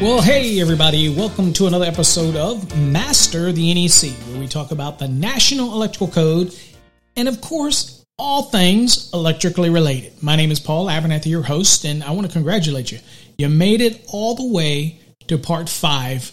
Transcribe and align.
Well, 0.00 0.22
hey 0.22 0.60
everybody, 0.60 1.08
welcome 1.08 1.52
to 1.54 1.66
another 1.66 1.84
episode 1.84 2.36
of 2.36 2.78
Master 2.78 3.50
the 3.50 3.74
NEC, 3.74 4.12
where 4.28 4.38
we 4.38 4.46
talk 4.46 4.70
about 4.70 5.00
the 5.00 5.08
National 5.08 5.72
Electrical 5.72 6.06
Code 6.06 6.54
and, 7.16 7.26
of 7.26 7.40
course, 7.40 8.04
all 8.16 8.44
things 8.44 9.10
electrically 9.12 9.70
related. 9.70 10.12
My 10.22 10.36
name 10.36 10.52
is 10.52 10.60
Paul 10.60 10.86
Abernathy, 10.86 11.26
your 11.26 11.42
host, 11.42 11.84
and 11.84 12.04
I 12.04 12.12
want 12.12 12.28
to 12.28 12.32
congratulate 12.32 12.92
you. 12.92 13.00
You 13.38 13.48
made 13.48 13.80
it 13.80 14.04
all 14.06 14.36
the 14.36 14.46
way 14.46 15.00
to 15.26 15.36
part 15.36 15.68
five 15.68 16.30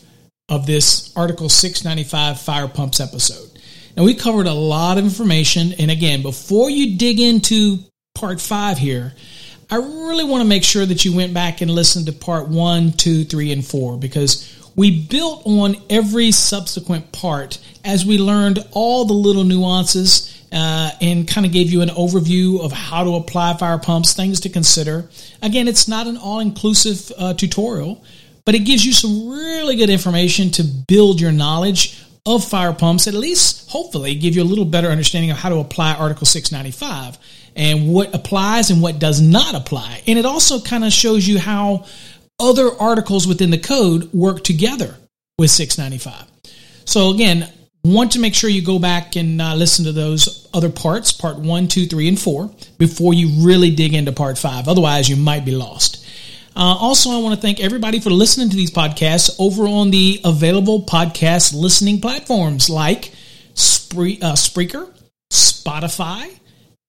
of 0.47 0.67
this 0.67 1.11
Article 1.17 1.49
695 1.49 2.39
fire 2.39 2.67
pumps 2.67 2.99
episode. 2.99 3.49
Now, 3.97 4.03
we 4.03 4.13
covered 4.13 4.45
a 4.45 4.53
lot 4.53 4.99
of 4.99 5.05
information, 5.05 5.73
and 5.79 5.89
again, 5.89 6.21
before 6.21 6.69
you 6.69 6.99
dig 6.99 7.19
into 7.19 7.79
part 8.13 8.39
five 8.39 8.77
here, 8.77 9.15
I 9.69 9.77
really 9.77 10.23
want 10.23 10.43
to 10.43 10.47
make 10.47 10.63
sure 10.63 10.85
that 10.85 11.05
you 11.05 11.15
went 11.15 11.33
back 11.33 11.61
and 11.61 11.71
listened 11.71 12.05
to 12.05 12.13
part 12.13 12.47
one, 12.47 12.91
two, 12.91 13.23
three, 13.23 13.51
and 13.51 13.65
four 13.65 13.97
because 13.97 14.51
we 14.75 15.05
built 15.05 15.43
on 15.45 15.77
every 15.89 16.31
subsequent 16.31 17.11
part 17.11 17.57
as 17.83 18.05
we 18.05 18.17
learned 18.17 18.59
all 18.71 19.05
the 19.05 19.13
little 19.13 19.43
nuances 19.43 20.31
uh, 20.51 20.91
and 21.01 21.27
kind 21.27 21.45
of 21.45 21.51
gave 21.51 21.71
you 21.71 21.81
an 21.81 21.89
overview 21.89 22.63
of 22.63 22.71
how 22.71 23.03
to 23.03 23.15
apply 23.15 23.55
fire 23.57 23.79
pumps, 23.79 24.13
things 24.13 24.41
to 24.41 24.49
consider. 24.49 25.09
Again, 25.41 25.67
it's 25.67 25.87
not 25.87 26.05
an 26.07 26.17
all 26.17 26.39
inclusive 26.39 27.11
uh, 27.17 27.33
tutorial, 27.33 28.03
but 28.45 28.53
it 28.53 28.59
gives 28.59 28.85
you 28.85 28.93
some 28.93 29.29
really 29.29 29.75
good 29.75 29.89
information 29.89 30.51
to 30.51 30.63
build 30.63 31.19
your 31.19 31.31
knowledge 31.31 32.03
of 32.27 32.43
fire 32.43 32.73
pumps, 32.73 33.07
at 33.07 33.13
least 33.13 33.69
hopefully 33.69 34.15
give 34.15 34.35
you 34.35 34.41
a 34.41 34.45
little 34.45 34.65
better 34.65 34.89
understanding 34.89 35.31
of 35.31 35.37
how 35.37 35.49
to 35.49 35.57
apply 35.57 35.93
Article 35.93 36.25
695 36.25 37.17
and 37.55 37.87
what 37.87 38.13
applies 38.13 38.69
and 38.69 38.81
what 38.81 38.99
does 38.99 39.21
not 39.21 39.55
apply. 39.55 40.03
And 40.07 40.19
it 40.19 40.25
also 40.25 40.59
kind 40.61 40.83
of 40.83 40.91
shows 40.91 41.27
you 41.27 41.39
how 41.39 41.85
other 42.39 42.69
articles 42.79 43.27
within 43.27 43.49
the 43.49 43.57
code 43.57 44.11
work 44.13 44.43
together 44.43 44.95
with 45.37 45.51
695. 45.51 46.27
So 46.85 47.11
again, 47.11 47.49
want 47.83 48.11
to 48.13 48.19
make 48.19 48.33
sure 48.33 48.49
you 48.49 48.61
go 48.61 48.79
back 48.79 49.15
and 49.15 49.41
uh, 49.41 49.55
listen 49.55 49.85
to 49.85 49.91
those 49.91 50.47
other 50.53 50.69
parts, 50.69 51.11
part 51.11 51.37
one, 51.37 51.67
two, 51.67 51.85
three, 51.85 52.07
and 52.07 52.19
four, 52.19 52.51
before 52.77 53.13
you 53.13 53.45
really 53.45 53.71
dig 53.73 53.93
into 53.93 54.11
part 54.11 54.37
five. 54.37 54.67
Otherwise, 54.67 55.07
you 55.07 55.15
might 55.15 55.45
be 55.45 55.51
lost. 55.51 56.05
Uh, 56.55 56.75
also, 56.79 57.11
I 57.11 57.19
want 57.19 57.35
to 57.35 57.41
thank 57.41 57.59
everybody 57.59 57.99
for 57.99 58.09
listening 58.09 58.49
to 58.49 58.55
these 58.55 58.71
podcasts 58.71 59.35
over 59.39 59.67
on 59.67 59.91
the 59.91 60.21
available 60.23 60.83
podcast 60.83 61.53
listening 61.53 61.99
platforms 61.99 62.69
like 62.69 63.11
Spree- 63.53 64.19
uh, 64.21 64.33
Spreaker, 64.33 64.89
Spotify, 65.31 66.31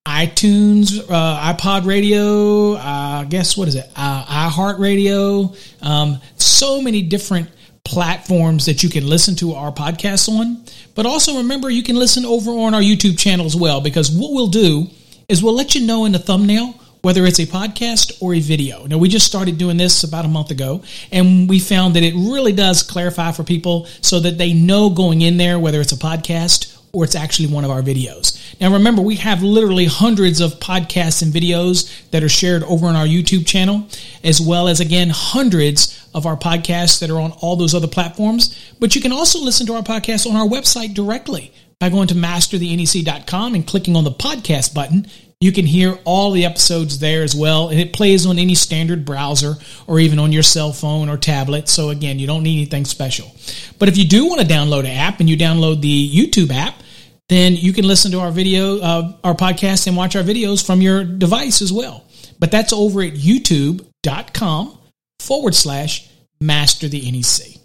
iTunes, 0.06 1.00
uh, 1.10 1.52
iPod 1.52 1.84
Radio, 1.84 2.74
uh, 2.74 3.24
guess 3.24 3.56
what 3.56 3.66
is 3.66 3.74
it? 3.74 3.90
Uh, 3.96 4.48
iHeartRadio. 4.48 5.56
Um, 5.82 6.20
so 6.36 6.80
many 6.80 7.02
different 7.02 7.50
platforms 7.84 8.66
that 8.66 8.82
you 8.84 8.88
can 8.88 9.06
listen 9.06 9.34
to 9.36 9.54
our 9.54 9.72
podcasts 9.72 10.28
on. 10.28 10.64
But 10.94 11.06
also 11.06 11.38
remember, 11.38 11.68
you 11.70 11.82
can 11.82 11.96
listen 11.96 12.24
over 12.24 12.52
on 12.52 12.72
our 12.72 12.80
YouTube 12.80 13.18
channel 13.18 13.46
as 13.46 13.56
well, 13.56 13.80
because 13.80 14.10
what 14.10 14.32
we'll 14.32 14.46
do 14.46 14.86
is 15.28 15.42
we'll 15.42 15.56
let 15.56 15.74
you 15.74 15.84
know 15.84 16.04
in 16.04 16.12
the 16.12 16.18
thumbnail 16.20 16.74
whether 17.02 17.24
it's 17.24 17.38
a 17.38 17.46
podcast 17.46 18.20
or 18.20 18.34
a 18.34 18.40
video. 18.40 18.86
Now, 18.86 18.98
we 18.98 19.08
just 19.08 19.26
started 19.26 19.58
doing 19.58 19.76
this 19.76 20.02
about 20.02 20.24
a 20.24 20.28
month 20.28 20.50
ago, 20.50 20.82
and 21.12 21.48
we 21.48 21.58
found 21.58 21.94
that 21.94 22.02
it 22.02 22.14
really 22.14 22.52
does 22.52 22.82
clarify 22.82 23.32
for 23.32 23.44
people 23.44 23.86
so 24.00 24.20
that 24.20 24.38
they 24.38 24.52
know 24.52 24.90
going 24.90 25.22
in 25.22 25.36
there 25.36 25.58
whether 25.58 25.80
it's 25.80 25.92
a 25.92 25.96
podcast 25.96 26.75
or 26.96 27.04
it's 27.04 27.14
actually 27.14 27.46
one 27.46 27.62
of 27.62 27.70
our 27.70 27.82
videos. 27.82 28.42
Now, 28.58 28.72
remember, 28.72 29.02
we 29.02 29.16
have 29.16 29.42
literally 29.42 29.84
hundreds 29.84 30.40
of 30.40 30.54
podcasts 30.54 31.20
and 31.20 31.30
videos 31.30 32.08
that 32.10 32.22
are 32.22 32.28
shared 32.28 32.62
over 32.62 32.86
on 32.86 32.96
our 32.96 33.04
YouTube 33.04 33.46
channel, 33.46 33.86
as 34.24 34.40
well 34.40 34.66
as, 34.66 34.80
again, 34.80 35.10
hundreds 35.10 36.08
of 36.14 36.24
our 36.24 36.38
podcasts 36.38 37.00
that 37.00 37.10
are 37.10 37.20
on 37.20 37.32
all 37.42 37.54
those 37.54 37.74
other 37.74 37.86
platforms. 37.86 38.72
But 38.80 38.94
you 38.94 39.02
can 39.02 39.12
also 39.12 39.38
listen 39.40 39.66
to 39.66 39.74
our 39.74 39.82
podcast 39.82 40.26
on 40.26 40.36
our 40.36 40.48
website 40.48 40.94
directly 40.94 41.52
by 41.78 41.90
going 41.90 42.08
to 42.08 42.14
masterthenec.com 42.14 43.54
and 43.54 43.66
clicking 43.66 43.94
on 43.94 44.04
the 44.04 44.10
podcast 44.10 44.72
button. 44.72 45.06
You 45.38 45.52
can 45.52 45.66
hear 45.66 45.98
all 46.06 46.30
the 46.30 46.46
episodes 46.46 46.98
there 46.98 47.22
as 47.22 47.34
well, 47.34 47.68
and 47.68 47.78
it 47.78 47.92
plays 47.92 48.24
on 48.24 48.38
any 48.38 48.54
standard 48.54 49.04
browser 49.04 49.56
or 49.86 50.00
even 50.00 50.18
on 50.18 50.32
your 50.32 50.42
cell 50.42 50.72
phone 50.72 51.10
or 51.10 51.18
tablet. 51.18 51.68
So, 51.68 51.90
again, 51.90 52.18
you 52.18 52.26
don't 52.26 52.42
need 52.42 52.56
anything 52.56 52.86
special. 52.86 53.30
But 53.78 53.90
if 53.90 53.98
you 53.98 54.08
do 54.08 54.24
want 54.24 54.40
to 54.40 54.46
download 54.46 54.80
an 54.80 54.86
app 54.86 55.20
and 55.20 55.28
you 55.28 55.36
download 55.36 55.82
the 55.82 56.10
YouTube 56.10 56.50
app, 56.50 56.76
then 57.28 57.56
you 57.56 57.72
can 57.72 57.86
listen 57.86 58.12
to 58.12 58.20
our 58.20 58.30
video, 58.30 58.78
uh, 58.78 59.12
our 59.24 59.34
podcast, 59.34 59.86
and 59.86 59.96
watch 59.96 60.14
our 60.14 60.22
videos 60.22 60.64
from 60.64 60.80
your 60.80 61.04
device 61.04 61.60
as 61.60 61.72
well. 61.72 62.04
But 62.38 62.50
that's 62.50 62.72
over 62.72 63.02
at 63.02 63.14
youtube.com 63.14 64.78
forward 65.20 65.54
slash 65.54 66.08
master 66.40 66.88
the 66.88 67.10
NEC. 67.10 67.56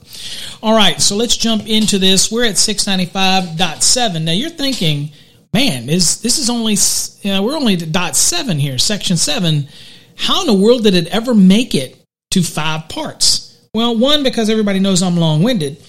All 0.62 0.76
right. 0.76 1.00
So 1.00 1.16
let's 1.16 1.36
jump 1.36 1.66
into 1.66 1.98
this. 1.98 2.30
We're 2.30 2.44
at 2.44 2.56
695.7. 2.56 4.22
Now 4.22 4.32
you're 4.32 4.50
thinking, 4.50 5.10
man, 5.54 5.88
is 5.88 6.20
this 6.20 6.38
is 6.38 6.50
only, 6.50 6.76
you 7.22 7.32
know, 7.32 7.42
we're 7.42 7.56
only 7.56 7.74
at 7.74 7.92
dot 7.92 8.16
seven 8.16 8.58
here, 8.58 8.78
section 8.78 9.16
seven 9.16 9.68
how 10.16 10.40
in 10.40 10.46
the 10.46 10.54
world 10.54 10.82
did 10.82 10.94
it 10.94 11.06
ever 11.08 11.34
make 11.34 11.74
it 11.74 12.02
to 12.32 12.42
five 12.42 12.88
parts? 12.88 13.58
Well, 13.72 13.96
one, 13.96 14.22
because 14.22 14.50
everybody 14.50 14.80
knows 14.80 15.02
I'm 15.02 15.16
long 15.16 15.42
winded. 15.42 15.82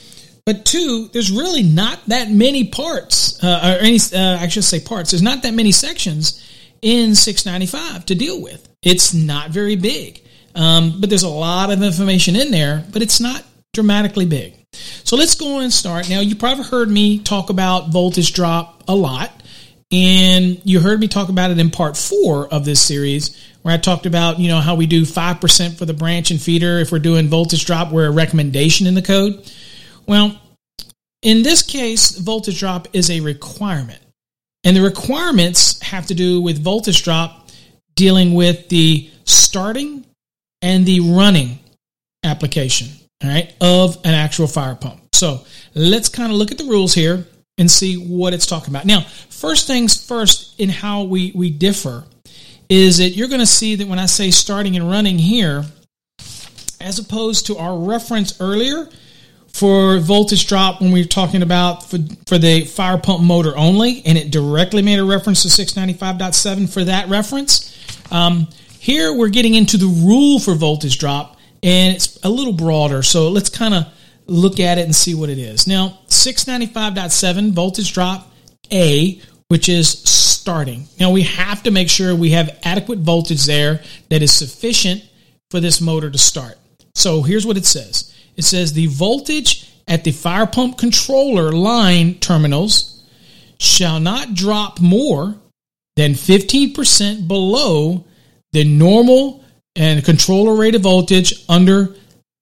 But 0.45 0.65
two, 0.65 1.09
there's 1.11 1.31
really 1.31 1.63
not 1.63 1.99
that 2.07 2.29
many 2.29 2.67
parts, 2.67 3.41
uh, 3.43 3.77
or 3.79 3.83
any, 3.83 3.99
uh, 4.13 4.37
I 4.39 4.47
should 4.47 4.63
say 4.63 4.79
parts. 4.79 5.11
There's 5.11 5.21
not 5.21 5.43
that 5.43 5.53
many 5.53 5.71
sections 5.71 6.43
in 6.81 7.15
695 7.15 8.05
to 8.05 8.15
deal 8.15 8.41
with. 8.41 8.67
It's 8.81 9.13
not 9.13 9.49
very 9.49 9.75
big. 9.75 10.21
Um, 10.55 10.99
but 10.99 11.09
there's 11.09 11.23
a 11.23 11.29
lot 11.29 11.71
of 11.71 11.83
information 11.83 12.35
in 12.35 12.49
there, 12.49 12.83
but 12.91 13.03
it's 13.03 13.19
not 13.19 13.43
dramatically 13.73 14.25
big. 14.25 14.55
So 15.03 15.15
let's 15.15 15.35
go 15.35 15.59
and 15.59 15.71
start. 15.71 16.09
Now, 16.09 16.19
you 16.19 16.35
probably 16.35 16.63
heard 16.63 16.89
me 16.89 17.19
talk 17.19 17.51
about 17.51 17.89
voltage 17.89 18.33
drop 18.33 18.83
a 18.87 18.95
lot, 18.95 19.31
and 19.91 20.59
you 20.65 20.79
heard 20.79 20.99
me 20.99 21.07
talk 21.07 21.29
about 21.29 21.51
it 21.51 21.59
in 21.59 21.69
part 21.69 21.95
four 21.95 22.47
of 22.51 22.65
this 22.65 22.81
series, 22.81 23.39
where 23.61 23.73
I 23.73 23.77
talked 23.77 24.07
about, 24.07 24.39
you 24.39 24.47
know, 24.47 24.59
how 24.59 24.73
we 24.73 24.87
do 24.87 25.03
5% 25.03 25.77
for 25.77 25.85
the 25.85 25.93
branch 25.93 26.31
and 26.31 26.41
feeder 26.41 26.79
if 26.79 26.91
we're 26.91 26.99
doing 26.99 27.27
voltage 27.27 27.65
drop, 27.65 27.91
we're 27.91 28.07
a 28.07 28.11
recommendation 28.11 28.87
in 28.87 28.95
the 28.95 29.01
code. 29.03 29.51
Well, 30.07 30.41
in 31.21 31.43
this 31.43 31.61
case, 31.61 32.17
voltage 32.17 32.59
drop 32.59 32.87
is 32.93 33.11
a 33.11 33.19
requirement. 33.19 34.01
And 34.67 34.75
the 34.75 34.81
requirements 34.81 35.81
have 35.81 36.07
to 36.07 36.13
do 36.13 36.41
with 36.41 36.61
voltage 36.61 37.01
drop 37.01 37.47
dealing 37.95 38.33
with 38.33 38.67
the 38.67 39.09
starting 39.23 40.05
and 40.61 40.85
the 40.85 40.99
running 40.99 41.59
application, 42.25 42.89
all 43.23 43.29
right, 43.29 43.55
of 43.61 43.95
an 44.03 44.13
actual 44.13 44.45
fire 44.45 44.75
pump. 44.75 44.99
So 45.13 45.45
let's 45.73 46.09
kind 46.09 46.33
of 46.33 46.37
look 46.37 46.51
at 46.51 46.57
the 46.57 46.65
rules 46.65 46.93
here 46.93 47.25
and 47.57 47.71
see 47.71 47.95
what 47.95 48.33
it's 48.33 48.45
talking 48.45 48.73
about. 48.73 48.83
Now, 48.83 49.03
first 49.29 49.67
things 49.67 50.05
first 50.05 50.59
in 50.59 50.67
how 50.67 51.03
we, 51.03 51.31
we 51.33 51.49
differ 51.49 52.03
is 52.67 52.97
that 52.97 53.11
you're 53.11 53.29
going 53.29 53.39
to 53.39 53.45
see 53.45 53.75
that 53.75 53.87
when 53.87 53.99
I 53.99 54.05
say 54.05 54.31
starting 54.31 54.75
and 54.75 54.91
running 54.91 55.17
here, 55.17 55.63
as 56.81 56.99
opposed 56.99 57.45
to 57.45 57.57
our 57.57 57.79
reference 57.79 58.41
earlier 58.41 58.89
for 59.57 59.97
voltage 59.97 60.47
drop 60.47 60.81
when 60.81 60.91
we 60.91 61.01
were 61.01 61.07
talking 61.07 61.41
about 61.41 61.83
for, 61.89 61.97
for 62.27 62.37
the 62.37 62.65
fire 62.65 62.99
pump 62.99 63.23
motor 63.23 63.57
only, 63.57 64.03
and 64.05 64.15
it 64.15 64.29
directly 64.29 64.83
made 64.83 64.99
a 64.99 65.03
reference 65.03 65.41
to 65.41 65.47
695.7 65.47 66.71
for 66.71 66.83
that 66.83 67.09
reference. 67.09 67.75
Um, 68.11 68.47
here 68.79 69.11
we're 69.11 69.29
getting 69.29 69.55
into 69.55 69.77
the 69.77 69.87
rule 69.87 70.37
for 70.37 70.53
voltage 70.53 70.99
drop, 70.99 71.37
and 71.63 71.95
it's 71.95 72.19
a 72.23 72.29
little 72.29 72.53
broader. 72.53 73.01
So 73.01 73.29
let's 73.29 73.49
kind 73.49 73.73
of 73.73 73.87
look 74.27 74.59
at 74.59 74.77
it 74.77 74.85
and 74.85 74.95
see 74.95 75.15
what 75.15 75.29
it 75.29 75.39
is. 75.39 75.65
Now, 75.65 75.99
695.7 76.07 77.51
voltage 77.53 77.93
drop 77.93 78.31
A, 78.71 79.19
which 79.47 79.69
is 79.69 79.89
starting. 79.89 80.87
Now, 80.99 81.09
we 81.09 81.23
have 81.23 81.63
to 81.63 81.71
make 81.71 81.89
sure 81.89 82.15
we 82.15 82.31
have 82.31 82.59
adequate 82.63 82.99
voltage 82.99 83.45
there 83.45 83.81
that 84.09 84.21
is 84.21 84.31
sufficient 84.31 85.03
for 85.49 85.59
this 85.59 85.81
motor 85.81 86.11
to 86.11 86.17
start. 86.19 86.59
So 86.93 87.23
here's 87.23 87.45
what 87.45 87.57
it 87.57 87.65
says 87.65 88.13
it 88.37 88.43
says 88.43 88.73
the 88.73 88.85
voltage 88.87 89.69
at 89.87 90.03
the 90.03 90.11
fire 90.11 90.47
pump 90.47 90.77
controller 90.77 91.51
line 91.51 92.15
terminals 92.15 93.03
shall 93.59 93.99
not 93.99 94.35
drop 94.35 94.79
more 94.79 95.35
than 95.95 96.13
15% 96.13 97.27
below 97.27 98.05
the 98.53 98.63
normal 98.63 99.43
and 99.75 100.05
controller 100.05 100.55
rated 100.55 100.83
voltage 100.83 101.43
under 101.49 101.95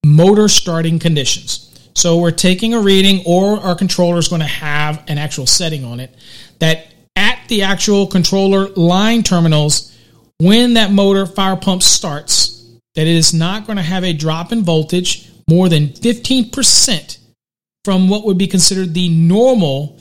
motor 0.06 0.48
starting 0.48 1.00
conditions. 1.00 1.90
So 1.96 2.18
we're 2.18 2.32
taking 2.32 2.74
a 2.74 2.80
reading, 2.80 3.24
or 3.26 3.58
our 3.60 3.76
controller 3.76 4.18
is 4.18 4.28
going 4.28 4.42
to 4.42 4.48
have 4.48 5.04
an 5.08 5.18
actual 5.18 5.48
setting 5.48 5.86
on 5.86 6.02
it 6.02 6.14
that 6.60 6.88
at 7.16 7.40
the 7.48 7.64
actual 7.64 8.08
controller 8.08 8.68
line 8.70 9.24
terminals, 9.24 9.98
when 10.40 10.74
that 10.74 10.92
motor 10.92 11.26
fire 11.26 11.56
pump 11.56 11.82
starts, 11.82 12.66
that 12.96 13.08
it 13.08 13.16
is 13.16 13.34
not 13.34 13.66
going 13.66 13.78
to 13.78 13.84
have 13.84 14.04
a 14.04 14.12
drop 14.12 14.52
in 14.52 14.64
voltage 14.64 15.30
more 15.48 15.70
than 15.70 15.90
15% 15.90 17.18
from 17.84 18.10
what 18.10 18.26
would 18.26 18.38
be 18.38 18.48
considered 18.48 18.94
the 18.94 19.10
normal 19.10 20.00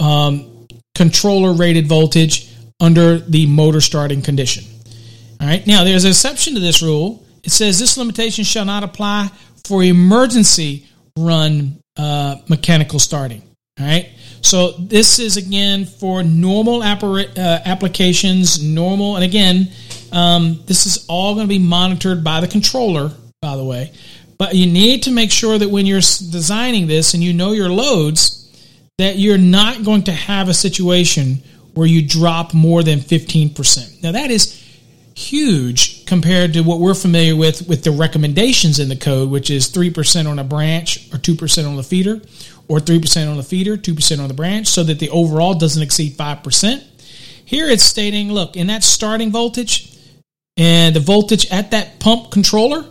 um, 0.00 0.66
controller 0.94 1.52
rated 1.52 1.86
voltage 1.86 2.52
under 2.80 3.18
the 3.18 3.46
motor 3.46 3.80
starting 3.80 4.22
condition. 4.22 4.64
All 5.40 5.46
right. 5.46 5.66
Now, 5.66 5.84
there's 5.84 6.04
an 6.04 6.10
exception 6.10 6.54
to 6.54 6.60
this 6.60 6.82
rule. 6.82 7.24
It 7.44 7.50
says 7.50 7.78
this 7.78 7.96
limitation 7.96 8.44
shall 8.44 8.64
not 8.64 8.82
apply 8.82 9.30
for 9.64 9.82
emergency 9.82 10.86
run 11.16 11.80
uh, 11.96 12.36
mechanical 12.48 12.98
starting. 12.98 13.42
All 13.78 13.86
right. 13.86 14.10
So 14.40 14.72
this 14.72 15.18
is 15.18 15.36
again 15.36 15.84
for 15.84 16.22
normal 16.22 16.82
uh, 16.82 17.26
applications, 17.64 18.62
normal, 18.62 19.16
and 19.16 19.24
again, 19.24 19.68
um, 20.12 20.62
this 20.66 20.86
is 20.86 21.06
all 21.08 21.34
going 21.34 21.46
to 21.46 21.48
be 21.48 21.58
monitored 21.58 22.22
by 22.22 22.40
the 22.40 22.48
controller, 22.48 23.12
by 23.42 23.56
the 23.56 23.64
way. 23.64 23.92
But 24.38 24.54
you 24.54 24.66
need 24.66 25.02
to 25.02 25.10
make 25.10 25.32
sure 25.32 25.58
that 25.58 25.68
when 25.68 25.84
you're 25.84 25.98
designing 25.98 26.86
this 26.86 27.14
and 27.14 27.22
you 27.22 27.32
know 27.32 27.52
your 27.52 27.70
loads, 27.70 28.48
that 28.98 29.16
you're 29.16 29.38
not 29.38 29.84
going 29.84 30.04
to 30.04 30.12
have 30.12 30.48
a 30.48 30.54
situation 30.54 31.42
where 31.74 31.86
you 31.86 32.06
drop 32.06 32.54
more 32.54 32.82
than 32.82 33.00
15%. 33.00 34.02
Now 34.02 34.12
that 34.12 34.30
is 34.30 34.64
huge 35.14 36.06
compared 36.06 36.52
to 36.52 36.60
what 36.60 36.78
we're 36.78 36.94
familiar 36.94 37.34
with 37.34 37.66
with 37.68 37.82
the 37.82 37.90
recommendations 37.90 38.78
in 38.78 38.88
the 38.88 38.96
code, 38.96 39.30
which 39.30 39.50
is 39.50 39.68
3% 39.68 40.28
on 40.28 40.38
a 40.38 40.44
branch 40.44 41.12
or 41.12 41.18
2% 41.18 41.68
on 41.68 41.76
the 41.76 41.82
feeder, 41.82 42.20
or 42.68 42.78
3% 42.78 43.30
on 43.30 43.36
the 43.36 43.42
feeder, 43.42 43.76
2% 43.76 44.20
on 44.20 44.28
the 44.28 44.34
branch, 44.34 44.68
so 44.68 44.84
that 44.84 45.00
the 45.00 45.10
overall 45.10 45.54
doesn't 45.54 45.82
exceed 45.82 46.12
5%. 46.16 46.84
Here 47.44 47.68
it's 47.68 47.82
stating, 47.82 48.30
look, 48.32 48.56
in 48.56 48.68
that 48.68 48.84
starting 48.84 49.32
voltage 49.32 49.96
and 50.56 50.94
the 50.94 51.00
voltage 51.00 51.50
at 51.50 51.70
that 51.72 51.98
pump 51.98 52.30
controller, 52.30 52.84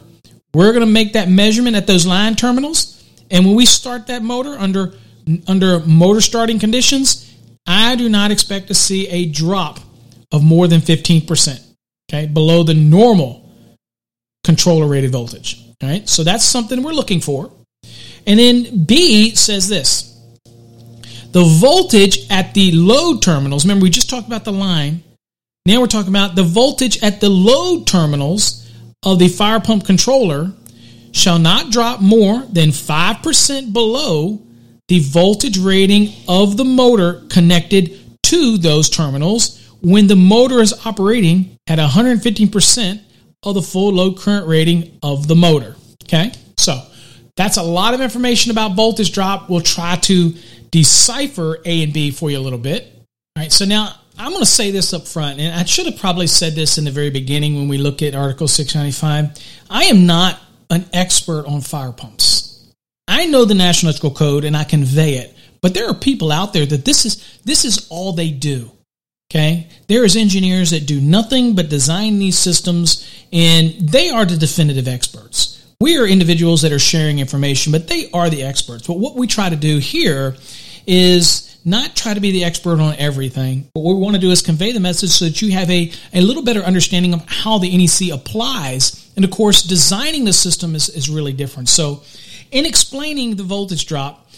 we're 0.58 0.72
going 0.72 0.86
to 0.86 0.92
make 0.92 1.14
that 1.14 1.30
measurement 1.30 1.76
at 1.76 1.86
those 1.86 2.08
line 2.08 2.34
terminals. 2.34 3.04
And 3.30 3.46
when 3.46 3.56
we 3.56 3.68
start 3.68 4.08
that 4.08 4.24
motor 4.24 4.58
under 4.58 4.94
under 5.46 5.82
motor 5.82 6.20
starting 6.20 6.58
conditions, 6.58 7.32
I 7.68 7.96
do 7.96 8.10
not 8.10 8.32
expect 8.32 8.70
to 8.70 8.74
see 8.74 9.08
a 9.10 9.28
drop 9.28 9.80
of 10.32 10.44
more 10.44 10.68
than 10.68 10.82
15% 10.82 11.64
okay, 12.10 12.26
below 12.26 12.64
the 12.64 12.74
normal 12.74 13.48
controller 14.44 14.88
rated 14.88 15.12
voltage. 15.12 15.64
All 15.84 15.90
right, 15.90 16.10
so 16.10 16.24
that's 16.24 16.44
something 16.44 16.82
we're 16.82 16.92
looking 16.92 17.20
for. 17.20 17.52
And 18.26 18.40
then 18.40 18.86
B 18.86 19.36
says 19.36 19.70
this 19.70 20.18
the 21.34 21.44
voltage 21.44 22.32
at 22.32 22.56
the 22.56 22.72
load 22.72 23.22
terminals, 23.22 23.64
remember, 23.64 23.84
we 23.84 23.92
just 23.92 24.10
talked 24.10 24.26
about 24.26 24.44
the 24.44 24.54
line. 24.54 25.04
Now 25.68 25.82
we're 25.82 25.88
talking 25.88 26.10
about 26.10 26.36
the 26.36 26.44
voltage 26.44 27.04
at 27.04 27.22
the 27.22 27.30
load 27.30 27.86
terminals 27.86 28.67
of 29.04 29.20
the 29.20 29.28
fire 29.28 29.60
pump 29.60 29.86
controller 29.86 30.52
shall 31.12 31.40
not 31.40 31.72
drop 31.72 32.02
more 32.02 32.42
than 32.52 32.70
5% 32.70 33.74
below 33.74 34.42
the 34.88 35.00
voltage 35.00 35.58
rating 35.58 36.14
of 36.28 36.58
the 36.58 36.66
motor 36.66 37.24
connected 37.30 38.00
to 38.24 38.58
those 38.58 38.90
terminals 38.90 39.64
when 39.82 40.08
the 40.08 40.16
motor 40.16 40.60
is 40.60 40.74
operating 40.86 41.58
at 41.68 41.80
115% 41.80 43.02
of 43.44 43.56
the 43.56 43.62
full 43.62 43.94
load 43.94 44.18
current 44.18 44.48
rating 44.48 44.98
of 45.04 45.28
the 45.28 45.36
motor. 45.36 45.76
Okay, 46.04 46.32
so 46.58 46.82
that's 47.36 47.58
a 47.58 47.64
lot 47.64 47.94
of 47.94 48.02
information 48.02 48.52
about 48.52 48.76
voltage 48.76 49.12
drop. 49.12 49.50
We'll 49.50 49.62
try 49.62 49.96
to 49.96 50.34
decipher 50.72 51.60
A 51.66 51.84
and 51.84 51.94
B 51.94 52.12
for 52.12 52.32
you 52.32 52.38
a 52.38 52.40
little 52.40 52.60
bit. 52.60 52.84
All 53.36 53.44
right, 53.44 53.52
so 53.52 53.66
now 53.66 53.94
I'm 54.18 54.32
going 54.32 54.42
to 54.42 54.46
say 54.46 54.72
this 54.72 54.94
up 54.94 55.08
front, 55.08 55.40
and 55.40 55.54
I 55.54 55.64
should 55.66 55.86
have 55.86 56.00
probably 56.00 56.28
said 56.28 56.54
this 56.54 56.78
in 56.78 56.86
the 56.86 56.92
very 56.92 57.10
beginning 57.10 57.56
when 57.56 57.68
we 57.68 57.78
look 57.78 58.02
at 58.02 58.16
Article 58.16 58.48
695. 58.48 59.38
I 59.70 59.86
am 59.86 60.06
not 60.06 60.40
an 60.70 60.86
expert 60.92 61.46
on 61.46 61.62
fire 61.62 61.92
pumps. 61.92 62.74
I 63.08 63.28
know 63.28 63.46
the 63.46 63.56
National 63.56 63.90
Electrical 63.90 64.16
Code 64.16 64.44
and 64.44 64.58
I 64.58 64.64
convey 64.64 65.14
it, 65.14 65.36
but 65.62 65.74
there 65.74 65.88
are 65.90 65.94
people 65.94 66.32
out 66.32 66.54
there 66.54 66.66
that 66.66 66.84
this 66.84 67.06
is 67.06 67.40
this 67.46 67.64
is 67.64 67.88
all 67.90 68.12
they 68.12 68.32
do. 68.32 68.72
Okay. 69.32 69.68
There 69.88 70.04
is 70.06 70.16
engineers 70.16 70.72
that 70.72 70.88
do 70.88 71.02
nothing 71.02 71.56
but 71.56 71.70
design 71.70 72.20
these 72.20 72.38
systems 72.38 73.08
and 73.32 73.74
they 73.80 74.10
are 74.10 74.26
the 74.26 74.38
definitive 74.38 74.88
experts. 74.88 75.54
We 75.80 75.98
are 75.98 76.08
individuals 76.08 76.64
that 76.64 76.72
are 76.72 76.80
sharing 76.80 77.20
information, 77.20 77.72
but 77.72 77.88
they 77.88 78.10
are 78.12 78.30
the 78.30 78.44
experts. 78.44 78.88
But 78.88 79.00
what 79.00 79.16
we 79.16 79.28
try 79.28 79.50
to 79.50 79.56
do 79.56 79.78
here 79.78 80.36
is 80.88 81.47
not 81.68 81.98
try 81.98 82.14
to 82.14 82.22
be 82.22 82.32
the 82.32 82.46
expert 82.46 82.80
on 82.80 82.96
everything, 82.98 83.70
but 83.74 83.82
what 83.82 83.96
we 83.96 84.00
want 84.00 84.16
to 84.16 84.22
do 84.22 84.32
is 84.32 84.42
convey 84.42 84.72
the 84.72 84.80
message 84.80 85.10
so 85.10 85.26
that 85.26 85.42
you 85.42 85.52
have 85.52 85.70
a, 85.70 85.92
a 86.14 86.22
little 86.22 86.42
better 86.42 86.62
understanding 86.62 87.14
of 87.14 87.24
how 87.28 87.58
the 87.58 87.78
NEC 87.78 88.10
applies 88.12 89.12
And 89.18 89.26
of 89.26 89.32
course, 89.32 89.64
designing 89.64 90.26
the 90.26 90.32
system 90.32 90.76
is, 90.76 90.90
is 90.90 91.10
really 91.10 91.34
different. 91.34 91.70
So, 91.70 92.04
in 92.52 92.66
explaining 92.66 93.36
the 93.36 93.44
voltage 93.44 93.86
drop, 93.86 94.30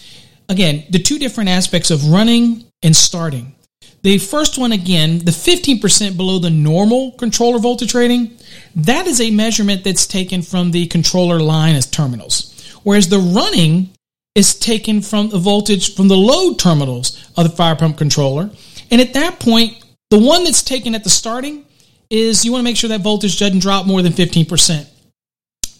again, 0.48 0.84
the 0.90 0.98
two 0.98 1.18
different 1.18 1.50
aspects 1.50 1.90
of 1.90 2.10
running 2.10 2.64
and 2.82 2.96
starting. 2.96 3.54
The 4.02 4.18
first 4.18 4.58
one, 4.58 4.72
again, 4.72 5.18
the 5.18 5.30
15% 5.30 6.16
below 6.16 6.38
the 6.38 6.50
normal 6.50 7.12
controller 7.12 7.58
voltage 7.58 7.94
rating, 7.94 8.36
that 8.74 9.06
is 9.06 9.20
a 9.20 9.30
measurement 9.30 9.84
that's 9.84 10.06
taken 10.06 10.42
from 10.42 10.70
the 10.70 10.86
controller 10.86 11.38
line 11.38 11.76
as 11.76 11.86
terminals. 11.86 12.50
Whereas 12.82 13.08
the 13.08 13.18
running 13.18 13.90
is 14.34 14.58
taken 14.58 15.02
from 15.02 15.28
the 15.30 15.38
voltage 15.38 15.94
from 15.94 16.08
the 16.08 16.16
load 16.16 16.58
terminals 16.58 17.30
of 17.36 17.44
the 17.44 17.56
fire 17.56 17.76
pump 17.76 17.98
controller. 17.98 18.50
And 18.90 19.00
at 19.00 19.14
that 19.14 19.40
point, 19.40 19.82
the 20.10 20.18
one 20.18 20.44
that's 20.44 20.62
taken 20.62 20.94
at 20.94 21.04
the 21.04 21.10
starting 21.10 21.64
is 22.10 22.44
you 22.44 22.52
want 22.52 22.60
to 22.60 22.64
make 22.64 22.76
sure 22.76 22.88
that 22.88 23.00
voltage 23.00 23.38
doesn't 23.38 23.60
drop 23.60 23.86
more 23.86 24.02
than 24.02 24.12
15%. 24.12 24.88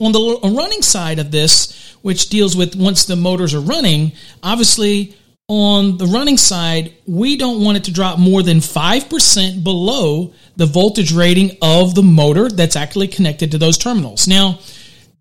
On 0.01 0.13
the 0.13 0.41
running 0.55 0.83
side 0.83 1.19
of 1.19 1.31
this, 1.31 1.97
which 2.03 2.29
deals 2.29 2.57
with 2.57 2.75
once 2.75 3.05
the 3.05 3.17
motors 3.17 3.55
are 3.55 3.61
running, 3.61 4.13
obviously 4.43 5.15
on 5.49 5.99
the 5.99 6.07
running 6.07 6.37
side, 6.37 6.95
we 7.07 7.37
don't 7.37 7.63
want 7.63 7.77
it 7.77 7.85
to 7.85 7.93
drop 7.93 8.19
more 8.19 8.43
than 8.43 8.59
5% 8.59 9.65
below 9.65 10.33
the 10.57 10.67
voltage 10.67 11.13
rating 11.13 11.57
of 11.61 11.95
the 11.95 12.05
motor 12.05 12.49
that's 12.49 12.77
actually 12.77 13.09
connected 13.09 13.51
to 13.51 13.59
those 13.59 13.77
terminals. 13.77 14.29
Now, 14.29 14.61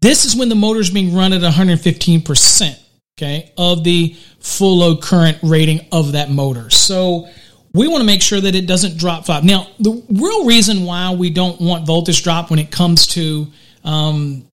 this 0.01 0.25
is 0.25 0.35
when 0.35 0.49
the 0.49 0.55
motor 0.55 0.79
is 0.79 0.91
being 0.91 1.15
run 1.15 1.33
at 1.33 1.41
115%, 1.41 2.79
okay, 3.19 3.51
of 3.57 3.83
the 3.83 4.15
full 4.39 4.77
load 4.77 5.01
current 5.01 5.37
rating 5.43 5.81
of 5.91 6.13
that 6.13 6.29
motor. 6.29 6.69
So 6.69 7.27
we 7.73 7.87
want 7.87 8.01
to 8.01 8.05
make 8.05 8.21
sure 8.21 8.39
that 8.39 8.55
it 8.55 8.65
doesn't 8.65 8.97
drop 8.97 9.25
five. 9.25 9.43
Now, 9.43 9.67
the 9.79 10.03
real 10.09 10.45
reason 10.45 10.85
why 10.85 11.13
we 11.13 11.29
don't 11.29 11.59
want 11.59 11.85
voltage 11.85 12.23
drop 12.23 12.49
when 12.49 12.59
it 12.59 12.71
comes 12.71 13.07
to 13.07 13.47
um, 13.83 14.47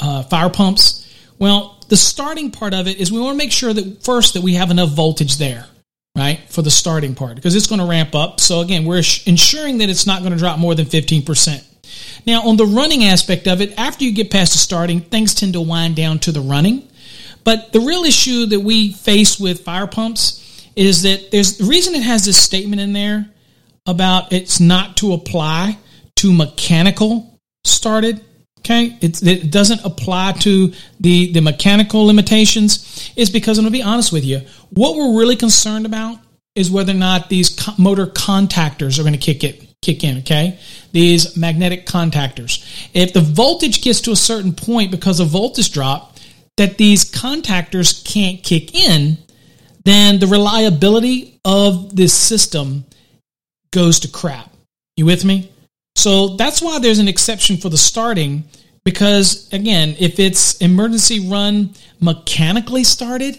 uh, 0.00 0.24
fire 0.24 0.50
pumps, 0.50 1.04
well, 1.38 1.78
the 1.88 1.96
starting 1.96 2.50
part 2.50 2.74
of 2.74 2.88
it 2.88 2.98
is 2.98 3.10
we 3.10 3.20
want 3.20 3.34
to 3.34 3.38
make 3.38 3.52
sure 3.52 3.72
that 3.72 4.02
first 4.02 4.34
that 4.34 4.42
we 4.42 4.54
have 4.54 4.70
enough 4.70 4.90
voltage 4.90 5.38
there, 5.38 5.64
right, 6.16 6.40
for 6.48 6.62
the 6.62 6.70
starting 6.70 7.14
part 7.14 7.36
because 7.36 7.54
it's 7.54 7.68
going 7.68 7.80
to 7.80 7.86
ramp 7.86 8.14
up. 8.14 8.40
So 8.40 8.60
again, 8.60 8.84
we're 8.84 9.02
ensuring 9.26 9.78
that 9.78 9.88
it's 9.88 10.06
not 10.06 10.20
going 10.20 10.32
to 10.32 10.38
drop 10.38 10.58
more 10.58 10.74
than 10.74 10.86
15%. 10.86 11.64
Now, 12.26 12.42
on 12.42 12.56
the 12.58 12.66
running 12.66 13.04
aspect 13.04 13.46
of 13.46 13.62
it, 13.62 13.78
after 13.78 14.04
you 14.04 14.12
get 14.12 14.30
past 14.30 14.52
the 14.52 14.58
starting, 14.58 15.00
things 15.00 15.34
tend 15.34 15.54
to 15.54 15.60
wind 15.62 15.96
down 15.96 16.18
to 16.20 16.32
the 16.32 16.40
running. 16.40 16.86
But 17.44 17.72
the 17.72 17.80
real 17.80 18.04
issue 18.04 18.46
that 18.46 18.60
we 18.60 18.92
face 18.92 19.38
with 19.38 19.60
fire 19.60 19.86
pumps 19.86 20.44
is 20.76 21.02
that 21.02 21.30
there's 21.30 21.58
the 21.58 21.64
reason 21.64 21.94
it 21.94 22.02
has 22.02 22.24
this 22.24 22.36
statement 22.36 22.80
in 22.80 22.92
there 22.92 23.28
about 23.86 24.32
it's 24.32 24.60
not 24.60 24.96
to 24.98 25.12
apply 25.12 25.78
to 26.16 26.32
mechanical 26.32 27.38
started. 27.64 28.24
Okay, 28.60 28.96
it, 29.00 29.22
it 29.22 29.50
doesn't 29.50 29.84
apply 29.84 30.32
to 30.40 30.72
the 31.00 31.32
the 31.32 31.40
mechanical 31.40 32.04
limitations. 32.04 33.12
Is 33.16 33.30
because 33.30 33.58
I'm 33.58 33.64
going 33.64 33.72
to 33.72 33.78
be 33.78 33.82
honest 33.82 34.12
with 34.12 34.24
you. 34.24 34.42
What 34.70 34.96
we're 34.96 35.18
really 35.18 35.36
concerned 35.36 35.86
about 35.86 36.18
is 36.54 36.70
whether 36.70 36.92
or 36.92 36.96
not 36.96 37.28
these 37.28 37.56
motor 37.78 38.06
contactors 38.06 38.98
are 38.98 39.02
going 39.02 39.14
to 39.14 39.18
kick 39.18 39.44
it 39.44 39.64
kick 39.80 40.04
in. 40.04 40.18
Okay, 40.18 40.58
these 40.92 41.36
magnetic 41.36 41.86
contactors. 41.86 42.62
If 42.94 43.12
the 43.12 43.20
voltage 43.20 43.82
gets 43.82 44.00
to 44.02 44.12
a 44.12 44.16
certain 44.16 44.52
point 44.52 44.90
because 44.90 45.20
of 45.20 45.28
voltage 45.28 45.72
drop, 45.72 46.17
that 46.58 46.76
these 46.76 47.10
contactors 47.10 48.04
can't 48.04 48.42
kick 48.42 48.74
in, 48.74 49.16
then 49.84 50.18
the 50.18 50.26
reliability 50.26 51.40
of 51.44 51.96
this 51.96 52.12
system 52.12 52.84
goes 53.72 54.00
to 54.00 54.08
crap. 54.08 54.52
You 54.96 55.06
with 55.06 55.24
me? 55.24 55.50
So 55.96 56.36
that's 56.36 56.60
why 56.60 56.78
there's 56.78 56.98
an 56.98 57.08
exception 57.08 57.56
for 57.56 57.70
the 57.70 57.78
starting 57.78 58.44
because 58.84 59.52
again, 59.52 59.96
if 59.98 60.18
it's 60.18 60.56
emergency 60.58 61.28
run 61.28 61.74
mechanically 62.00 62.84
started, 62.84 63.38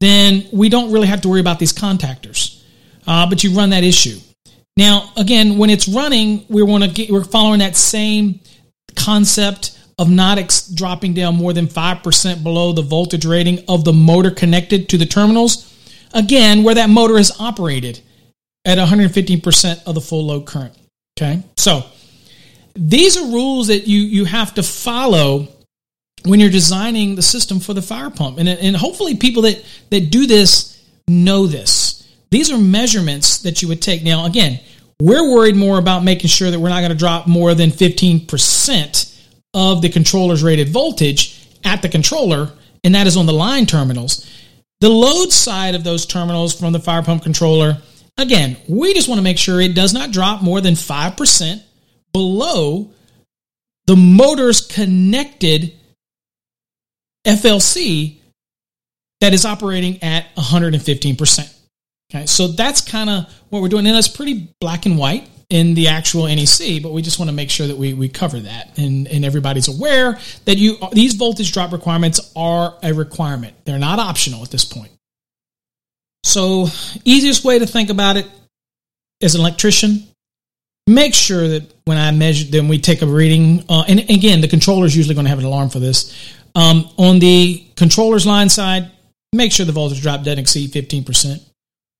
then 0.00 0.46
we 0.52 0.68
don't 0.68 0.92
really 0.92 1.06
have 1.06 1.20
to 1.22 1.28
worry 1.28 1.40
about 1.40 1.58
these 1.58 1.72
contactors. 1.72 2.62
Uh, 3.06 3.28
but 3.28 3.44
you 3.44 3.52
run 3.52 3.70
that 3.70 3.84
issue. 3.84 4.18
Now, 4.76 5.12
again, 5.16 5.58
when 5.58 5.70
it's 5.70 5.86
running, 5.86 6.44
we 6.48 6.62
want 6.62 6.96
to 6.96 7.12
we're 7.12 7.24
following 7.24 7.60
that 7.60 7.76
same 7.76 8.40
concept 8.96 9.78
of 9.98 10.10
not 10.10 10.38
ex- 10.38 10.68
dropping 10.68 11.14
down 11.14 11.36
more 11.36 11.52
than 11.52 11.66
5% 11.66 12.42
below 12.42 12.72
the 12.72 12.82
voltage 12.82 13.24
rating 13.24 13.64
of 13.68 13.84
the 13.84 13.92
motor 13.92 14.30
connected 14.30 14.88
to 14.90 14.98
the 14.98 15.06
terminals. 15.06 15.70
Again, 16.12 16.62
where 16.62 16.74
that 16.74 16.90
motor 16.90 17.18
is 17.18 17.32
operated 17.38 18.00
at 18.64 18.78
115% 18.78 19.84
of 19.84 19.94
the 19.94 20.00
full 20.00 20.26
load 20.26 20.46
current. 20.46 20.76
Okay. 21.18 21.42
So 21.56 21.84
these 22.74 23.16
are 23.16 23.24
rules 23.26 23.68
that 23.68 23.86
you, 23.86 24.00
you 24.00 24.24
have 24.24 24.54
to 24.54 24.62
follow 24.62 25.48
when 26.24 26.40
you're 26.40 26.50
designing 26.50 27.14
the 27.14 27.22
system 27.22 27.60
for 27.60 27.74
the 27.74 27.82
fire 27.82 28.10
pump. 28.10 28.38
And, 28.38 28.48
and 28.48 28.76
hopefully 28.76 29.16
people 29.16 29.42
that, 29.42 29.64
that 29.90 30.10
do 30.10 30.26
this 30.26 30.82
know 31.06 31.46
this. 31.46 32.08
These 32.30 32.50
are 32.50 32.58
measurements 32.58 33.42
that 33.42 33.62
you 33.62 33.68
would 33.68 33.82
take. 33.82 34.02
Now, 34.02 34.26
again, 34.26 34.58
we're 35.00 35.30
worried 35.30 35.56
more 35.56 35.78
about 35.78 36.02
making 36.02 36.28
sure 36.28 36.50
that 36.50 36.58
we're 36.58 36.68
not 36.68 36.80
going 36.80 36.92
to 36.92 36.98
drop 36.98 37.26
more 37.26 37.54
than 37.54 37.70
15% 37.70 39.13
of 39.54 39.82
the 39.82 39.88
controller's 39.88 40.42
rated 40.42 40.68
voltage 40.68 41.48
at 41.64 41.82
the 41.82 41.88
controller, 41.88 42.50
and 42.82 42.94
that 42.94 43.06
is 43.06 43.16
on 43.16 43.26
the 43.26 43.32
line 43.32 43.66
terminals. 43.66 44.30
The 44.80 44.88
load 44.88 45.32
side 45.32 45.74
of 45.74 45.84
those 45.84 46.04
terminals 46.04 46.58
from 46.58 46.72
the 46.72 46.80
fire 46.80 47.02
pump 47.02 47.22
controller, 47.22 47.78
again, 48.18 48.56
we 48.68 48.92
just 48.92 49.08
want 49.08 49.18
to 49.18 49.22
make 49.22 49.38
sure 49.38 49.60
it 49.60 49.74
does 49.74 49.94
not 49.94 50.10
drop 50.10 50.42
more 50.42 50.60
than 50.60 50.74
5% 50.74 51.62
below 52.12 52.90
the 53.86 53.96
motor's 53.96 54.60
connected 54.66 55.72
FLC 57.26 58.18
that 59.20 59.32
is 59.32 59.44
operating 59.44 60.02
at 60.02 60.34
115%. 60.36 61.50
Okay, 62.10 62.26
so 62.26 62.48
that's 62.48 62.80
kind 62.80 63.08
of 63.08 63.32
what 63.48 63.62
we're 63.62 63.68
doing. 63.68 63.86
And 63.86 63.96
that's 63.96 64.08
pretty 64.08 64.54
black 64.60 64.86
and 64.86 64.98
white 64.98 65.28
in 65.50 65.74
the 65.74 65.88
actual 65.88 66.26
NEC, 66.26 66.82
but 66.82 66.92
we 66.92 67.02
just 67.02 67.18
want 67.18 67.28
to 67.28 67.34
make 67.34 67.50
sure 67.50 67.66
that 67.66 67.76
we, 67.76 67.94
we 67.94 68.08
cover 68.08 68.40
that 68.40 68.78
and, 68.78 69.06
and 69.08 69.24
everybody's 69.24 69.68
aware 69.68 70.18
that 70.46 70.56
you 70.56 70.76
these 70.92 71.14
voltage 71.14 71.52
drop 71.52 71.72
requirements 71.72 72.32
are 72.34 72.74
a 72.82 72.92
requirement. 72.92 73.54
They're 73.64 73.78
not 73.78 73.98
optional 73.98 74.42
at 74.42 74.50
this 74.50 74.64
point. 74.64 74.90
So 76.24 76.66
easiest 77.04 77.44
way 77.44 77.58
to 77.58 77.66
think 77.66 77.90
about 77.90 78.16
it 78.16 78.26
as 79.22 79.34
an 79.34 79.40
electrician, 79.40 80.06
make 80.86 81.14
sure 81.14 81.48
that 81.48 81.72
when 81.84 81.98
I 81.98 82.10
measure, 82.10 82.50
then 82.50 82.68
we 82.68 82.78
take 82.78 83.02
a 83.02 83.06
reading. 83.06 83.64
Uh, 83.68 83.84
and 83.86 84.00
again, 84.10 84.40
the 84.40 84.48
controller 84.48 84.86
is 84.86 84.96
usually 84.96 85.14
going 85.14 85.26
to 85.26 85.30
have 85.30 85.38
an 85.38 85.44
alarm 85.44 85.70
for 85.70 85.78
this. 85.78 86.34
Um, 86.54 86.88
on 86.96 87.18
the 87.18 87.66
controller's 87.76 88.26
line 88.26 88.48
side, 88.48 88.90
make 89.32 89.52
sure 89.52 89.66
the 89.66 89.72
voltage 89.72 90.00
drop 90.02 90.22
doesn't 90.22 90.38
exceed 90.38 90.72
15%. 90.72 91.40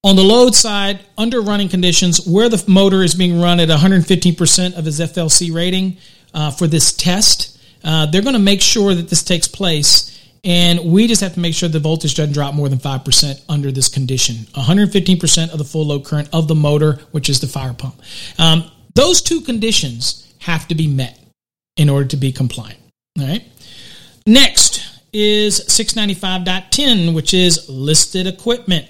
On 0.05 0.17
the 0.17 0.23
load 0.23 0.55
side, 0.55 1.01
under 1.17 1.41
running 1.41 1.71
conditions, 1.71 2.27
where 2.27 2.51
the 2.51 2.63
motor 2.69 3.03
is 3.03 3.15
being 3.15 3.41
run 3.41 3.59
at 3.59 3.71
115% 3.71 4.77
of 4.77 4.87
its 4.87 5.01
FLC 5.01 5.53
rating 5.53 5.97
uh, 6.35 6.51
for 6.51 6.67
this 6.67 6.93
test, 6.93 7.59
uh, 7.83 8.05
they're 8.05 8.21
going 8.21 8.35
to 8.35 8.39
make 8.39 8.61
sure 8.61 8.95
that 8.95 9.09
this 9.09 9.23
takes 9.23 9.49
place. 9.49 10.11
And 10.45 10.93
we 10.93 11.07
just 11.07 11.23
have 11.23 11.33
to 11.35 11.41
make 11.41 11.55
sure 11.55 11.71
the 11.71 11.81
voltage 11.81 12.17
doesn't 12.17 12.35
drop 12.35 12.55
more 12.55 12.69
than 12.69 12.79
5% 12.79 13.43
under 13.49 13.73
this 13.73 13.89
condition. 13.89 14.37
115% 14.53 15.51
of 15.51 15.57
the 15.57 15.65
full 15.65 15.87
load 15.87 16.05
current 16.05 16.29
of 16.35 16.49
the 16.49 16.55
motor, 16.55 17.01
which 17.13 17.31
is 17.31 17.41
the 17.41 17.47
fire 17.47 17.73
pump. 17.73 17.99
Um, 18.39 18.71
those 18.95 19.23
two 19.23 19.41
conditions 19.41 20.31
have 20.41 20.69
to 20.69 20.75
be 20.75 20.87
met 20.87 21.19
in 21.79 21.89
order 21.89 22.09
to 22.09 22.19
be 22.19 22.31
compliant. 22.31 22.79
All 23.19 23.27
right. 23.27 23.43
Next 24.27 24.83
is 25.15 25.61
695.10, 25.61 27.15
which 27.15 27.33
is 27.33 27.71
listed 27.71 28.27
equipment 28.27 28.87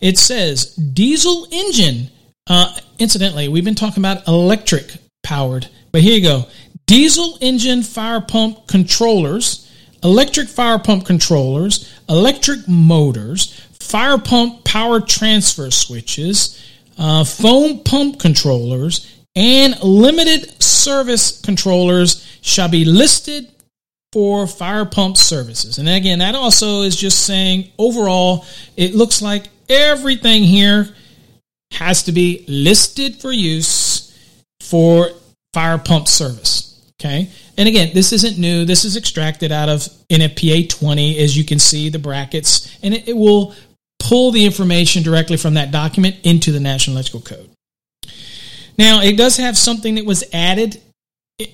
it 0.00 0.18
says 0.18 0.74
diesel 0.74 1.46
engine. 1.50 2.10
Uh, 2.46 2.74
incidentally, 2.98 3.48
we've 3.48 3.64
been 3.64 3.74
talking 3.74 4.00
about 4.00 4.26
electric 4.26 4.92
powered, 5.22 5.68
but 5.92 6.00
here 6.02 6.16
you 6.16 6.22
go. 6.22 6.46
Diesel 6.86 7.38
engine 7.40 7.82
fire 7.82 8.20
pump 8.20 8.66
controllers, 8.66 9.70
electric 10.02 10.48
fire 10.48 10.78
pump 10.78 11.06
controllers, 11.06 11.92
electric 12.08 12.66
motors, 12.66 13.60
fire 13.78 14.18
pump 14.18 14.64
power 14.64 15.00
transfer 15.00 15.70
switches, 15.70 16.60
uh, 16.98 17.24
foam 17.24 17.84
pump 17.84 18.18
controllers, 18.18 19.22
and 19.36 19.80
limited 19.82 20.60
service 20.62 21.40
controllers 21.40 22.26
shall 22.42 22.68
be 22.68 22.84
listed 22.84 23.48
for 24.12 24.46
fire 24.46 24.84
pump 24.84 25.16
services. 25.16 25.78
And 25.78 25.88
again, 25.88 26.18
that 26.18 26.34
also 26.34 26.82
is 26.82 26.96
just 26.96 27.24
saying 27.24 27.70
overall, 27.78 28.44
it 28.76 28.94
looks 28.94 29.22
like 29.22 29.46
everything 29.70 30.42
here 30.42 30.88
has 31.72 32.02
to 32.02 32.12
be 32.12 32.44
listed 32.48 33.16
for 33.16 33.32
use 33.32 34.18
for 34.60 35.10
fire 35.54 35.78
pump 35.78 36.08
service. 36.08 36.92
Okay. 37.00 37.30
And 37.56 37.68
again, 37.68 37.90
this 37.94 38.12
isn't 38.12 38.38
new. 38.38 38.64
This 38.64 38.84
is 38.84 38.96
extracted 38.96 39.52
out 39.52 39.68
of 39.68 39.80
NFPA 40.10 40.68
20, 40.68 41.18
as 41.18 41.36
you 41.36 41.44
can 41.44 41.58
see 41.58 41.88
the 41.88 41.98
brackets, 41.98 42.78
and 42.82 42.92
it, 42.92 43.08
it 43.08 43.16
will 43.16 43.54
pull 43.98 44.32
the 44.32 44.44
information 44.44 45.02
directly 45.02 45.36
from 45.36 45.54
that 45.54 45.70
document 45.70 46.16
into 46.24 46.52
the 46.52 46.60
National 46.60 46.96
Electrical 46.96 47.20
Code. 47.20 47.50
Now, 48.76 49.00
it 49.02 49.16
does 49.16 49.36
have 49.36 49.56
something 49.56 49.94
that 49.96 50.04
was 50.04 50.24
added 50.32 50.80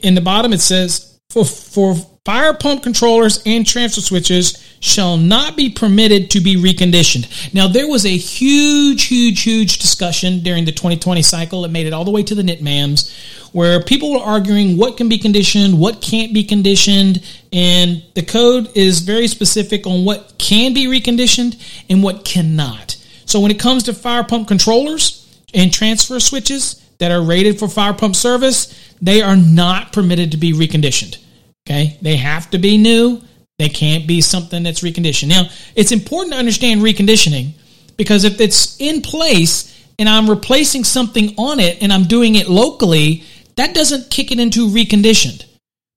in 0.03 0.15
the 0.15 0.21
bottom. 0.21 0.53
It 0.53 0.61
says 0.61 1.16
for, 1.37 1.45
for 1.45 1.95
fire 2.25 2.55
pump 2.55 2.83
controllers 2.83 3.43
and 3.45 3.67
transfer 3.67 4.01
switches 4.01 4.63
shall 4.81 5.17
not 5.17 5.57
be 5.57 5.69
permitted 5.71 6.31
to 6.31 6.41
be 6.41 6.57
reconditioned. 6.57 7.53
Now, 7.53 7.69
there 7.69 7.89
was 7.89 8.07
a 8.07 8.17
huge, 8.17 9.05
huge, 9.05 9.43
huge 9.43 9.79
discussion 9.79 10.41
during 10.41 10.65
the 10.65 10.73
2020 10.73 11.23
cycle. 11.23 11.65
It 11.65 11.71
made 11.71 11.87
it 11.87 11.93
all 11.93 12.05
the 12.05 12.11
way 12.11 12.23
to 12.23 12.35
the 12.35 12.43
NITMAMs 12.43 13.53
where 13.53 13.83
people 13.83 14.13
were 14.13 14.25
arguing 14.25 14.77
what 14.77 14.97
can 14.97 15.09
be 15.09 15.19
conditioned, 15.19 15.79
what 15.79 16.01
can't 16.01 16.35
be 16.35 16.45
conditioned, 16.45 17.23
and 17.53 18.03
the 18.15 18.23
code 18.23 18.69
is 18.75 19.01
very 19.01 19.27
specific 19.27 19.87
on 19.87 20.05
what 20.05 20.35
can 20.39 20.75
be 20.75 20.87
reconditioned 20.87 21.61
and 21.89 22.03
what 22.03 22.25
cannot. 22.25 22.97
So 23.25 23.41
when 23.41 23.51
it 23.51 23.59
comes 23.59 23.85
to 23.85 23.95
fire 23.95 24.25
pump 24.25 24.49
controllers 24.49 25.27
and 25.55 25.73
transfer 25.73 26.21
switches 26.21 26.83
that 26.99 27.11
are 27.11 27.23
rated 27.23 27.59
for 27.59 27.69
fire 27.69 27.95
pump 27.95 28.17
service, 28.17 28.95
they 29.01 29.23
are 29.23 29.37
not 29.37 29.93
permitted 29.93 30.33
to 30.33 30.37
be 30.37 30.53
reconditioned. 30.53 31.19
Okay? 31.67 31.99
They 32.01 32.17
have 32.17 32.51
to 32.51 32.59
be 32.59 32.79
new. 32.79 33.21
They 33.59 33.69
can't 33.69 34.07
be 34.07 34.21
something 34.21 34.63
that's 34.63 34.81
reconditioned. 34.81 35.29
Now, 35.29 35.49
it's 35.75 35.93
important 35.93 36.35
to 36.35 36.39
understand 36.39 36.83
reconditioning 36.83 37.53
because 37.97 38.25
if 38.25 38.41
it's 38.41 38.79
in 38.81 39.03
place 39.03 39.73
and 39.99 40.09
I'm 40.09 40.29
replacing 40.29 40.85
something 40.85 41.35
on 41.39 41.59
it 41.59 41.83
and 41.83 41.93
I'm 41.93 42.05
doing 42.05 42.35
it 42.35 42.49
locally, 42.49 43.25
that 43.57 43.75
doesn't 43.75 44.11
kick 44.11 44.31
it 44.31 44.39
into 44.39 44.69
reconditioned. 44.69 45.47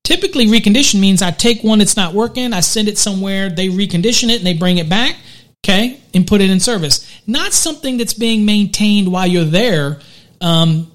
Typically, 0.06 0.48
recondition 0.48 1.00
means 1.00 1.22
I 1.22 1.32
take 1.32 1.64
one 1.64 1.80
that's 1.80 1.98
not 1.98 2.14
working, 2.14 2.54
I 2.54 2.62
send 2.62 2.88
it 2.88 2.98
somewhere, 2.98 3.50
they 3.50 3.68
recondition 3.68 4.30
it, 4.30 4.38
and 4.38 4.48
they 4.48 4.54
bring 4.54 4.78
it 4.78 4.90
back, 4.90 5.16
okay, 5.64 6.00
and 6.16 6.26
put 6.26 6.42
it 6.42 6.50
in 6.50 6.60
service. 6.60 7.06
Not 7.28 7.54
something 7.54 7.98
that's 7.98 8.14
being 8.14 8.46
maintained 8.46 9.12
while 9.12 9.28
you're 9.28 9.44
there. 9.44 10.00
Um, 10.42 10.92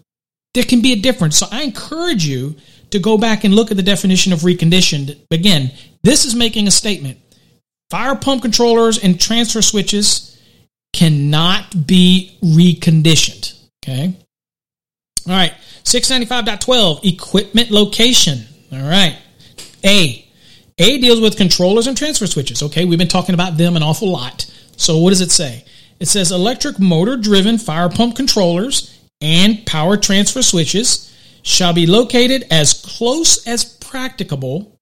there 0.55 0.65
can 0.65 0.81
be 0.81 0.93
a 0.93 0.97
difference. 0.97 1.37
So 1.37 1.47
I 1.53 1.63
encourage 1.63 2.27
you 2.27 2.57
to 2.95 3.01
go 3.01 3.19
back 3.19 3.45
and 3.45 3.55
look 3.55 3.71
at 3.71 3.77
the 3.77 3.83
definition 3.83 4.33
of 4.33 4.41
reconditioned. 4.41 5.19
Again, 5.31 5.73
this 6.03 6.25
is 6.25 6.35
making 6.35 6.67
a 6.69 6.71
statement. 6.71 7.19
Fire 7.91 8.15
pump 8.15 8.43
controllers 8.43 9.03
and 9.03 9.21
transfer 9.21 9.63
switches 9.63 10.41
cannot 10.93 11.87
be 11.87 12.39
reconditioned. 12.43 13.59
Okay. 13.83 14.17
All 15.27 15.33
right. 15.33 15.53
695.12, 15.83 17.05
equipment 17.05 17.71
location. 17.71 18.39
All 18.73 18.79
right. 18.79 19.19
A. 19.85 20.25
A 20.79 20.99
deals 20.99 21.21
with 21.21 21.37
controllers 21.37 21.87
and 21.87 21.97
transfer 21.97 22.27
switches. 22.27 22.63
Okay, 22.63 22.85
we've 22.85 22.99
been 22.99 23.09
talking 23.09 23.35
about 23.35 23.57
them 23.57 23.77
an 23.77 23.83
awful 23.83 24.11
lot. 24.11 24.51
So 24.77 24.99
what 24.99 25.11
does 25.11 25.21
it 25.21 25.31
say? 25.31 25.65
It 26.01 26.07
says 26.07 26.33
electric 26.33 26.79
motor 26.79 27.17
driven 27.17 27.59
fire 27.59 27.89
pump 27.89 28.17
controllers 28.17 28.99
and 29.21 29.65
power 29.67 29.97
transfer 29.97 30.43
switches 30.43 31.13
shall 31.45 31.73
be 31.73 31.87
located 31.87 32.47
as 32.51 32.74
close 32.85 33.47
as 33.47 33.65
practicable. 33.65 34.79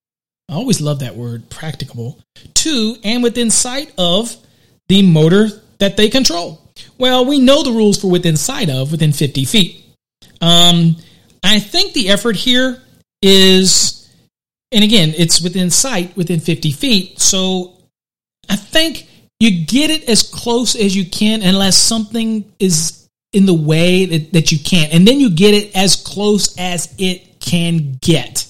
I 0.49 0.55
always 0.55 0.81
love 0.81 1.01
that 1.01 1.17
word, 1.17 1.49
practicable, 1.49 2.19
to 2.55 2.97
and 3.05 3.23
within 3.23 3.51
sight 3.51 3.93
of 3.97 4.37
the 4.89 5.03
motor 5.03 5.49
that 5.79 5.97
they 5.97 6.09
control. 6.11 6.61
Well, 6.99 7.25
we 7.25 7.39
know 7.39 7.63
the 7.63 7.73
rules 7.73 8.01
for 8.01 8.11
within 8.11 8.37
sight 8.37 8.69
of, 8.71 8.93
within 8.93 9.13
50 9.13 9.45
feet. 9.45 9.85
Um, 10.41 10.97
I 11.43 11.59
think 11.59 11.93
the 11.93 12.11
effort 12.11 12.37
here 12.37 12.83
is, 13.21 14.09
and 14.73 14.85
again, 14.85 15.15
it's 15.17 15.41
within 15.41 15.71
sight, 15.71 16.17
within 16.17 16.41
50 16.41 16.73
feet. 16.73 17.21
So 17.21 17.75
I 18.49 18.57
think 18.57 19.09
you 19.41 19.65
get 19.65 19.91
it 19.91 20.09
as 20.09 20.23
close 20.23 20.75
as 20.77 20.95
you 20.95 21.05
can 21.05 21.43
unless 21.43 21.77
something 21.77 22.53
is 22.59 23.09
in 23.33 23.47
the 23.47 23.55
way 23.55 24.05
that, 24.07 24.33
that 24.33 24.53
you 24.53 24.59
can't. 24.59 24.93
And 24.93 25.07
then 25.07 25.19
you 25.19 25.31
get 25.31 25.55
it 25.55 25.75
as 25.75 25.97
close 25.97 26.57
as 26.59 26.95
it 26.99 27.32
can 27.43 27.99
get. 28.01 28.47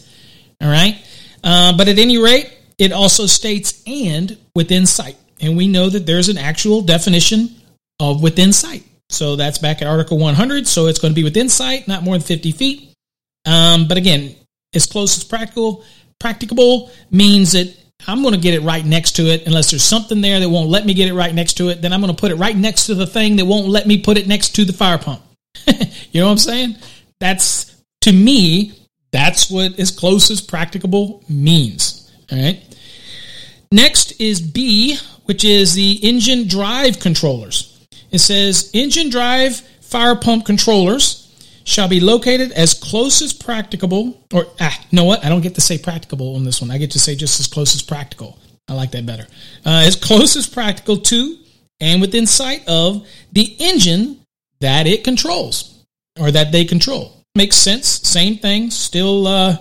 All 0.61 0.69
right. 0.69 0.97
Uh, 1.43 1.77
but 1.77 1.89
at 1.89 1.99
any 1.99 2.19
rate, 2.19 2.53
it 2.79 2.93
also 2.93 3.27
states 3.27 3.83
and 3.87 4.39
within 4.55 4.87
sight. 4.87 5.17
And 5.41 5.57
we 5.57 5.67
know 5.67 5.89
that 5.89 6.07
there's 6.07 6.29
an 6.29 6.39
actual 6.39 6.83
definition 6.83 7.51
of 7.99 8.23
within 8.23 8.53
sight. 8.53 8.85
So 9.11 9.37
that's 9.37 9.59
back 9.59 9.83
at 9.83 9.89
Article 9.89 10.19
100. 10.19 10.67
So 10.67 10.87
it's 10.87 10.99
going 10.99 11.13
to 11.13 11.17
be 11.17 11.25
within 11.25 11.49
sight, 11.49 11.89
not 11.89 12.03
more 12.03 12.15
than 12.15 12.23
50 12.23 12.53
feet. 12.53 12.95
Um, 13.45 13.89
but 13.89 13.97
again, 13.97 14.37
as 14.75 14.87
close 14.87 15.17
as 15.17 15.25
practical, 15.25 15.85
practicable 16.21 16.91
means 17.11 17.53
that 17.53 17.77
I'm 18.07 18.23
going 18.23 18.35
to 18.35 18.41
get 18.41 18.55
it 18.55 18.63
right 18.63 18.85
next 18.85 19.13
to 19.17 19.27
it. 19.27 19.47
Unless 19.47 19.71
there's 19.71 19.83
something 19.83 20.21
there 20.21 20.41
that 20.41 20.49
won't 20.49 20.71
let 20.71 20.87
me 20.87 20.95
get 20.95 21.09
it 21.09 21.15
right 21.15 21.35
next 21.35 21.55
to 21.55 21.69
it, 21.69 21.83
then 21.83 21.93
I'm 21.93 22.01
going 22.01 22.15
to 22.15 22.21
put 22.21 22.31
it 22.31 22.37
right 22.37 22.57
next 22.57 22.87
to 22.87 22.95
the 22.95 23.07
thing 23.07 23.37
that 23.37 23.45
won't 23.45 23.69
let 23.69 23.87
me 23.87 23.99
put 23.99 24.17
it 24.17 24.27
next 24.27 24.51
to 24.57 24.65
the 24.65 24.73
fire 24.73 24.99
pump. 24.99 25.23
you 25.67 26.21
know 26.21 26.27
what 26.27 26.33
I'm 26.33 26.39
saying? 26.39 26.77
That's 27.21 27.77
to 28.03 28.13
me, 28.13 28.73
that's 29.13 29.51
what 29.51 29.79
as 29.79 29.91
close 29.91 30.31
as 30.31 30.41
practicable 30.41 31.23
means. 31.29 32.11
All 32.31 32.39
right. 32.39 32.63
Next 33.71 34.21
is 34.21 34.41
B, 34.41 34.97
which 35.25 35.45
is 35.45 35.75
the 35.75 35.93
engine 36.03 36.49
drive 36.49 36.99
controllers. 36.99 37.87
It 38.11 38.19
says 38.19 38.71
engine 38.75 39.11
drive 39.11 39.57
fire 39.81 40.17
pump 40.17 40.45
controllers 40.45 41.19
shall 41.65 41.89
be 41.89 42.01
located 42.01 42.53
as 42.53 42.75
close 42.75 43.23
as 43.23 43.33
practicable, 43.33 44.21
or 44.33 44.47
ah, 44.61 44.79
you 44.91 44.97
know 44.97 45.05
what? 45.05 45.25
I 45.25 45.29
don't 45.29 45.43
get 45.43 45.55
to 45.55 45.61
say 45.61 45.79
practicable 45.79 46.35
on 46.35 46.45
this 46.45 46.61
one. 46.61 46.71
I 46.71 46.79
get 46.79 46.91
to 46.93 46.99
say 46.99 47.15
just 47.15 47.39
as 47.41 47.47
close 47.47 47.75
as 47.75 47.83
practical. 47.83 48.39
I 48.69 48.75
like 48.75 48.91
that 48.93 49.07
better. 49.07 49.27
Uh, 49.65 49.83
as 49.87 49.97
close 49.97 50.37
as 50.37 50.47
practical 50.47 50.97
to 50.97 51.39
and 51.81 52.01
within 52.01 52.27
sight 52.27 52.67
of 52.69 53.07
the 53.33 53.57
engine 53.59 54.21
that 54.61 54.87
it 54.87 55.05
controls 55.05 55.85
or 56.19 56.31
that 56.31 56.53
they 56.53 56.65
control. 56.65 57.22
Makes 57.35 57.57
sense. 57.57 57.89
Same 57.89 58.37
thing. 58.37 58.71
Still, 58.71 59.27
uh, 59.27 59.57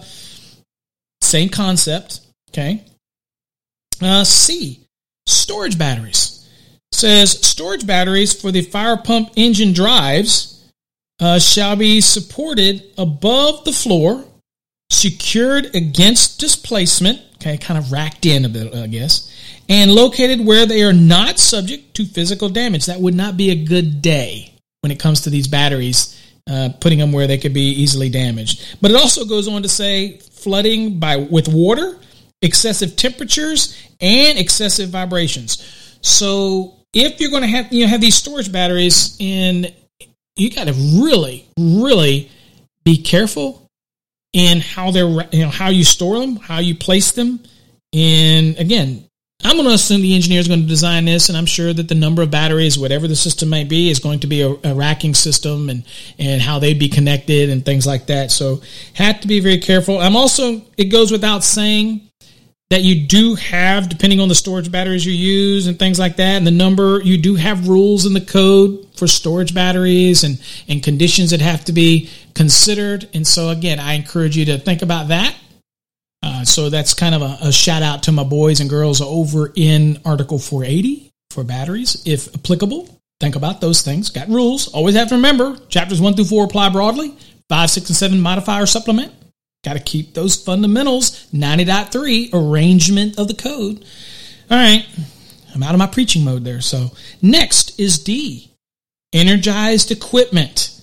same 1.22 1.50
concept. 1.50 2.22
Okay. 2.50 2.84
Uh, 4.02 4.24
C. 4.24 4.86
Storage 5.26 5.78
batteries 5.78 6.42
says 6.92 7.40
storage 7.46 7.88
batteries 7.88 8.40
for 8.40 8.52
the 8.52 8.62
fire 8.62 8.98
pump 8.98 9.32
engine 9.36 9.74
drives 9.74 10.64
uh, 11.20 11.40
shall 11.40 11.76
be 11.76 12.02
supported 12.02 12.84
above 12.98 13.64
the 13.64 13.72
floor, 13.72 14.26
secured 14.90 15.76
against 15.76 16.40
displacement, 16.40 17.22
okay, 17.36 17.58
kind 17.58 17.78
of 17.78 17.92
racked 17.92 18.26
in 18.26 18.46
a 18.46 18.50
bit, 18.50 18.74
I 18.74 18.88
guess, 18.88 19.32
and 19.70 19.92
located 19.92 20.46
where 20.46 20.66
they 20.66 20.84
are 20.84 20.94
not 20.94 21.40
subject 21.40 21.94
to 21.96 22.06
physical 22.06 22.50
damage. 22.50 22.88
That 22.88 23.00
would 23.00 23.16
not 23.16 23.38
be 23.38 23.52
a 23.52 23.66
good 23.66 24.02
day 24.02 24.54
when 24.82 24.92
it 24.92 25.00
comes 25.00 25.22
to 25.22 25.30
these 25.30 25.48
batteries, 25.48 26.21
uh, 26.50 26.70
putting 26.80 27.00
them 27.00 27.12
where 27.12 27.28
they 27.28 27.38
could 27.38 27.54
be 27.54 27.70
easily 27.70 28.10
damaged. 28.10 28.78
But 28.82 28.92
it 28.92 28.98
also 28.98 29.26
goes 29.26 29.48
on 29.48 29.64
to 29.64 29.70
say 29.70 30.18
flooding 30.18 31.00
by 31.00 31.18
with 31.18 31.48
water, 31.48 31.98
excessive 32.42 32.96
temperatures, 32.96 33.78
and 34.00 34.38
excessive 34.38 34.90
vibrations. 34.90 35.98
So 36.02 36.76
if 36.94 37.20
you're 37.20 37.32
going 37.32 37.44
to 37.44 37.48
have 37.48 37.72
you 37.72 37.86
know 37.86 37.90
have 37.90 38.02
these 38.02 38.16
storage 38.16 38.52
batteries 38.52 39.18
and 39.20 39.74
you 40.36 40.52
got 40.52 40.68
to 40.68 40.74
really 40.74 41.46
really 41.58 42.30
be 42.84 42.98
careful 42.98 43.68
in 44.34 44.60
how 44.60 44.92
they're 44.92 45.10
you 45.32 45.44
know 45.44 45.50
how 45.50 45.70
you 45.70 45.84
store 45.84 46.20
them 46.20 46.36
how 46.38 46.60
you 46.60 46.76
place 46.76 47.12
them 47.12 47.40
and 47.94 48.58
again 48.58 49.06
i'm 49.44 49.56
going 49.56 49.68
to 49.68 49.74
assume 49.74 50.02
the 50.02 50.16
engineer 50.16 50.40
is 50.40 50.48
going 50.48 50.62
to 50.62 50.68
design 50.68 51.06
this 51.06 51.30
and 51.30 51.38
i'm 51.38 51.46
sure 51.46 51.74
that 51.74 51.88
the 51.88 51.96
number 51.96 52.22
of 52.22 52.32
batteries 52.32 52.78
whatever 52.78 53.08
the 53.08 53.16
system 53.16 53.50
might 53.50 53.70
be 53.70 53.90
is 53.90 54.00
going 54.00 54.20
to 54.20 54.28
be 54.28 54.42
a, 54.42 54.56
a 54.64 54.74
racking 54.74 55.14
system 55.14 55.70
and 55.70 55.84
and 56.20 56.42
how 56.42 56.60
they'd 56.60 56.80
be 56.80 56.90
connected 56.90 57.50
and 57.50 57.66
things 57.66 57.86
like 57.86 58.08
that 58.08 58.32
so 58.32 58.62
have 58.94 59.20
to 59.20 59.28
be 59.28 59.40
very 59.40 59.58
careful 59.58 60.00
i'm 60.00 60.16
also 60.16 60.62
it 60.78 60.86
goes 60.86 61.12
without 61.12 61.44
saying 61.44 62.02
that 62.72 62.84
you 62.84 63.06
do 63.06 63.36
have, 63.36 63.90
depending 63.90 64.22
on 64.22 64.30
the 64.30 64.36
storage 64.36 64.72
batteries 64.72 65.06
you 65.06 65.12
use 65.12 65.68
and 65.68 65.78
things 65.78 66.00
like 66.00 66.16
that, 66.16 66.38
and 66.38 66.48
the 66.48 66.52
number, 66.52 67.02
you 67.04 67.18
do 67.18 67.36
have 67.36 67.68
rules 67.68 68.06
in 68.06 68.14
the 68.14 68.22
code 68.22 68.88
for 68.96 69.08
storage 69.08 69.54
batteries 69.54 70.24
and, 70.24 70.42
and 70.70 70.82
conditions 70.82 71.32
that 71.32 71.42
have 71.42 71.66
to 71.66 71.74
be 71.74 72.10
considered. 72.34 73.10
And 73.14 73.28
so, 73.28 73.50
again, 73.50 73.78
I 73.78 73.96
encourage 73.96 74.38
you 74.38 74.46
to 74.46 74.58
think 74.58 74.84
about 74.84 75.10
that. 75.10 75.36
Uh, 76.24 76.44
so 76.44 76.70
that's 76.70 76.94
kind 76.94 77.16
of 77.16 77.22
a, 77.22 77.38
a 77.42 77.52
shout 77.52 77.82
out 77.82 78.04
to 78.04 78.12
my 78.12 78.24
boys 78.24 78.60
and 78.60 78.70
girls 78.70 79.02
over 79.02 79.52
in 79.56 80.00
Article 80.06 80.38
480 80.38 81.12
for 81.32 81.44
batteries, 81.44 82.02
if 82.06 82.34
applicable. 82.36 82.88
Think 83.20 83.36
about 83.36 83.62
those 83.62 83.82
things. 83.82 84.10
Got 84.10 84.30
rules. 84.30 84.68
Always 84.74 84.96
have 84.96 85.10
to 85.10 85.16
remember 85.16 85.56
chapters 85.68 86.02
1 86.02 86.16
through 86.16 86.26
4 86.26 86.46
apply 86.46 86.70
broadly. 86.70 87.16
5, 87.50 87.70
6, 87.70 87.90
and 87.90 87.96
7 87.96 88.20
modify 88.20 88.62
or 88.62 88.66
supplement. 88.66 89.14
Got 89.64 89.74
to 89.74 89.80
keep 89.80 90.14
those 90.14 90.36
fundamentals. 90.36 91.28
90.3 91.32 92.30
arrangement 92.34 93.20
of 93.20 93.28
the 93.28 93.34
code. 93.34 93.86
All 94.50 94.58
right. 94.58 94.88
I'm 95.54 95.64
out 95.64 95.76
of 95.76 95.80
my 95.80 95.88
preaching 95.88 96.24
mode 96.24 96.44
there. 96.44 96.62
So 96.62 96.92
next 97.22 97.80
is 97.80 98.00
D, 98.00 98.52
energized 99.14 99.92
equipment. 99.92 100.82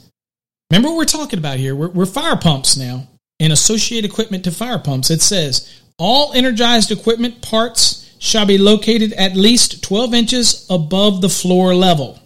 Remember 0.71 0.91
what 0.91 0.99
we're 0.99 1.05
talking 1.07 1.39
about 1.39 1.57
here? 1.57 1.75
We're, 1.75 1.89
we're 1.89 2.07
fire 2.07 2.37
pumps 2.37 2.77
now 2.77 3.09
and 3.41 3.53
associate 3.53 4.05
equipment 4.05 4.45
to 4.45 4.51
fire 4.51 4.79
pumps. 4.79 5.11
It 5.11 5.23
says 5.23 5.81
all 5.99 6.33
energized 6.33 6.91
equipment 6.91 7.43
parts 7.43 8.05
shall 8.19 8.47
be 8.47 8.59
located 8.59 9.13
at 9.13 9.37
least 9.37 9.83
12 9.83 10.15
inches 10.15 10.67
above 10.71 11.21
the 11.21 11.29
floor 11.29 11.75
level. 11.75 12.19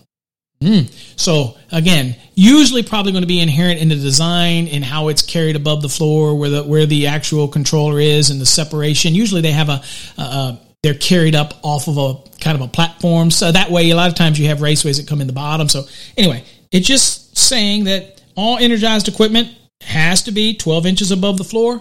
Hmm. 0.63 0.83
So 1.17 1.57
again, 1.73 2.17
usually 2.35 2.83
probably 2.83 3.13
going 3.13 3.23
to 3.23 3.29
be 3.29 3.41
inherent 3.41 3.81
in 3.81 3.89
the 3.89 3.97
design 3.97 4.69
and 4.69 4.85
how 4.85 5.09
it's 5.09 5.23
carried 5.23 5.57
above 5.57 5.83
the 5.83 5.89
floor, 5.89 6.39
where 6.39 6.51
the 6.51 6.63
where 6.63 6.87
the 6.87 7.09
actual 7.09 7.49
controller 7.49 7.99
is, 7.99 8.31
and 8.31 8.41
the 8.41 8.47
separation. 8.47 9.15
Usually 9.15 9.41
they 9.41 9.51
have 9.51 9.69
a, 9.69 9.83
a, 10.19 10.23
a 10.23 10.61
they're 10.83 10.95
carried 10.95 11.35
up 11.35 11.55
off 11.63 11.89
of 11.89 11.99
a 11.99 12.15
kind 12.39 12.55
of 12.55 12.61
a 12.61 12.69
platform, 12.69 13.33
so 13.33 13.51
that 13.51 13.71
way 13.71 13.91
a 13.91 13.97
lot 13.97 14.09
of 14.09 14.15
times 14.15 14.39
you 14.39 14.47
have 14.49 14.59
raceways 14.59 14.99
that 14.99 15.09
come 15.09 15.21
in 15.21 15.27
the 15.27 15.33
bottom. 15.33 15.69
So 15.69 15.85
anyway, 16.17 16.45
it's 16.71 16.87
just 16.87 17.37
saying 17.37 17.85
that 17.85 18.21
all 18.37 18.57
energized 18.59 19.09
equipment 19.09 19.49
has 19.83 20.23
to 20.25 20.33
be 20.33 20.55
12 20.55 20.87
inches 20.87 21.11
above 21.11 21.39
the 21.39 21.45
floor. 21.45 21.81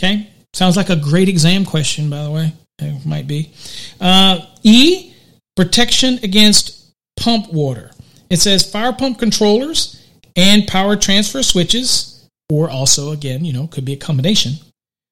Okay, 0.00 0.28
sounds 0.54 0.76
like 0.76 0.90
a 0.90 0.96
great 0.96 1.28
exam 1.28 1.64
question, 1.64 2.10
by 2.10 2.22
the 2.22 2.30
way. 2.30 2.52
It 2.78 3.04
might 3.04 3.26
be. 3.26 3.50
Uh, 4.00 4.40
e 4.62 5.14
protection 5.56 6.20
against 6.22 6.92
pump 7.18 7.52
water. 7.52 7.90
It 8.30 8.38
says 8.38 8.70
fire 8.70 8.92
pump 8.92 9.18
controllers 9.18 10.06
and 10.36 10.68
power 10.68 10.94
transfer 10.94 11.42
switches, 11.42 12.28
or 12.48 12.70
also, 12.70 13.10
again, 13.10 13.44
you 13.44 13.52
know, 13.52 13.66
could 13.66 13.84
be 13.84 13.94
a 13.94 13.96
combination, 13.96 14.52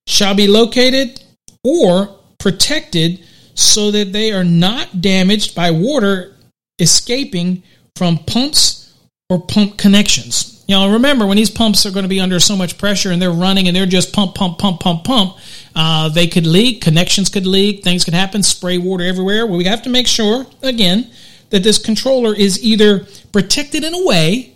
shall 0.07 0.35
be 0.35 0.47
located 0.47 1.21
or 1.65 2.17
protected 2.39 3.21
so 3.55 3.91
that 3.91 4.13
they 4.13 4.33
are 4.33 4.45
not 4.45 5.01
damaged 5.01 5.55
by 5.55 5.71
water 5.73 6.37
escaping 6.79 7.63
from 7.97 8.19
pumps 8.19 8.95
or 9.29 9.41
pump 9.41 9.77
connections. 9.77 10.56
You 10.67 10.75
know, 10.75 10.93
remember 10.95 11.27
when 11.27 11.37
these 11.37 11.51
pumps 11.51 11.87
are 11.87 11.93
going 11.93 12.03
to 12.03 12.09
be 12.09 12.21
under 12.21 12.41
so 12.41 12.57
much 12.57 12.77
pressure 12.77 13.13
and 13.13 13.23
they're 13.23 13.31
running 13.31 13.69
and 13.69 13.77
they're 13.77 13.87
just 13.87 14.13
pump, 14.13 14.35
pump, 14.35 14.59
pump, 14.59 14.81
pump, 14.81 15.05
pump, 15.05 15.37
uh, 15.77 16.09
they 16.09 16.27
could 16.27 16.47
leak, 16.47 16.83
connections 16.83 17.29
could 17.29 17.47
leak, 17.47 17.85
things 17.85 18.05
could 18.05 18.15
happen, 18.15 18.43
spray 18.43 18.77
water 18.77 19.05
everywhere. 19.05 19.47
Well, 19.47 19.59
we 19.59 19.65
have 19.65 19.83
to 19.83 19.91
make 19.91 20.09
sure, 20.09 20.45
again, 20.63 21.09
that 21.51 21.63
this 21.63 21.79
controller 21.79 22.35
is 22.35 22.63
either 22.65 23.07
protected 23.33 23.85
in 23.85 23.95
a 23.95 24.05
way. 24.05 24.55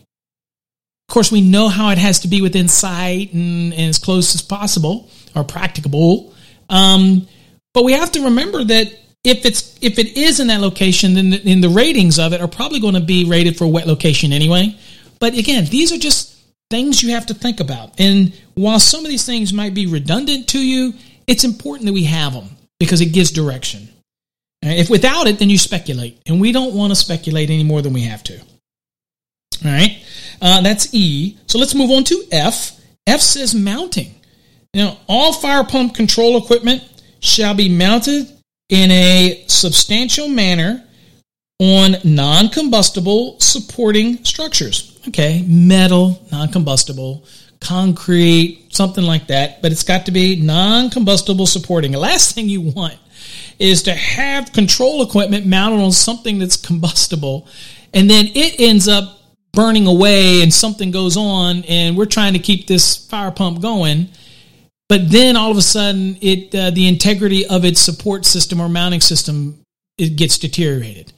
Of 1.08 1.12
course, 1.14 1.30
we 1.30 1.42
know 1.42 1.68
how 1.68 1.90
it 1.90 1.98
has 1.98 2.20
to 2.20 2.28
be 2.28 2.42
within 2.42 2.66
sight 2.66 3.32
and, 3.32 3.72
and 3.72 3.88
as 3.88 3.98
close 3.98 4.34
as 4.34 4.42
possible 4.42 5.08
or 5.36 5.44
practicable. 5.44 6.34
Um, 6.68 7.28
but 7.72 7.84
we 7.84 7.92
have 7.92 8.10
to 8.12 8.24
remember 8.24 8.64
that 8.64 8.92
if 9.22 9.44
it's 9.44 9.78
if 9.82 9.98
it 9.98 10.16
is 10.16 10.40
in 10.40 10.48
that 10.48 10.60
location, 10.60 11.14
then 11.14 11.30
the, 11.30 11.38
then 11.38 11.60
the 11.60 11.68
ratings 11.68 12.18
of 12.18 12.32
it 12.32 12.40
are 12.40 12.48
probably 12.48 12.80
going 12.80 12.94
to 12.94 13.00
be 13.00 13.24
rated 13.24 13.56
for 13.56 13.66
wet 13.66 13.86
location 13.86 14.32
anyway. 14.32 14.76
But 15.20 15.36
again, 15.36 15.66
these 15.66 15.92
are 15.92 15.98
just 15.98 16.36
things 16.70 17.02
you 17.02 17.10
have 17.10 17.26
to 17.26 17.34
think 17.34 17.60
about. 17.60 18.00
And 18.00 18.32
while 18.54 18.80
some 18.80 19.04
of 19.04 19.10
these 19.10 19.26
things 19.26 19.52
might 19.52 19.74
be 19.74 19.86
redundant 19.86 20.48
to 20.48 20.58
you, 20.58 20.94
it's 21.26 21.44
important 21.44 21.86
that 21.86 21.92
we 21.92 22.04
have 22.04 22.32
them 22.32 22.48
because 22.78 23.00
it 23.00 23.12
gives 23.12 23.30
direction. 23.30 23.88
If 24.62 24.90
without 24.90 25.26
it, 25.26 25.38
then 25.38 25.48
you 25.48 25.58
speculate, 25.58 26.20
and 26.26 26.40
we 26.40 26.52
don't 26.52 26.74
want 26.74 26.90
to 26.90 26.94
speculate 26.94 27.48
any 27.48 27.64
more 27.64 27.80
than 27.80 27.94
we 27.94 28.02
have 28.02 28.22
to. 28.24 28.38
All 28.38 29.70
right, 29.70 30.04
uh, 30.42 30.60
that's 30.60 30.94
E. 30.94 31.38
So 31.46 31.58
let's 31.58 31.74
move 31.74 31.90
on 31.90 32.04
to 32.04 32.24
F. 32.30 32.78
F 33.06 33.20
says 33.20 33.54
mounting. 33.54 34.14
Now, 34.74 34.98
all 35.08 35.32
fire 35.32 35.64
pump 35.64 35.94
control 35.94 36.36
equipment 36.36 36.82
shall 37.20 37.54
be 37.54 37.68
mounted 37.68 38.30
in 38.68 38.90
a 38.90 39.44
substantial 39.48 40.28
manner 40.28 40.84
on 41.58 41.96
non 42.04 42.48
combustible 42.48 43.40
supporting 43.40 44.24
structures. 44.24 44.89
Okay, 45.08 45.44
metal, 45.46 46.24
non 46.30 46.48
combustible, 46.48 47.24
concrete, 47.60 48.66
something 48.70 49.04
like 49.04 49.28
that, 49.28 49.62
but 49.62 49.72
it's 49.72 49.82
got 49.82 50.06
to 50.06 50.12
be 50.12 50.40
non 50.40 50.90
combustible 50.90 51.46
supporting. 51.46 51.92
The 51.92 51.98
last 51.98 52.34
thing 52.34 52.48
you 52.48 52.60
want 52.60 52.98
is 53.58 53.82
to 53.84 53.94
have 53.94 54.52
control 54.52 55.02
equipment 55.02 55.46
mounted 55.46 55.82
on 55.82 55.92
something 55.92 56.38
that's 56.38 56.56
combustible 56.56 57.46
and 57.92 58.08
then 58.10 58.26
it 58.34 58.58
ends 58.58 58.88
up 58.88 59.18
burning 59.52 59.86
away 59.86 60.42
and 60.42 60.52
something 60.52 60.90
goes 60.90 61.16
on 61.16 61.64
and 61.68 61.96
we're 61.96 62.06
trying 62.06 62.32
to 62.32 62.38
keep 62.38 62.66
this 62.66 62.96
fire 63.08 63.30
pump 63.30 63.60
going 63.60 64.08
but 64.88 65.10
then 65.10 65.36
all 65.36 65.50
of 65.50 65.56
a 65.56 65.62
sudden 65.62 66.16
it 66.20 66.54
uh, 66.54 66.70
the 66.70 66.88
integrity 66.88 67.46
of 67.46 67.64
its 67.64 67.80
support 67.80 68.24
system 68.24 68.60
or 68.60 68.68
mounting 68.68 69.00
system 69.00 69.60
it 69.98 70.16
gets 70.16 70.38
deteriorated 70.38 71.12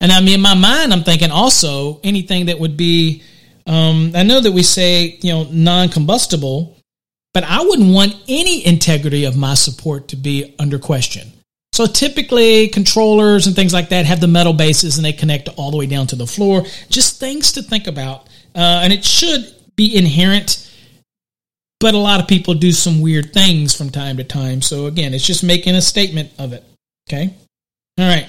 and 0.00 0.12
i 0.12 0.20
mean 0.20 0.34
in 0.34 0.40
my 0.40 0.54
mind 0.54 0.92
i'm 0.92 1.02
thinking 1.02 1.30
also 1.30 2.00
anything 2.04 2.46
that 2.46 2.58
would 2.58 2.76
be 2.76 3.22
um, 3.66 4.12
i 4.14 4.22
know 4.22 4.40
that 4.40 4.52
we 4.52 4.62
say 4.62 5.18
you 5.20 5.32
know 5.32 5.46
non-combustible 5.50 6.76
but 7.34 7.44
i 7.44 7.60
wouldn't 7.60 7.92
want 7.92 8.14
any 8.28 8.64
integrity 8.66 9.24
of 9.24 9.36
my 9.36 9.54
support 9.54 10.08
to 10.08 10.16
be 10.16 10.54
under 10.58 10.78
question 10.78 11.32
so 11.72 11.86
typically 11.86 12.68
controllers 12.68 13.46
and 13.46 13.54
things 13.54 13.72
like 13.72 13.90
that 13.90 14.04
have 14.04 14.20
the 14.20 14.26
metal 14.26 14.52
bases 14.52 14.96
and 14.96 15.04
they 15.04 15.12
connect 15.12 15.48
all 15.56 15.70
the 15.70 15.76
way 15.76 15.86
down 15.86 16.06
to 16.06 16.16
the 16.16 16.26
floor 16.26 16.62
just 16.88 17.20
things 17.20 17.52
to 17.52 17.62
think 17.62 17.86
about 17.86 18.26
uh, 18.54 18.80
and 18.82 18.92
it 18.92 19.04
should 19.04 19.54
be 19.76 19.96
inherent 19.96 20.66
but 21.80 21.94
a 21.94 21.98
lot 21.98 22.20
of 22.20 22.28
people 22.28 22.54
do 22.54 22.70
some 22.70 23.00
weird 23.00 23.32
things 23.32 23.74
from 23.74 23.90
time 23.90 24.18
to 24.18 24.24
time. 24.24 24.62
So 24.62 24.86
again, 24.86 25.14
it's 25.14 25.26
just 25.26 25.42
making 25.42 25.74
a 25.74 25.82
statement 25.82 26.30
of 26.38 26.52
it. 26.52 26.62
Okay. 27.08 27.34
All 27.98 28.06
right. 28.06 28.28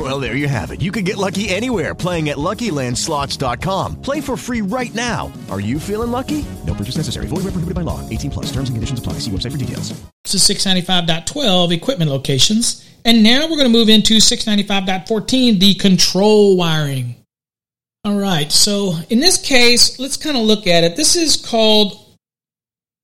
Well, 0.00 0.18
there 0.18 0.34
you 0.34 0.48
have 0.48 0.70
it. 0.70 0.80
You 0.80 0.92
can 0.92 1.04
get 1.04 1.18
lucky 1.18 1.50
anywhere 1.50 1.94
playing 1.94 2.30
at 2.30 2.38
LuckyLandSlots.com. 2.38 4.00
Play 4.00 4.22
for 4.22 4.34
free 4.34 4.62
right 4.62 4.94
now. 4.94 5.30
Are 5.50 5.60
you 5.60 5.78
feeling 5.78 6.10
lucky? 6.10 6.42
No 6.66 6.72
purchase 6.72 6.96
necessary. 6.96 7.26
Void 7.26 7.44
where 7.44 7.52
prohibited 7.52 7.74
by 7.74 7.82
law. 7.82 8.00
18 8.08 8.30
plus. 8.30 8.46
Terms 8.46 8.70
and 8.70 8.76
conditions 8.76 8.98
apply. 8.98 9.14
See 9.14 9.30
website 9.30 9.52
for 9.52 9.58
details. 9.58 9.92
This 10.24 10.46
to 10.46 10.54
695.12 10.54 11.76
equipment 11.76 12.10
locations. 12.10 12.88
And 13.04 13.22
now 13.22 13.42
we're 13.42 13.58
going 13.58 13.70
to 13.70 13.78
move 13.78 13.90
into 13.90 14.16
695.14, 14.16 15.60
the 15.60 15.74
control 15.74 16.56
wiring. 16.56 17.16
All 18.04 18.18
right, 18.18 18.50
so 18.50 18.94
in 19.10 19.20
this 19.20 19.36
case, 19.36 19.98
let's 19.98 20.16
kind 20.16 20.38
of 20.38 20.44
look 20.44 20.66
at 20.66 20.82
it. 20.82 20.96
This 20.96 21.14
is 21.14 21.36
called 21.36 21.92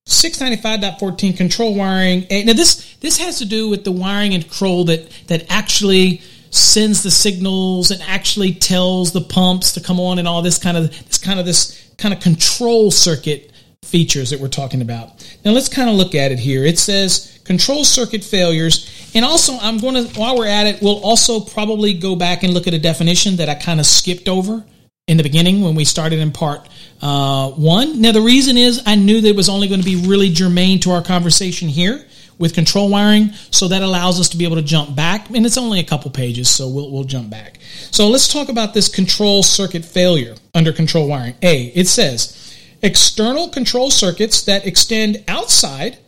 695.14 0.09 1.37
control 1.37 1.75
wiring. 1.75 2.27
Now 2.31 2.55
this 2.55 2.97
this 3.01 3.19
has 3.19 3.39
to 3.39 3.45
do 3.45 3.69
with 3.69 3.85
the 3.85 3.93
wiring 3.93 4.33
and 4.33 4.45
control 4.45 4.85
that 4.85 5.11
that 5.27 5.45
actually 5.51 6.23
sends 6.57 7.03
the 7.03 7.11
signals 7.11 7.91
and 7.91 8.03
actually 8.03 8.55
tells 8.55 9.13
the 9.13 9.21
pumps 9.21 9.73
to 9.73 9.81
come 9.81 10.01
on 10.01 10.19
and 10.19 10.27
all 10.27 10.43
this 10.43 10.59
kind 10.59 10.77
of 10.77 10.91
this 11.07 11.19
kind 11.19 11.39
of 11.39 11.47
this 11.47 11.93
kind 11.99 12.15
of 12.15 12.21
control 12.21 12.91
circuit 12.91 13.53
features 13.85 14.31
that 14.31 14.41
we're 14.41 14.49
talking 14.49 14.83
about. 14.83 15.39
Now 15.45 15.53
let's 15.53 15.69
kind 15.69 15.89
of 15.89 15.97
look 15.97 16.15
at 16.15 16.33
it 16.33 16.39
here. 16.39 16.65
It 16.65 16.79
says 16.79 17.39
control 17.45 17.85
circuit 17.85 18.25
failures. 18.25 19.11
And 19.15 19.25
also 19.25 19.57
I'm 19.61 19.79
going 19.79 20.07
to 20.07 20.19
while 20.19 20.37
we're 20.37 20.49
at 20.49 20.67
it, 20.67 20.83
we'll 20.83 21.03
also 21.03 21.41
probably 21.41 21.95
go 21.95 22.17
back 22.17 22.43
and 22.43 22.53
look 22.53 22.67
at 22.67 22.75
a 22.75 22.79
definition 22.79 23.37
that 23.37 23.49
I 23.49 23.55
kind 23.55 23.81
of 23.81 23.87
skipped 23.87 24.29
over 24.29 24.65
in 25.07 25.17
the 25.17 25.23
beginning 25.23 25.63
when 25.63 25.75
we 25.75 25.85
started 25.85 26.19
in 26.19 26.33
part 26.33 26.69
uh, 27.01 27.51
one. 27.51 28.01
Now 28.01 28.13
the 28.13 28.21
reason 28.21 28.57
is 28.57 28.83
I 28.87 28.97
knew 28.97 29.21
that 29.21 29.29
it 29.29 29.37
was 29.37 29.49
only 29.49 29.69
going 29.69 29.81
to 29.81 29.87
be 29.87 30.07
really 30.07 30.31
germane 30.31 30.81
to 30.81 30.91
our 30.91 31.03
conversation 31.03 31.69
here 31.69 32.05
with 32.39 32.55
control 32.55 32.91
wiring, 32.91 33.31
so 33.51 33.69
that 33.69 33.83
allows 33.83 34.21
us 34.21 34.29
to 34.31 34.37
be 34.37 34.45
able 34.45 34.57
to 34.57 34.63
jump 34.63 34.95
back, 34.95 35.31
and 35.31 35.47
it's 35.47 35.57
only 35.57 35.81
a 35.81 35.85
couple 35.85 36.11
pages, 36.11 36.49
so 36.49 36.69
we'll 36.69 36.91
we'll 36.91 37.05
jump 37.05 37.31
back. 37.31 37.59
So 37.91 38.09
let's 38.09 38.29
talk 38.29 38.49
about 38.49 38.75
this 38.75 38.89
control 38.89 39.43
circuit 39.43 39.85
failure 39.85 40.35
under 40.55 40.73
control 40.73 41.09
wiring. 41.09 41.35
A, 41.43 41.67
it 41.67 41.89
says 41.89 42.57
external 42.83 43.49
control 43.49 43.91
circuits 43.91 44.43
that 44.43 44.67
extend 44.67 45.25
outside 45.29 45.99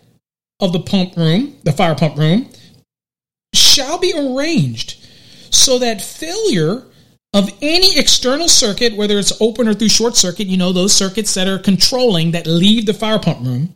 of 0.61 0.73
the 0.73 0.81
pump 0.81 1.17
room, 1.17 1.57
the 1.63 1.73
fire 1.73 1.95
pump 1.95 2.17
room, 2.17 2.51
shall 3.55 3.99
be 3.99 4.13
arranged 4.17 4.97
so 5.51 5.79
that 5.79 6.03
failure 6.03 6.85
of 7.35 7.51
any 7.61 7.99
external 7.99 8.49
circuit, 8.49 8.97
whether 8.97 9.19
it's 9.19 9.39
open 9.41 9.69
or 9.69 9.75
through 9.75 9.89
short 9.89 10.17
circuit, 10.17 10.47
you 10.47 10.57
know, 10.57 10.73
those 10.73 10.95
circuits 10.95 11.35
that 11.35 11.47
are 11.47 11.59
controlling 11.59 12.33
that 12.33 12.47
leave 12.47 12.87
the 12.87 12.95
fire 12.95 13.19
pump 13.19 13.45
room, 13.47 13.75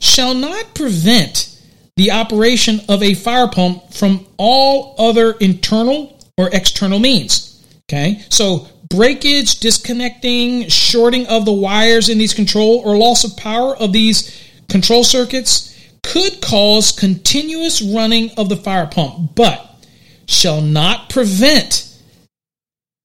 shall 0.00 0.34
not 0.34 0.74
prevent 0.74 1.53
the 1.96 2.10
operation 2.10 2.80
of 2.88 3.02
a 3.02 3.14
fire 3.14 3.48
pump 3.48 3.92
from 3.92 4.26
all 4.36 4.94
other 4.98 5.32
internal 5.32 6.18
or 6.36 6.50
external 6.52 6.98
means. 6.98 7.50
Okay, 7.90 8.22
so 8.30 8.66
breakage, 8.88 9.60
disconnecting, 9.60 10.68
shorting 10.68 11.26
of 11.26 11.44
the 11.44 11.52
wires 11.52 12.08
in 12.08 12.18
these 12.18 12.34
control, 12.34 12.80
or 12.84 12.96
loss 12.96 13.24
of 13.24 13.36
power 13.36 13.76
of 13.76 13.92
these 13.92 14.42
control 14.68 15.04
circuits 15.04 15.70
could 16.02 16.40
cause 16.40 16.92
continuous 16.92 17.80
running 17.82 18.30
of 18.36 18.48
the 18.48 18.56
fire 18.56 18.86
pump, 18.86 19.34
but 19.34 19.70
shall 20.26 20.60
not 20.60 21.10
prevent 21.10 21.90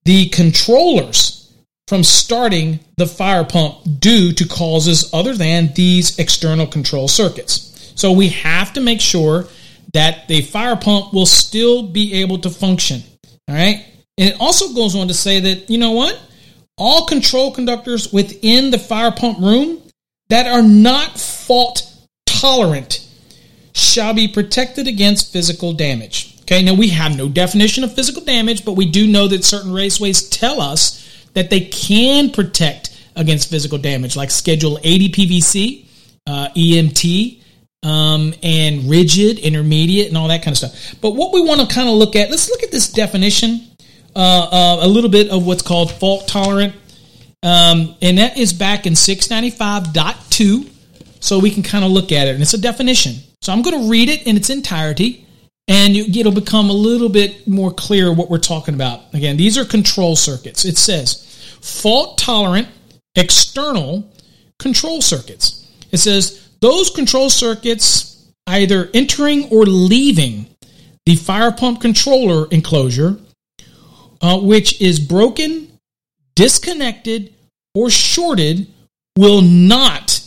the 0.06 0.30
controllers 0.30 1.54
from 1.88 2.04
starting 2.04 2.80
the 2.98 3.08
fire 3.08 3.44
pump 3.44 3.78
due 4.00 4.32
to 4.32 4.48
causes 4.48 5.10
other 5.14 5.34
than 5.34 5.74
these 5.74 6.20
external 6.20 6.68
control 6.68 7.08
circuits. 7.08 7.69
So 8.00 8.14
we 8.14 8.30
have 8.30 8.72
to 8.74 8.82
make 8.82 9.02
sure 9.02 9.48
that 9.94 10.30
the 10.30 10.42
fire 10.42 10.78
pump 10.78 11.14
will 11.14 11.26
still 11.26 11.84
be 11.84 12.22
able 12.22 12.40
to 12.40 12.50
function. 12.50 13.04
All 13.50 13.56
right. 13.56 13.86
And 14.18 14.30
it 14.30 14.38
also 14.40 14.74
goes 14.74 14.96
on 14.96 15.10
to 15.10 15.14
say 15.14 15.42
that, 15.42 15.70
you 15.70 15.78
know 15.78 15.92
what? 15.92 16.18
All 16.78 17.06
control 17.08 17.52
conductors 17.52 18.14
within 18.14 18.72
the 18.72 18.80
fire 18.80 19.12
pump 19.12 19.40
room 19.40 19.82
that 20.30 20.48
are 20.48 20.62
not 20.62 21.20
fault 21.20 21.94
tolerant 22.26 23.06
shall 23.74 24.14
be 24.14 24.30
protected 24.30 24.88
against 24.88 25.34
physical 25.34 25.74
damage. 25.74 26.38
Okay, 26.44 26.64
now 26.64 26.76
we 26.76 26.88
have 26.90 27.18
no 27.18 27.28
definition 27.28 27.84
of 27.84 27.94
physical 27.94 28.24
damage, 28.24 28.64
but 28.64 28.74
we 28.74 28.90
do 28.90 29.08
know 29.08 29.28
that 29.28 29.44
certain 29.44 29.72
raceways 29.72 30.30
tell 30.32 30.62
us 30.62 31.28
that 31.34 31.50
they 31.50 31.62
can 31.62 32.30
protect 32.32 32.98
against 33.18 33.50
physical 33.50 33.78
damage, 33.78 34.16
like 34.16 34.32
Schedule 34.32 34.80
80 34.84 35.10
PVC, 35.10 35.86
uh, 36.28 36.48
EMT, 36.56 37.39
um, 37.84 38.34
and 38.44 38.90
rigid, 38.90 39.40
intermediate, 39.40 40.08
and 40.08 40.18
all 40.18 40.28
that 40.28 40.44
kind 40.44 40.54
of 40.54 40.58
stuff. 40.58 40.96
But 41.02 41.12
what 41.12 41.34
we 41.34 41.42
want 41.42 41.62
to 41.62 41.68
kind 41.74 41.88
of 41.88 41.96
look 41.96 42.16
at, 42.16 42.30
let's 42.30 42.50
look 42.50 42.64
at 42.64 42.72
this 42.72 42.92
definition, 42.92 43.62
uh, 44.16 44.50
uh, 44.52 44.78
a 44.82 44.88
little 44.88 45.10
bit 45.10 45.30
of 45.30 45.46
what's 45.46 45.62
called 45.62 45.92
fault 45.92 46.28
tolerant. 46.28 46.76
Um, 47.42 47.96
and 48.02 48.18
that 48.18 48.38
is 48.38 48.52
back 48.52 48.86
in 48.86 48.94
695.2. 48.94 50.70
So 51.22 51.40
we 51.40 51.52
can 51.52 51.64
kind 51.64 51.84
of 51.86 51.92
look 51.92 52.12
at 52.12 52.28
it. 52.28 52.34
And 52.34 52.42
it's 52.42 52.54
a 52.54 52.62
definition. 52.62 53.16
So 53.42 53.54
I'm 53.54 53.62
going 53.62 53.84
to 53.84 53.90
read 53.90 54.10
it 54.10 54.28
in 54.28 54.36
its 54.36 54.50
entirety 54.50 55.26
and 55.70 55.96
it'll 55.96 56.32
become 56.32 56.70
a 56.70 56.74
little 56.74 57.10
bit 57.10 57.48
more 57.48 57.72
clear 57.72 58.12
what 58.12 58.30
we're 58.30 58.40
talking 58.40 58.74
about. 58.74 59.02
Again, 59.14 59.38
these 59.38 59.58
are 59.58 59.64
control 59.64 60.16
circuits. 60.16 60.66
It 60.66 60.78
says 60.78 61.26
fault 61.62 62.18
tolerant 62.18 62.68
external 63.16 64.12
control 64.58 65.02
circuits. 65.02 65.68
It 65.92 65.98
says 65.98 66.39
those 66.62 66.90
control 66.90 67.30
circuits 67.30 68.32
either 68.48 68.90
entering 68.94 69.50
or 69.50 69.66
leaving 69.66 70.48
the 71.06 71.16
fire 71.16 71.52
pump 71.52 71.82
controller 71.82 72.48
enclosure, 72.52 73.18
uh, 74.22 74.40
which 74.40 74.82
is 74.82 75.00
broken, 75.00 75.68
disconnected, 76.36 77.34
or 77.74 77.90
shorted, 77.90 78.68
will 79.18 79.42
not 79.42 80.22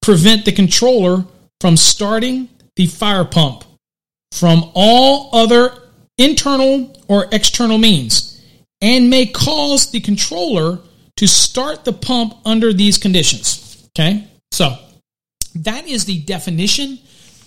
prevent 0.00 0.44
the 0.44 0.52
controller 0.52 1.24
from 1.60 1.76
starting 1.76 2.48
the 2.76 2.86
fire 2.86 3.24
pump 3.24 3.64
from 4.32 4.70
all 4.74 5.30
other 5.32 5.72
internal 6.18 6.96
or 7.08 7.26
external 7.32 7.78
means 7.78 8.42
and 8.80 9.10
may 9.10 9.26
cause 9.26 9.90
the 9.90 10.00
controller 10.00 10.78
to 11.16 11.26
start 11.26 11.84
the 11.84 11.92
pump 11.92 12.34
under 12.44 12.72
these 12.72 12.98
conditions. 12.98 13.88
Okay? 13.90 14.26
So, 14.50 14.76
that 15.56 15.86
is 15.86 16.04
the 16.04 16.20
definition 16.20 16.98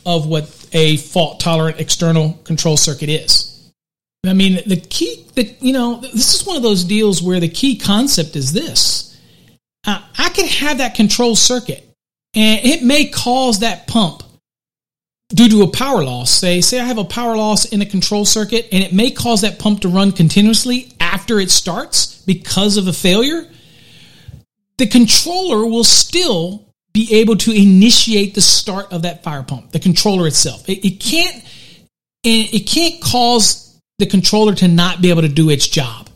of 0.06 0.28
what 0.28 0.44
a 0.74 0.98
fault 0.98 1.40
tolerant 1.40 1.80
external 1.80 2.34
control 2.44 2.78
circuit 2.78 3.10
is. 3.10 3.72
I 4.26 4.34
mean, 4.34 4.62
the 4.66 4.78
key, 4.78 5.26
the, 5.36 5.56
you 5.60 5.74
know, 5.74 6.00
this 6.02 6.36
is 6.36 6.46
one 6.46 6.58
of 6.58 6.64
those 6.64 6.84
deals 6.84 7.22
where 7.22 7.40
the 7.40 7.50
key 7.50 7.78
concept 7.78 8.36
is 8.36 8.54
this. 8.54 9.20
Uh, 9.86 10.02
I 10.18 10.30
can 10.30 10.48
have 10.48 10.80
that 10.80 10.96
control 10.96 11.36
circuit 11.36 11.84
and 12.34 12.66
it 12.66 12.84
may 12.84 13.06
cause 13.06 13.60
that 13.60 13.88
pump 13.88 14.24
due 15.30 15.50
to 15.50 15.64
a 15.64 15.68
power 15.72 16.04
loss. 16.04 16.32
Say, 16.32 16.62
say 16.62 16.80
I 16.80 16.86
have 16.86 16.98
a 16.98 17.04
power 17.04 17.38
loss 17.38 17.66
in 17.66 17.82
a 17.82 17.86
control 17.86 18.26
circuit 18.26 18.68
and 18.72 18.84
it 18.84 18.94
may 18.94 19.12
cause 19.12 19.42
that 19.42 19.60
pump 19.60 19.82
to 19.82 19.90
run 19.90 20.12
continuously 20.12 20.94
after 21.00 21.40
it 21.40 21.52
starts 21.52 22.22
because 22.26 22.78
of 22.78 22.88
a 22.88 22.94
failure. 22.94 23.48
The 24.78 24.88
controller 24.88 25.66
will 25.66 25.84
still 25.84 26.65
be 26.96 27.16
able 27.16 27.36
to 27.36 27.52
initiate 27.52 28.36
the 28.36 28.42
start 28.42 28.94
of 28.94 29.02
that 29.02 29.22
fire 29.22 29.44
pump, 29.44 29.70
the 29.72 29.80
controller 29.80 30.28
itself. 30.28 30.70
It, 30.70 30.86
it 30.86 31.02
can't, 31.02 31.44
it 32.24 32.66
can't 32.70 33.02
cause 33.02 33.78
the 34.00 34.06
controller 34.06 34.56
to 34.56 34.70
not 34.70 35.02
be 35.02 35.10
able 35.10 35.24
to 35.24 35.28
do 35.28 35.50
its 35.50 35.68
job. 35.68 36.10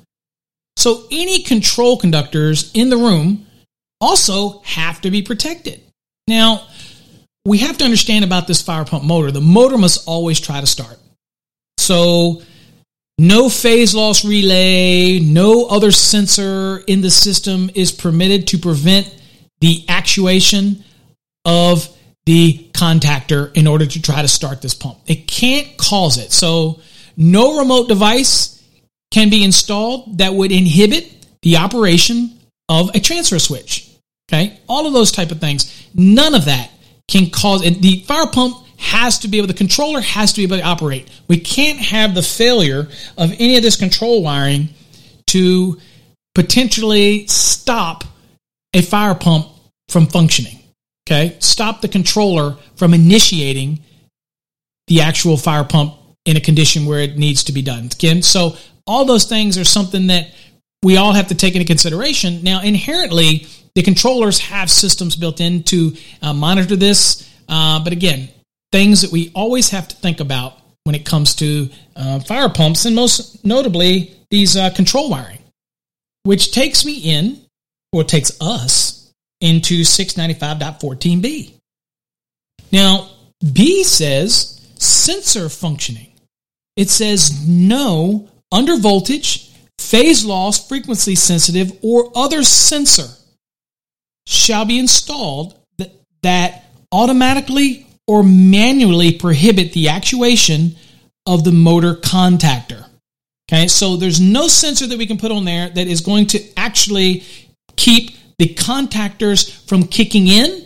So 0.78 1.04
any 1.12 1.44
control 1.44 1.98
conductors 1.98 2.72
in 2.74 2.90
the 2.90 2.96
room 2.96 3.46
also 4.00 4.62
have 4.62 5.02
to 5.02 5.12
be 5.12 5.22
protected. 5.22 5.82
Now, 6.28 6.66
we 7.44 7.58
have 7.58 7.78
to 7.80 7.84
understand 7.84 8.24
about 8.24 8.48
this 8.48 8.62
fire 8.62 8.86
pump 8.86 9.04
motor. 9.04 9.32
The 9.32 9.42
motor 9.42 9.78
must 9.78 10.08
always 10.08 10.40
try 10.40 10.62
to 10.62 10.68
start. 10.68 10.98
So, 11.78 12.42
no 13.18 13.50
phase 13.50 13.94
loss 13.94 14.24
relay, 14.24 15.20
no 15.20 15.66
other 15.66 15.92
sensor 15.92 16.78
in 16.88 17.02
the 17.02 17.12
system 17.12 17.70
is 17.76 17.92
permitted 17.92 18.48
to 18.48 18.58
prevent 18.58 19.14
the 19.62 19.86
actuation 19.88 20.84
of 21.46 21.88
the 22.26 22.70
contactor 22.74 23.56
in 23.56 23.68
order 23.68 23.86
to 23.86 24.02
try 24.02 24.22
to 24.22 24.28
start 24.28 24.62
this 24.62 24.74
pump. 24.74 25.00
It 25.08 25.28
can't 25.28 25.78
cause 25.78 26.18
it. 26.18 26.32
So, 26.32 26.82
no 27.18 27.58
remote 27.60 27.88
device 27.88 28.64
can 29.12 29.30
be 29.30 29.44
installed 29.44 30.20
that 30.20 30.34
would 30.34 30.52
inhibit 30.52 31.12
the 31.42 31.58
operation 31.58 32.40
of 32.70 32.96
a 32.96 33.00
transfer 33.00 33.40
switch. 33.40 33.90
Okay? 34.30 34.60
All 34.68 34.86
of 34.86 34.94
those 34.94 35.12
type 35.12 35.32
of 35.32 35.40
things. 35.40 35.90
None 35.94 36.36
of 36.36 36.46
that 36.46 36.70
can 37.08 37.30
cause 37.32 37.66
and 37.66 37.82
the 37.82 38.02
fire 38.02 38.28
pump 38.28 38.56
has 38.78 39.20
to 39.20 39.28
be 39.28 39.38
able 39.38 39.48
the 39.48 39.54
controller 39.54 40.00
has 40.00 40.32
to 40.34 40.38
be 40.38 40.44
able 40.44 40.58
to 40.58 40.64
operate. 40.64 41.10
We 41.28 41.40
can't 41.40 41.80
have 41.80 42.14
the 42.14 42.22
failure 42.22 42.88
of 43.18 43.32
any 43.40 43.58
of 43.58 43.64
this 43.64 43.76
control 43.76 44.24
wiring 44.24 44.70
to 45.28 45.80
potentially 46.36 47.28
stop 47.28 48.04
a 48.74 48.82
fire 48.82 49.16
pump 49.16 49.48
from 49.88 50.08
functioning. 50.08 50.60
Okay? 51.08 51.38
Stop 51.40 51.82
the 51.82 51.88
controller 51.88 52.56
from 52.76 52.94
initiating 52.94 53.80
the 54.88 55.02
actual 55.02 55.38
fire 55.38 55.64
pump 55.64 55.96
in 56.26 56.38
a 56.38 56.42
condition 56.42 56.86
where 56.86 57.00
it 57.00 57.18
needs 57.18 57.46
to 57.46 57.52
be 57.52 57.62
done. 57.62 57.86
Again, 57.86 58.22
so 58.22 58.56
all 58.86 59.06
those 59.06 59.26
things 59.26 59.58
are 59.58 59.64
something 59.64 60.08
that 60.08 60.34
we 60.84 60.98
all 60.98 61.14
have 61.14 61.28
to 61.28 61.36
take 61.36 61.56
into 61.56 61.66
consideration. 61.66 62.44
Now, 62.44 62.62
inherently, 62.62 63.48
the 63.76 63.82
controllers 63.82 64.40
have 64.40 64.70
systems 64.70 65.16
built 65.16 65.42
in 65.42 65.64
to 65.64 65.96
uh, 66.22 66.34
monitor 66.34 66.76
this. 66.76 67.30
Uh, 67.48 67.84
but 67.84 67.94
again, 67.94 68.30
things 68.72 69.02
that 69.02 69.12
we 69.12 69.32
always 69.34 69.70
have 69.70 69.88
to 69.88 69.96
think 69.96 70.20
about 70.20 70.54
when 70.84 70.96
it 70.96 71.06
comes 71.06 71.36
to 71.36 71.70
uh, 71.96 72.20
fire 72.20 72.50
pumps, 72.50 72.86
and 72.86 72.96
most 72.96 73.46
notably 73.46 74.16
these 74.32 74.56
uh, 74.56 74.70
control 74.72 75.10
wiring, 75.10 75.40
which 76.24 76.52
takes 76.52 76.86
me 76.86 76.98
in, 76.98 77.40
or 77.92 78.04
takes 78.04 78.40
us 78.42 79.12
into 79.42 79.82
695.14b. 79.82 81.54
Now, 82.72 83.10
B 83.54 83.84
says 83.84 84.62
sensor 84.78 85.50
functioning. 85.50 86.12
It 86.76 86.90
says 86.90 87.48
no 87.48 88.30
under 88.52 88.78
voltage, 88.78 89.52
phase 89.78 90.26
loss, 90.26 90.68
frequency 90.68 91.16
sensitive, 91.16 91.72
or 91.82 92.12
other 92.16 92.44
sensor 92.44 93.08
shall 94.28 94.66
be 94.66 94.80
installed 94.80 95.58
that, 95.78 95.92
that 96.24 96.66
automatically 96.92 97.88
or 98.08 98.24
manually 98.24 99.12
prohibit 99.14 99.74
the 99.74 99.90
actuation 99.90 100.76
of 101.26 101.44
the 101.44 101.52
motor 101.52 101.96
contactor. 101.96 102.86
Okay, 103.52 103.68
so 103.68 103.96
there's 103.96 104.20
no 104.20 104.48
sensor 104.48 104.88
that 104.88 104.98
we 104.98 105.08
can 105.08 105.18
put 105.18 105.32
on 105.32 105.46
there 105.46 105.70
that 105.70 105.88
is 105.88 106.02
going 106.02 106.28
to 106.28 106.40
actually 106.56 107.24
keep 107.80 108.12
the 108.38 108.54
contactors 108.54 109.50
from 109.68 109.88
kicking 109.88 110.28
in 110.28 110.66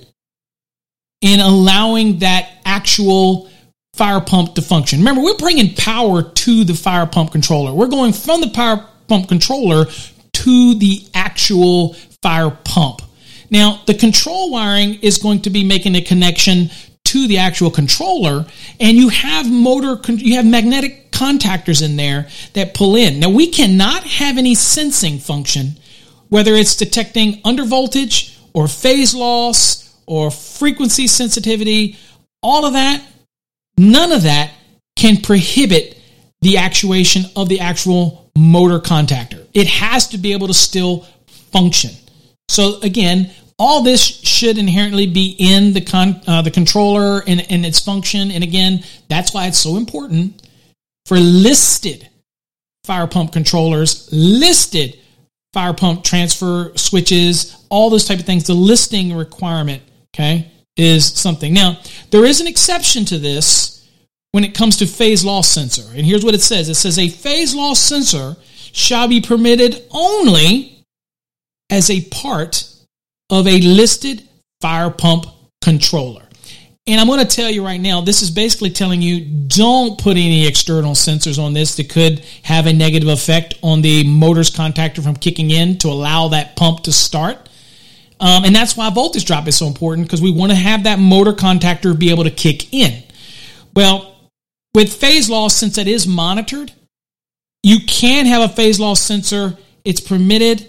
and 1.21 1.41
allowing 1.41 2.19
that 2.19 2.49
actual 2.65 3.49
fire 3.93 4.19
pump 4.19 4.56
to 4.56 4.62
function. 4.62 4.99
Remember, 4.99 5.21
we're 5.21 5.38
bringing 5.38 5.76
power 5.76 6.23
to 6.23 6.63
the 6.63 6.73
fire 6.73 7.06
pump 7.06 7.32
controller. 7.32 7.71
We're 7.71 7.88
going 7.88 8.12
from 8.12 8.41
the 8.41 8.49
power 8.49 8.86
pump 9.08 9.30
controller 9.30 9.86
to 10.34 10.76
the 10.76 11.06
actual 11.13 11.93
fire 12.23 12.49
pump. 12.49 13.02
Now, 13.52 13.82
the 13.86 13.93
control 13.93 14.52
wiring 14.52 14.95
is 14.95 15.19
going 15.19 15.43
to 15.43 15.52
be 15.52 15.63
making 15.63 15.95
a 15.95 16.02
connection 16.02 16.71
to 17.06 17.28
the 17.28 17.38
actual 17.38 17.69
controller, 17.69 18.45
and 18.80 18.97
you 18.97 19.10
have 19.10 19.52
motor, 19.52 19.99
you 20.13 20.36
have 20.38 20.45
magnetic 20.45 21.12
contactors 21.12 21.84
in 21.84 21.95
there 21.95 22.28
that 22.54 22.73
pull 22.73 22.95
in. 22.95 23.19
Now, 23.19 23.30
we 23.30 23.52
cannot 23.52 24.04
have 24.04 24.39
any 24.39 24.56
sensing 24.56 25.19
function, 25.19 25.76
whether 26.34 26.56
it's 26.56 26.76
detecting 26.76 27.39
under 27.46 27.63
voltage 27.63 28.39
or 28.56 28.67
phase 28.67 29.13
loss 29.13 29.96
or 30.08 30.32
frequency 30.32 31.06
sensitivity, 31.06 31.96
all 32.41 32.65
of 32.65 32.74
that, 32.74 33.06
none 33.78 34.12
of 34.12 34.24
that 34.24 34.52
can 34.96 35.17
prohibit 35.17 35.96
the 36.41 36.58
actuation 36.58 37.26
of 37.36 37.50
the 37.50 37.60
actual 37.60 38.32
motor 38.36 38.80
contactor. 38.80 39.46
It 39.54 39.67
has 39.67 40.08
to 40.08 40.17
be 40.17 40.34
able 40.34 40.48
to 40.48 40.56
still 40.56 41.06
function. 41.52 41.91
So 42.50 42.80
again, 42.82 43.30
all 43.60 43.84
this 43.84 44.02
should 44.02 44.58
inherently 44.58 45.06
be 45.06 45.36
in 45.38 45.74
the 45.74 45.82
con, 45.82 46.19
uh, 46.26 46.41
the 46.41 46.50
controller 46.50 47.22
and, 47.28 47.46
and 47.52 47.63
its 47.63 47.80
function. 47.80 48.32
And 48.32 48.43
again, 48.43 48.84
that's 49.08 49.36
why 49.36 49.46
it's 49.46 49.60
so 49.60 49.78
important 49.78 50.50
for 51.06 51.19
listed 51.19 52.10
fire 52.86 53.06
pump 53.06 53.34
controllers, 53.34 54.10
listed 54.12 54.98
fire 55.53 55.73
pump 55.73 56.03
transfer 56.03 56.71
switches, 56.75 57.65
all 57.69 57.89
those 57.89 58.05
type 58.05 58.19
of 58.19 58.25
things. 58.25 58.47
The 58.47 58.53
listing 58.53 59.15
requirement, 59.15 59.83
okay, 60.13 60.51
is 60.75 61.05
something. 61.05 61.53
Now, 61.53 61.79
there 62.09 62.25
is 62.25 62.41
an 62.41 62.47
exception 62.47 63.05
to 63.05 63.19
this 63.19 63.87
when 64.31 64.43
it 64.43 64.55
comes 64.55 64.77
to 64.77 64.87
phase 64.87 65.23
loss 65.23 65.47
sensor. 65.47 65.89
And 65.95 66.05
here's 66.05 66.25
what 66.25 66.33
it 66.33 66.41
says 66.41 66.67
it 66.67 66.75
says 66.75 66.99
a 66.99 67.07
phase 67.07 67.55
loss 67.55 67.79
sensor 67.79 68.35
shall 68.71 69.07
be 69.07 69.21
permitted 69.21 69.85
only 69.91 70.83
as 71.69 71.89
a 71.89 72.01
part 72.09 72.67
of 73.29 73.47
a 73.47 73.61
listed 73.61 74.27
fire 74.59 74.89
pump 74.89 75.25
controller. 75.61 76.23
And 76.86 77.00
I'm 77.00 77.08
going 77.08 77.26
to 77.26 77.36
tell 77.36 77.50
you 77.50 77.63
right 77.63 77.80
now, 77.80 78.02
this 78.02 78.22
is 78.22 78.30
basically 78.30 78.69
telling 78.69 79.02
you 79.02 79.24
don't 79.48 79.98
put 79.98 80.17
any 80.17 80.46
external 80.46 80.93
sensors 80.93 81.41
on 81.41 81.54
this 81.54 81.78
that 81.78 81.89
could 81.89 82.19
have 82.43 82.67
a 82.67 82.74
negative 82.74 83.08
effect 83.08 83.54
on 83.63 83.82
the 83.82 84.06
motor's 84.06 84.52
contactor 84.52 85.02
from 85.02 85.15
kicking 85.15 85.50
in 85.50 85.78
to 85.78 85.88
allow 85.88 86.28
that 86.30 86.58
pump 86.58 86.82
to 86.82 86.91
start. 86.91 87.38
Um, 88.19 88.43
and 88.43 88.54
that's 88.54 88.76
why 88.76 88.89
voltage 88.89 89.24
drop 89.24 89.48
is 89.48 89.56
so 89.56 89.67
important 89.67 90.08
because 90.08 90.22
we 90.22 90.32
want 90.32 90.52
to 90.52 90.58
have 90.58 90.84
that 90.84 91.00
motor 91.00 91.32
contactor 91.32 91.98
be 91.98 92.10
able 92.10 92.26
to 92.26 92.32
kick 92.32 92.74
in. 92.74 93.04
Well, 93.74 94.13
with 94.74 94.91
phase 94.93 95.30
loss, 95.30 95.56
since 95.56 95.78
it 95.78 95.88
is 95.88 96.06
monitored, 96.06 96.74
you 97.63 97.80
can 97.88 98.26
have 98.26 98.41
a 98.41 98.54
phase 98.54 98.78
loss 98.78 99.02
sensor. 99.02 99.58
It's 99.86 100.02
permitted, 100.02 100.67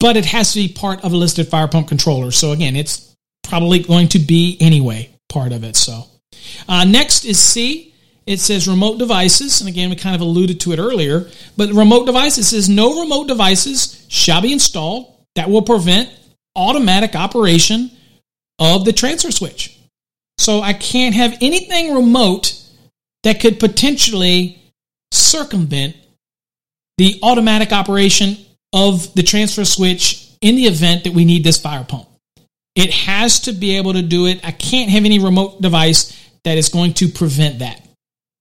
but 0.00 0.16
it 0.16 0.24
has 0.26 0.52
to 0.54 0.58
be 0.58 0.72
part 0.72 1.04
of 1.04 1.12
a 1.12 1.16
listed 1.16 1.46
fire 1.46 1.68
pump 1.68 1.86
controller. 1.86 2.32
So 2.32 2.50
again, 2.50 2.74
it's 2.74 3.14
probably 3.44 3.78
going 3.78 4.08
to 4.08 4.18
be 4.18 4.56
anyway 4.60 5.13
part 5.34 5.52
of 5.52 5.64
it. 5.64 5.76
So 5.76 6.04
uh, 6.68 6.84
next 6.84 7.24
is 7.24 7.38
C. 7.38 7.92
It 8.26 8.40
says 8.40 8.66
remote 8.66 8.98
devices, 8.98 9.60
and 9.60 9.68
again 9.68 9.90
we 9.90 9.96
kind 9.96 10.14
of 10.14 10.22
alluded 10.22 10.60
to 10.60 10.72
it 10.72 10.78
earlier. 10.78 11.28
But 11.58 11.70
remote 11.72 12.06
devices 12.06 12.48
says 12.48 12.68
no 12.70 13.02
remote 13.02 13.28
devices 13.28 14.06
shall 14.08 14.40
be 14.40 14.52
installed 14.52 15.12
that 15.34 15.50
will 15.50 15.62
prevent 15.62 16.10
automatic 16.56 17.14
operation 17.14 17.90
of 18.58 18.84
the 18.84 18.92
transfer 18.92 19.30
switch. 19.30 19.78
So 20.38 20.60
I 20.60 20.72
can't 20.72 21.14
have 21.14 21.36
anything 21.40 21.94
remote 21.94 22.60
that 23.24 23.40
could 23.40 23.60
potentially 23.60 24.58
circumvent 25.12 25.96
the 26.98 27.18
automatic 27.22 27.72
operation 27.72 28.36
of 28.72 29.12
the 29.14 29.22
transfer 29.22 29.64
switch 29.64 30.30
in 30.40 30.56
the 30.56 30.64
event 30.64 31.04
that 31.04 31.12
we 31.12 31.24
need 31.24 31.44
this 31.44 31.60
fire 31.60 31.84
pump. 31.84 32.08
It 32.74 32.92
has 32.92 33.40
to 33.40 33.52
be 33.52 33.76
able 33.76 33.92
to 33.92 34.02
do 34.02 34.26
it. 34.26 34.44
I 34.44 34.50
can't 34.50 34.90
have 34.90 35.04
any 35.04 35.18
remote 35.18 35.60
device 35.60 36.20
that 36.42 36.58
is 36.58 36.68
going 36.68 36.94
to 36.94 37.08
prevent 37.08 37.60
that. 37.60 37.80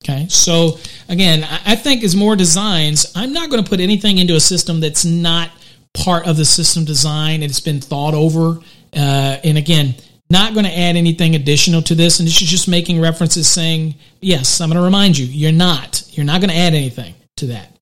Okay. 0.03 0.27
So 0.27 0.79
again, 1.07 1.47
I 1.65 1.75
think 1.75 2.03
as 2.03 2.15
more 2.15 2.35
designs, 2.35 3.11
I'm 3.15 3.31
not 3.31 3.49
going 3.49 3.63
to 3.63 3.69
put 3.69 3.79
anything 3.79 4.17
into 4.17 4.35
a 4.35 4.39
system 4.39 4.81
that's 4.81 5.05
not 5.05 5.49
part 5.93 6.27
of 6.27 6.35
the 6.35 6.45
system 6.45 6.83
design. 6.83 7.41
It's 7.41 7.61
been 7.61 7.79
thought 7.79 8.13
over. 8.13 8.59
Uh, 8.91 9.37
and 9.43 9.57
again, 9.57 9.95
not 10.29 10.53
going 10.53 10.65
to 10.65 10.77
add 10.77 10.95
anything 10.95 11.35
additional 11.35 11.81
to 11.83 11.95
this. 11.95 12.19
And 12.19 12.27
this 12.27 12.41
is 12.41 12.49
just 12.49 12.67
making 12.67 12.99
references 12.99 13.47
saying, 13.47 13.95
yes, 14.19 14.59
I'm 14.59 14.69
going 14.69 14.77
to 14.79 14.83
remind 14.83 15.17
you, 15.17 15.25
you're 15.25 15.51
not. 15.51 16.03
You're 16.11 16.25
not 16.25 16.41
going 16.41 16.49
to 16.49 16.57
add 16.57 16.73
anything 16.73 17.13
to 17.37 17.47
that. 17.47 17.77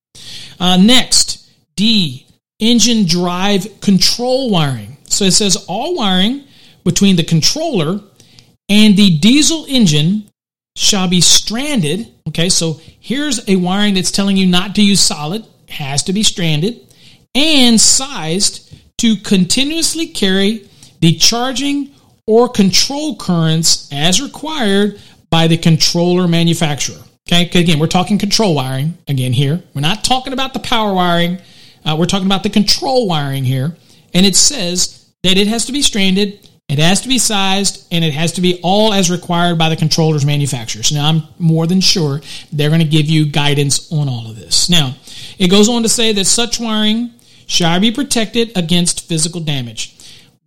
Uh, 0.59 0.77
next, 0.77 1.49
D, 1.75 2.27
engine 2.59 3.05
drive 3.05 3.81
control 3.81 4.51
wiring. 4.51 4.97
So 5.11 5.25
it 5.25 5.31
says 5.31 5.65
all 5.67 5.95
wiring 5.95 6.45
between 6.83 7.15
the 7.15 7.23
controller 7.23 8.01
and 8.69 8.95
the 8.95 9.17
diesel 9.19 9.65
engine 9.67 10.29
shall 10.75 11.07
be 11.07 11.21
stranded. 11.21 12.07
Okay, 12.29 12.49
so 12.49 12.79
here's 12.99 13.47
a 13.49 13.57
wiring 13.57 13.95
that's 13.95 14.11
telling 14.11 14.37
you 14.37 14.45
not 14.47 14.75
to 14.75 14.83
use 14.83 15.01
solid, 15.01 15.45
has 15.69 16.03
to 16.03 16.13
be 16.13 16.23
stranded, 16.23 16.79
and 17.35 17.79
sized 17.79 18.73
to 18.99 19.15
continuously 19.17 20.07
carry 20.07 20.69
the 21.01 21.15
charging 21.15 21.91
or 22.27 22.47
control 22.47 23.15
currents 23.15 23.89
as 23.91 24.21
required 24.21 24.99
by 25.29 25.47
the 25.47 25.57
controller 25.57 26.27
manufacturer. 26.27 27.01
Okay, 27.27 27.49
again, 27.59 27.79
we're 27.79 27.87
talking 27.87 28.17
control 28.17 28.55
wiring 28.55 28.97
again 29.07 29.33
here. 29.33 29.61
We're 29.73 29.81
not 29.81 30.03
talking 30.03 30.33
about 30.33 30.53
the 30.53 30.59
power 30.59 30.93
wiring. 30.93 31.39
Uh, 31.83 31.95
we're 31.97 32.05
talking 32.05 32.25
about 32.25 32.43
the 32.43 32.49
control 32.49 33.07
wiring 33.07 33.43
here. 33.43 33.75
And 34.13 34.25
it 34.25 34.35
says 34.35 35.00
that 35.23 35.37
it 35.37 35.47
has 35.47 35.65
to 35.65 35.71
be 35.71 35.81
stranded, 35.81 36.47
it 36.67 36.79
has 36.79 37.01
to 37.01 37.09
be 37.09 37.17
sized, 37.17 37.85
and 37.91 38.03
it 38.03 38.13
has 38.13 38.31
to 38.33 38.41
be 38.41 38.59
all 38.63 38.93
as 38.93 39.11
required 39.11 39.57
by 39.57 39.69
the 39.69 39.75
controller's 39.75 40.25
manufacturers. 40.25 40.91
Now, 40.91 41.09
I'm 41.09 41.23
more 41.37 41.67
than 41.67 41.81
sure 41.81 42.21
they're 42.51 42.69
going 42.69 42.81
to 42.81 42.87
give 42.87 43.07
you 43.07 43.25
guidance 43.25 43.91
on 43.91 44.07
all 44.07 44.29
of 44.29 44.37
this. 44.37 44.69
Now, 44.69 44.95
it 45.37 45.49
goes 45.49 45.67
on 45.67 45.83
to 45.83 45.89
say 45.89 46.13
that 46.13 46.25
such 46.25 46.59
wiring 46.59 47.11
shall 47.45 47.79
be 47.79 47.91
protected 47.91 48.57
against 48.57 49.07
physical 49.07 49.41
damage. 49.41 49.97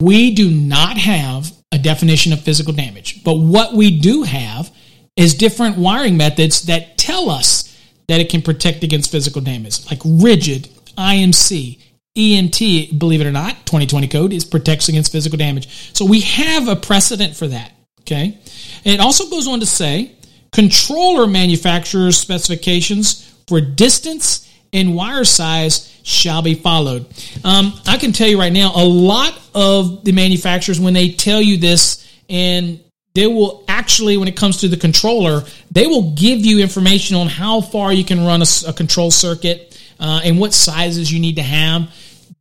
We 0.00 0.34
do 0.34 0.50
not 0.50 0.96
have 0.96 1.52
a 1.70 1.78
definition 1.78 2.32
of 2.32 2.40
physical 2.40 2.72
damage, 2.72 3.22
but 3.22 3.34
what 3.34 3.74
we 3.74 4.00
do 4.00 4.22
have 4.22 4.74
is 5.16 5.34
different 5.34 5.76
wiring 5.76 6.16
methods 6.16 6.62
that 6.62 6.96
tell 6.96 7.28
us 7.28 7.70
that 8.08 8.20
it 8.20 8.30
can 8.30 8.42
protect 8.42 8.82
against 8.82 9.12
physical 9.12 9.40
damage, 9.40 9.87
like 9.90 10.00
rigid, 10.04 10.68
IMC, 10.96 11.80
EMT, 12.16 12.98
believe 12.98 13.20
it 13.20 13.27
or 13.27 13.33
not, 13.33 13.66
2020 13.66 14.09
code 14.09 14.33
is 14.33 14.44
protects 14.44 14.88
against 14.88 15.11
physical 15.11 15.37
damage. 15.37 15.92
So 15.96 16.05
we 16.05 16.20
have 16.20 16.68
a 16.68 16.77
precedent 16.77 17.37
for 17.37 17.48
that. 17.48 17.72
Okay. 18.00 18.38
It 18.85 19.00
also 19.00 19.29
goes 19.31 19.48
on 19.48 19.61
to 19.61 19.66
say 19.66 20.12
controller 20.53 21.27
manufacturers 21.27 22.18
specifications 22.18 23.35
for 23.48 23.61
distance 23.61 24.48
and 24.72 24.94
wire 24.94 25.24
size 25.24 25.90
shall 26.03 26.42
be 26.42 26.55
followed. 26.55 27.07
Um, 27.44 27.72
I 27.87 27.96
can 27.96 28.12
tell 28.12 28.29
you 28.29 28.38
right 28.38 28.53
now, 28.53 28.72
a 28.77 28.85
lot 28.85 29.40
of 29.55 30.05
the 30.05 30.12
manufacturers, 30.12 30.79
when 30.79 30.92
they 30.92 31.11
tell 31.11 31.40
you 31.40 31.57
this, 31.57 32.07
and 32.29 32.81
they 33.14 33.27
will 33.27 33.64
actually, 33.68 34.16
when 34.16 34.29
it 34.29 34.37
comes 34.37 34.59
to 34.59 34.68
the 34.68 34.77
controller, 34.77 35.42
they 35.70 35.87
will 35.87 36.12
give 36.12 36.44
you 36.44 36.61
information 36.61 37.16
on 37.16 37.29
how 37.29 37.61
far 37.61 37.92
you 37.92 38.05
can 38.05 38.24
run 38.24 38.42
a, 38.42 38.46
a 38.68 38.72
control 38.72 39.11
circuit 39.11 39.73
uh, 39.98 40.20
and 40.24 40.38
what 40.38 40.52
sizes 40.52 41.12
you 41.12 41.20
need 41.20 41.37
to 41.37 41.42
have. 41.42 41.94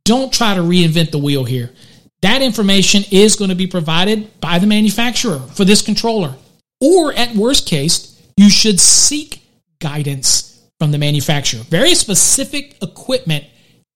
Don't 0.04 0.32
try 0.32 0.54
to 0.54 0.60
reinvent 0.60 1.10
the 1.10 1.18
wheel 1.18 1.44
here. 1.44 1.70
That 2.22 2.42
information 2.42 3.04
is 3.10 3.36
going 3.36 3.50
to 3.50 3.56
be 3.56 3.66
provided 3.66 4.40
by 4.40 4.58
the 4.58 4.66
manufacturer 4.66 5.38
for 5.38 5.64
this 5.64 5.82
controller. 5.82 6.34
Or 6.80 7.12
at 7.12 7.34
worst 7.34 7.68
case, 7.68 8.20
you 8.36 8.50
should 8.50 8.80
seek 8.80 9.42
guidance 9.78 10.62
from 10.78 10.90
the 10.90 10.98
manufacturer. 10.98 11.60
Very 11.60 11.94
specific 11.94 12.76
equipment 12.82 13.44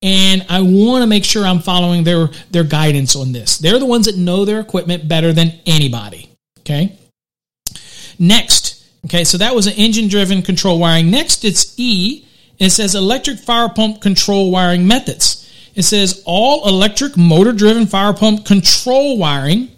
and 0.02 0.46
I 0.48 0.60
want 0.60 1.02
to 1.02 1.06
make 1.06 1.24
sure 1.24 1.44
I'm 1.44 1.58
following 1.58 2.04
their 2.04 2.28
their 2.50 2.64
guidance 2.64 3.16
on 3.16 3.32
this. 3.32 3.58
They're 3.58 3.78
the 3.78 3.86
ones 3.86 4.06
that 4.06 4.16
know 4.16 4.44
their 4.44 4.60
equipment 4.60 5.08
better 5.08 5.32
than 5.32 5.58
anybody. 5.66 6.30
Okay. 6.60 6.96
Next, 8.18 8.84
okay, 9.06 9.24
so 9.24 9.38
that 9.38 9.54
was 9.54 9.66
an 9.66 9.74
engine 9.74 10.08
driven 10.08 10.42
control 10.42 10.78
wiring. 10.78 11.10
Next, 11.10 11.44
it's 11.44 11.78
E 11.78 12.26
it 12.58 12.70
says 12.70 12.94
electric 12.94 13.38
fire 13.38 13.68
pump 13.68 14.00
control 14.00 14.50
wiring 14.50 14.86
methods. 14.86 15.44
It 15.74 15.82
says 15.82 16.22
all 16.26 16.68
electric 16.68 17.16
motor 17.16 17.52
driven 17.52 17.86
fire 17.86 18.12
pump 18.12 18.44
control 18.44 19.16
wiring 19.16 19.70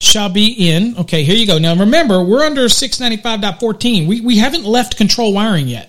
shall 0.00 0.28
be 0.28 0.70
in. 0.70 0.96
Okay, 0.98 1.22
here 1.22 1.36
you 1.36 1.46
go. 1.46 1.58
Now 1.58 1.74
remember, 1.74 2.22
we're 2.22 2.44
under 2.44 2.64
695.14. 2.64 4.06
We, 4.06 4.20
we 4.20 4.38
haven't 4.38 4.64
left 4.64 4.96
control 4.96 5.32
wiring 5.32 5.68
yet. 5.68 5.88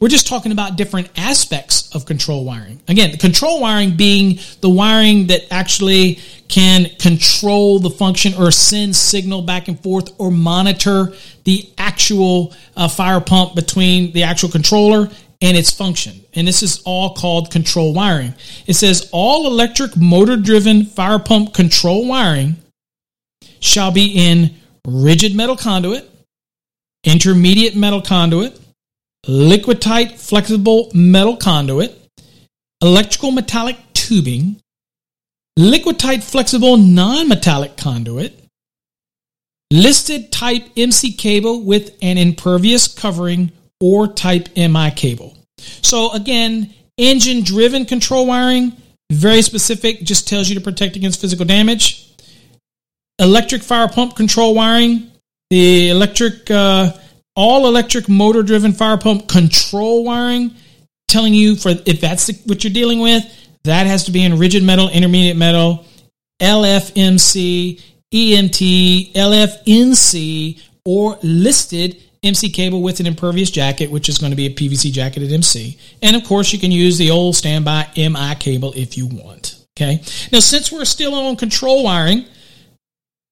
We're 0.00 0.08
just 0.08 0.28
talking 0.28 0.52
about 0.52 0.76
different 0.76 1.08
aspects 1.16 1.94
of 1.94 2.04
control 2.04 2.44
wiring. 2.44 2.80
Again, 2.86 3.10
the 3.10 3.16
control 3.16 3.60
wiring 3.60 3.96
being 3.96 4.38
the 4.60 4.68
wiring 4.68 5.28
that 5.28 5.52
actually 5.52 6.20
can 6.48 6.86
control 7.00 7.78
the 7.78 7.90
function 7.90 8.34
or 8.34 8.50
send 8.50 8.94
signal 8.94 9.42
back 9.42 9.66
and 9.68 9.80
forth 9.80 10.14
or 10.18 10.30
monitor 10.30 11.12
the 11.44 11.68
actual 11.78 12.54
uh, 12.76 12.86
fire 12.86 13.20
pump 13.20 13.54
between 13.54 14.12
the 14.12 14.22
actual 14.22 14.48
controller 14.50 15.08
and 15.40 15.56
its 15.56 15.72
function. 15.72 16.20
And 16.34 16.46
this 16.46 16.62
is 16.62 16.82
all 16.84 17.14
called 17.14 17.50
control 17.50 17.94
wiring. 17.94 18.34
It 18.66 18.74
says 18.74 19.08
all 19.12 19.46
electric 19.46 19.96
motor 19.96 20.36
driven 20.36 20.84
fire 20.84 21.18
pump 21.18 21.54
control 21.54 22.06
wiring 22.06 22.56
shall 23.60 23.90
be 23.90 24.06
in 24.06 24.54
rigid 24.86 25.34
metal 25.34 25.56
conduit, 25.56 26.08
intermediate 27.04 27.76
metal 27.76 28.02
conduit, 28.02 28.58
liquid-tight 29.26 30.18
flexible 30.18 30.90
metal 30.94 31.36
conduit, 31.36 31.96
electrical 32.82 33.30
metallic 33.30 33.76
tubing, 33.92 34.60
liquid-tight 35.56 36.22
flexible 36.22 36.76
non-metallic 36.76 37.76
conduit, 37.76 38.44
listed 39.70 40.32
type 40.32 40.64
MC 40.76 41.12
cable 41.12 41.62
with 41.62 41.96
an 42.00 42.16
impervious 42.16 42.88
covering 42.88 43.52
or 43.80 44.08
type 44.08 44.48
MI 44.56 44.90
cable. 44.90 45.36
So 45.58 46.12
again, 46.12 46.74
engine 46.96 47.42
driven 47.42 47.84
control 47.84 48.26
wiring, 48.26 48.72
very 49.10 49.42
specific, 49.42 50.02
just 50.02 50.28
tells 50.28 50.48
you 50.48 50.54
to 50.56 50.60
protect 50.60 50.96
against 50.96 51.20
physical 51.20 51.44
damage. 51.44 52.04
Electric 53.18 53.62
fire 53.62 53.88
pump 53.88 54.16
control 54.16 54.54
wiring, 54.54 55.10
the 55.50 55.90
electric 55.90 56.50
uh, 56.50 56.92
all 57.34 57.66
electric 57.68 58.08
motor 58.08 58.42
driven 58.42 58.72
fire 58.72 58.98
pump 58.98 59.28
control 59.28 60.04
wiring, 60.04 60.52
telling 61.08 61.34
you 61.34 61.56
for 61.56 61.70
if 61.86 62.00
that's 62.00 62.28
what 62.44 62.62
you're 62.64 62.72
dealing 62.72 63.00
with, 63.00 63.24
that 63.64 63.86
has 63.86 64.04
to 64.04 64.12
be 64.12 64.24
in 64.24 64.38
rigid 64.38 64.62
metal, 64.62 64.88
intermediate 64.88 65.36
metal, 65.36 65.84
LFMC, 66.40 67.80
EMT, 68.12 69.12
LFNC, 69.12 70.62
or 70.84 71.18
listed 71.22 72.02
MC 72.22 72.50
cable 72.50 72.82
with 72.82 73.00
an 73.00 73.06
impervious 73.06 73.50
jacket, 73.50 73.90
which 73.90 74.08
is 74.08 74.18
going 74.18 74.30
to 74.30 74.36
be 74.36 74.46
a 74.46 74.54
PVC 74.54 74.92
jacketed 74.92 75.32
MC. 75.32 75.78
And 76.02 76.16
of 76.16 76.24
course, 76.24 76.52
you 76.52 76.58
can 76.58 76.72
use 76.72 76.98
the 76.98 77.10
old 77.10 77.36
standby 77.36 77.88
MI 77.96 78.34
cable 78.38 78.72
if 78.76 78.96
you 78.96 79.06
want. 79.06 79.64
Okay. 79.76 80.02
Now, 80.32 80.40
since 80.40 80.72
we're 80.72 80.84
still 80.84 81.14
on 81.14 81.36
control 81.36 81.84
wiring, 81.84 82.24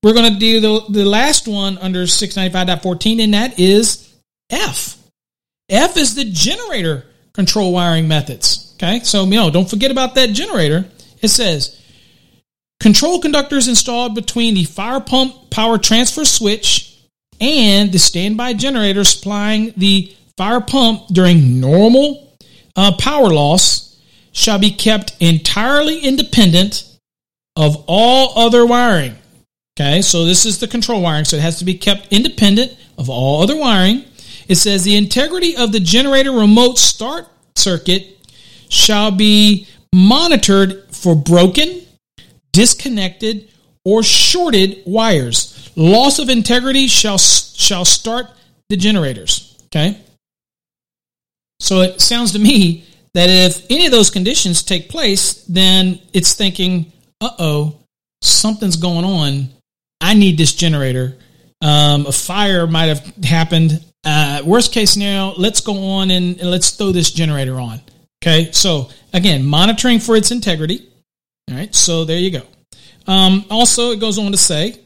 we're 0.02 0.14
going 0.14 0.32
to 0.32 0.38
do 0.38 0.60
the, 0.60 0.84
the 0.88 1.04
last 1.04 1.48
one 1.48 1.78
under 1.78 2.04
695.14, 2.04 3.24
and 3.24 3.34
that 3.34 3.58
is 3.58 4.14
F. 4.50 4.96
F 5.68 5.96
is 5.96 6.14
the 6.14 6.24
generator 6.24 7.04
control 7.32 7.72
wiring 7.72 8.06
methods. 8.06 8.74
Okay. 8.76 9.00
So, 9.00 9.24
you 9.24 9.32
know, 9.32 9.50
don't 9.50 9.68
forget 9.68 9.90
about 9.90 10.14
that 10.14 10.30
generator. 10.30 10.86
It 11.20 11.28
says 11.28 11.82
control 12.78 13.20
conductors 13.20 13.66
installed 13.66 14.14
between 14.14 14.54
the 14.54 14.64
fire 14.64 15.00
pump 15.00 15.50
power 15.50 15.78
transfer 15.78 16.24
switch 16.24 16.95
and 17.40 17.92
the 17.92 17.98
standby 17.98 18.54
generator 18.54 19.04
supplying 19.04 19.72
the 19.76 20.14
fire 20.36 20.60
pump 20.60 21.06
during 21.12 21.60
normal 21.60 22.36
uh, 22.76 22.92
power 22.98 23.28
loss 23.28 24.00
shall 24.32 24.58
be 24.58 24.70
kept 24.70 25.16
entirely 25.20 25.98
independent 26.00 26.84
of 27.56 27.82
all 27.86 28.38
other 28.38 28.66
wiring. 28.66 29.16
Okay, 29.78 30.02
so 30.02 30.24
this 30.24 30.46
is 30.46 30.58
the 30.58 30.68
control 30.68 31.02
wiring, 31.02 31.24
so 31.24 31.36
it 31.36 31.42
has 31.42 31.58
to 31.58 31.64
be 31.64 31.74
kept 31.74 32.08
independent 32.10 32.76
of 32.98 33.10
all 33.10 33.42
other 33.42 33.56
wiring. 33.56 34.04
It 34.48 34.56
says 34.56 34.84
the 34.84 34.96
integrity 34.96 35.56
of 35.56 35.72
the 35.72 35.80
generator 35.80 36.32
remote 36.32 36.78
start 36.78 37.26
circuit 37.56 38.18
shall 38.68 39.10
be 39.10 39.66
monitored 39.94 40.84
for 40.94 41.14
broken, 41.14 41.82
disconnected, 42.52 43.50
or 43.84 44.02
shorted 44.02 44.82
wires 44.86 45.55
Loss 45.76 46.18
of 46.18 46.30
integrity 46.30 46.88
shall 46.88 47.18
shall 47.18 47.84
start 47.84 48.26
the 48.70 48.76
generators. 48.76 49.58
Okay. 49.66 49.98
So 51.60 51.82
it 51.82 52.00
sounds 52.00 52.32
to 52.32 52.38
me 52.38 52.84
that 53.14 53.28
if 53.28 53.66
any 53.70 53.86
of 53.86 53.92
those 53.92 54.10
conditions 54.10 54.62
take 54.62 54.88
place, 54.88 55.44
then 55.44 56.00
it's 56.12 56.34
thinking, 56.34 56.92
uh 57.20 57.30
oh, 57.38 57.80
something's 58.22 58.76
going 58.76 59.04
on. 59.04 59.48
I 60.00 60.14
need 60.14 60.38
this 60.38 60.54
generator. 60.54 61.16
Um, 61.62 62.06
a 62.06 62.12
fire 62.12 62.66
might 62.66 62.86
have 62.86 63.00
happened. 63.24 63.82
Uh, 64.04 64.42
worst 64.44 64.72
case 64.72 64.92
scenario, 64.92 65.34
let's 65.36 65.60
go 65.60 65.76
on 65.92 66.10
and, 66.10 66.38
and 66.38 66.50
let's 66.50 66.70
throw 66.70 66.92
this 66.92 67.10
generator 67.10 67.58
on. 67.58 67.80
Okay. 68.22 68.50
So 68.52 68.90
again, 69.12 69.44
monitoring 69.44 69.98
for 69.98 70.16
its 70.16 70.30
integrity. 70.30 70.88
All 71.50 71.56
right. 71.56 71.74
So 71.74 72.04
there 72.04 72.18
you 72.18 72.30
go. 72.30 72.42
Um, 73.06 73.44
also, 73.50 73.92
it 73.92 74.00
goes 74.00 74.18
on 74.18 74.32
to 74.32 74.38
say 74.38 74.78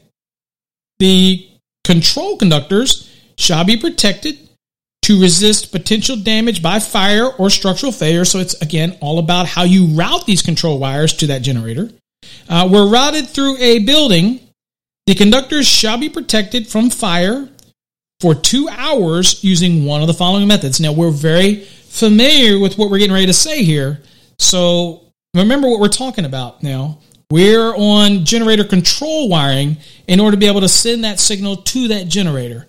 the 1.01 1.49
control 1.83 2.37
conductors 2.37 3.11
shall 3.35 3.63
be 3.63 3.75
protected 3.75 4.37
to 5.01 5.19
resist 5.19 5.71
potential 5.71 6.15
damage 6.15 6.61
by 6.61 6.77
fire 6.77 7.25
or 7.25 7.49
structural 7.49 7.91
failure. 7.91 8.23
So 8.23 8.37
it's 8.37 8.53
again 8.61 8.95
all 9.01 9.17
about 9.17 9.47
how 9.47 9.63
you 9.63 9.87
route 9.87 10.27
these 10.27 10.43
control 10.43 10.77
wires 10.77 11.13
to 11.15 11.27
that 11.27 11.41
generator. 11.41 11.89
Uh, 12.47 12.69
we're 12.71 12.87
routed 12.87 13.27
through 13.27 13.57
a 13.57 13.79
building. 13.79 14.41
The 15.07 15.15
conductors 15.15 15.67
shall 15.67 15.97
be 15.97 16.07
protected 16.07 16.67
from 16.67 16.91
fire 16.91 17.49
for 18.19 18.35
two 18.35 18.69
hours 18.69 19.43
using 19.43 19.85
one 19.85 20.01
of 20.01 20.07
the 20.07 20.13
following 20.13 20.47
methods. 20.47 20.79
Now 20.79 20.93
we're 20.93 21.09
very 21.09 21.65
familiar 21.65 22.59
with 22.59 22.77
what 22.77 22.91
we're 22.91 22.99
getting 22.99 23.13
ready 23.13 23.25
to 23.25 23.33
say 23.33 23.63
here. 23.63 24.03
So 24.37 25.01
remember 25.33 25.67
what 25.67 25.79
we're 25.79 25.87
talking 25.87 26.25
about 26.25 26.61
now. 26.61 26.99
We're 27.31 27.73
on 27.73 28.25
generator 28.25 28.65
control 28.65 29.29
wiring 29.29 29.77
in 30.05 30.19
order 30.19 30.35
to 30.35 30.39
be 30.39 30.47
able 30.47 30.61
to 30.61 30.69
send 30.69 31.05
that 31.05 31.17
signal 31.17 31.55
to 31.55 31.87
that 31.87 32.09
generator. 32.09 32.67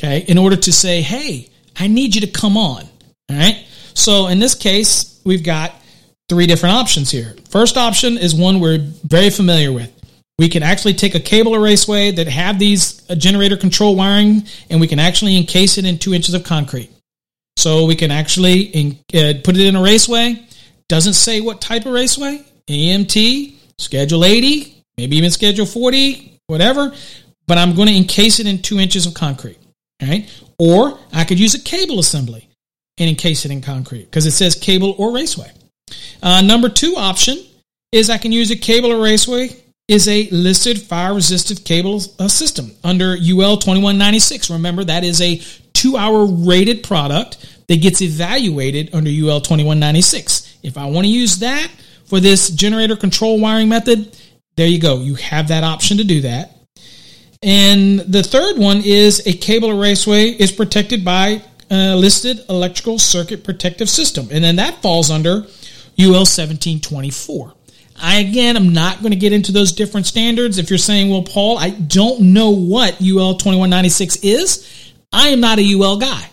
Okay. 0.00 0.24
In 0.26 0.38
order 0.38 0.56
to 0.56 0.72
say, 0.72 1.02
hey, 1.02 1.50
I 1.76 1.86
need 1.86 2.14
you 2.14 2.22
to 2.22 2.26
come 2.26 2.56
on. 2.56 2.84
All 3.28 3.36
right. 3.36 3.62
So 3.92 4.28
in 4.28 4.38
this 4.38 4.54
case, 4.54 5.20
we've 5.26 5.44
got 5.44 5.74
three 6.30 6.46
different 6.46 6.76
options 6.76 7.10
here. 7.10 7.36
First 7.50 7.76
option 7.76 8.16
is 8.16 8.34
one 8.34 8.60
we're 8.60 8.78
very 8.78 9.28
familiar 9.28 9.70
with. 9.70 9.92
We 10.38 10.48
can 10.48 10.62
actually 10.62 10.94
take 10.94 11.14
a 11.14 11.20
cable 11.20 11.52
arraceway 11.52 12.16
that 12.16 12.26
have 12.26 12.58
these 12.58 13.02
uh, 13.10 13.14
generator 13.14 13.58
control 13.58 13.96
wiring 13.96 14.44
and 14.70 14.80
we 14.80 14.86
can 14.86 14.98
actually 14.98 15.36
encase 15.36 15.76
it 15.76 15.84
in 15.84 15.98
two 15.98 16.14
inches 16.14 16.32
of 16.32 16.44
concrete. 16.44 16.90
So 17.58 17.84
we 17.84 17.96
can 17.96 18.10
actually 18.10 18.60
in, 18.62 18.92
uh, 19.12 19.34
put 19.44 19.58
it 19.58 19.66
in 19.66 19.76
a 19.76 19.82
raceway. 19.82 20.42
Doesn't 20.88 21.12
say 21.12 21.42
what 21.42 21.60
type 21.60 21.84
of 21.84 21.92
raceway. 21.92 22.42
EMT, 22.66 23.59
Schedule 23.80 24.24
80, 24.24 24.84
maybe 24.96 25.16
even 25.16 25.30
Schedule 25.30 25.66
40, 25.66 26.38
whatever, 26.46 26.92
but 27.46 27.58
I'm 27.58 27.74
going 27.74 27.88
to 27.88 27.96
encase 27.96 28.38
it 28.40 28.46
in 28.46 28.60
two 28.62 28.78
inches 28.78 29.06
of 29.06 29.14
concrete. 29.14 29.58
Right? 30.02 30.30
Or 30.58 30.98
I 31.12 31.24
could 31.24 31.38
use 31.38 31.54
a 31.54 31.60
cable 31.60 31.98
assembly 31.98 32.48
and 32.98 33.08
encase 33.08 33.44
it 33.44 33.50
in 33.50 33.60
concrete 33.60 34.04
because 34.04 34.26
it 34.26 34.32
says 34.32 34.54
cable 34.54 34.94
or 34.98 35.12
raceway. 35.12 35.50
Uh, 36.22 36.42
number 36.42 36.68
two 36.68 36.94
option 36.96 37.38
is 37.92 38.08
I 38.08 38.18
can 38.18 38.32
use 38.32 38.50
a 38.50 38.56
cable 38.56 38.92
or 38.92 39.02
raceway 39.02 39.50
is 39.88 40.06
a 40.06 40.28
listed 40.30 40.80
fire 40.80 41.14
resistive 41.14 41.64
cable 41.64 42.00
uh, 42.18 42.28
system 42.28 42.70
under 42.84 43.12
UL 43.12 43.56
2196. 43.56 44.50
Remember, 44.50 44.84
that 44.84 45.02
is 45.02 45.20
a 45.20 45.42
two 45.72 45.96
hour 45.96 46.26
rated 46.26 46.82
product 46.82 47.38
that 47.66 47.82
gets 47.82 48.00
evaluated 48.00 48.94
under 48.94 49.10
UL 49.10 49.40
2196. 49.40 50.58
If 50.62 50.78
I 50.78 50.86
want 50.86 51.06
to 51.06 51.12
use 51.12 51.40
that, 51.40 51.68
for 52.10 52.20
this 52.20 52.50
generator 52.50 52.96
control 52.96 53.40
wiring 53.40 53.68
method, 53.68 54.14
there 54.56 54.66
you 54.66 54.80
go. 54.80 54.98
You 54.98 55.14
have 55.14 55.48
that 55.48 55.62
option 55.62 55.98
to 55.98 56.04
do 56.04 56.22
that. 56.22 56.56
And 57.40 58.00
the 58.00 58.22
third 58.22 58.58
one 58.58 58.82
is 58.84 59.26
a 59.26 59.32
cable 59.32 59.72
raceway 59.78 60.30
is 60.30 60.50
protected 60.50 61.04
by 61.04 61.40
a 61.70 61.94
listed 61.94 62.40
electrical 62.48 62.98
circuit 62.98 63.44
protective 63.44 63.88
system. 63.88 64.28
And 64.32 64.42
then 64.42 64.56
that 64.56 64.82
falls 64.82 65.08
under 65.10 65.46
UL 65.98 66.26
1724. 66.26 67.54
I 68.02 68.18
again, 68.18 68.56
I'm 68.56 68.72
not 68.72 68.98
going 69.00 69.12
to 69.12 69.16
get 69.16 69.32
into 69.32 69.52
those 69.52 69.72
different 69.72 70.06
standards. 70.06 70.58
If 70.58 70.68
you're 70.68 70.78
saying, 70.78 71.10
well, 71.10 71.22
Paul, 71.22 71.58
I 71.58 71.70
don't 71.70 72.32
know 72.32 72.50
what 72.50 72.94
UL 73.00 73.36
2196 73.36 74.16
is, 74.24 74.92
I 75.12 75.28
am 75.28 75.40
not 75.40 75.60
a 75.60 75.74
UL 75.74 75.98
guy. 75.98 76.28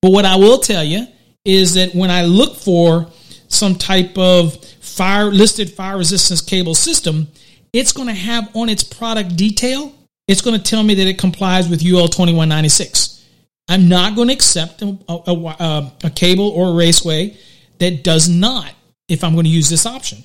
But 0.00 0.12
what 0.12 0.24
I 0.24 0.36
will 0.36 0.58
tell 0.58 0.82
you 0.82 1.06
is 1.44 1.74
that 1.74 1.94
when 1.94 2.10
I 2.10 2.24
look 2.24 2.56
for 2.56 3.08
some 3.48 3.74
type 3.74 4.16
of 4.16 4.56
fire 4.96 5.26
listed 5.26 5.70
fire 5.72 5.98
resistance 5.98 6.40
cable 6.40 6.74
system, 6.74 7.28
it's 7.72 7.92
going 7.92 8.08
to 8.08 8.14
have 8.14 8.54
on 8.54 8.68
its 8.68 8.82
product 8.82 9.36
detail, 9.36 9.92
it's 10.26 10.42
going 10.42 10.56
to 10.56 10.62
tell 10.62 10.82
me 10.82 10.94
that 10.94 11.06
it 11.06 11.18
complies 11.18 11.68
with 11.68 11.84
UL 11.84 12.08
2196. 12.08 13.24
I'm 13.68 13.88
not 13.88 14.16
going 14.16 14.28
to 14.28 14.34
accept 14.34 14.82
a, 14.82 14.98
a, 15.08 15.92
a, 16.04 16.10
cable 16.10 16.48
or 16.48 16.70
a 16.70 16.74
raceway 16.74 17.36
that 17.78 18.02
does 18.02 18.28
not 18.28 18.72
if 19.08 19.22
I'm 19.22 19.34
going 19.34 19.44
to 19.44 19.50
use 19.50 19.68
this 19.68 19.86
option. 19.86 20.24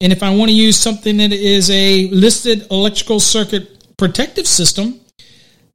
And 0.00 0.12
if 0.12 0.22
I 0.22 0.34
want 0.34 0.50
to 0.50 0.54
use 0.54 0.76
something 0.76 1.16
that 1.18 1.32
is 1.32 1.70
a 1.70 2.08
listed 2.08 2.66
electrical 2.72 3.20
circuit 3.20 3.96
protective 3.96 4.48
system, 4.48 5.00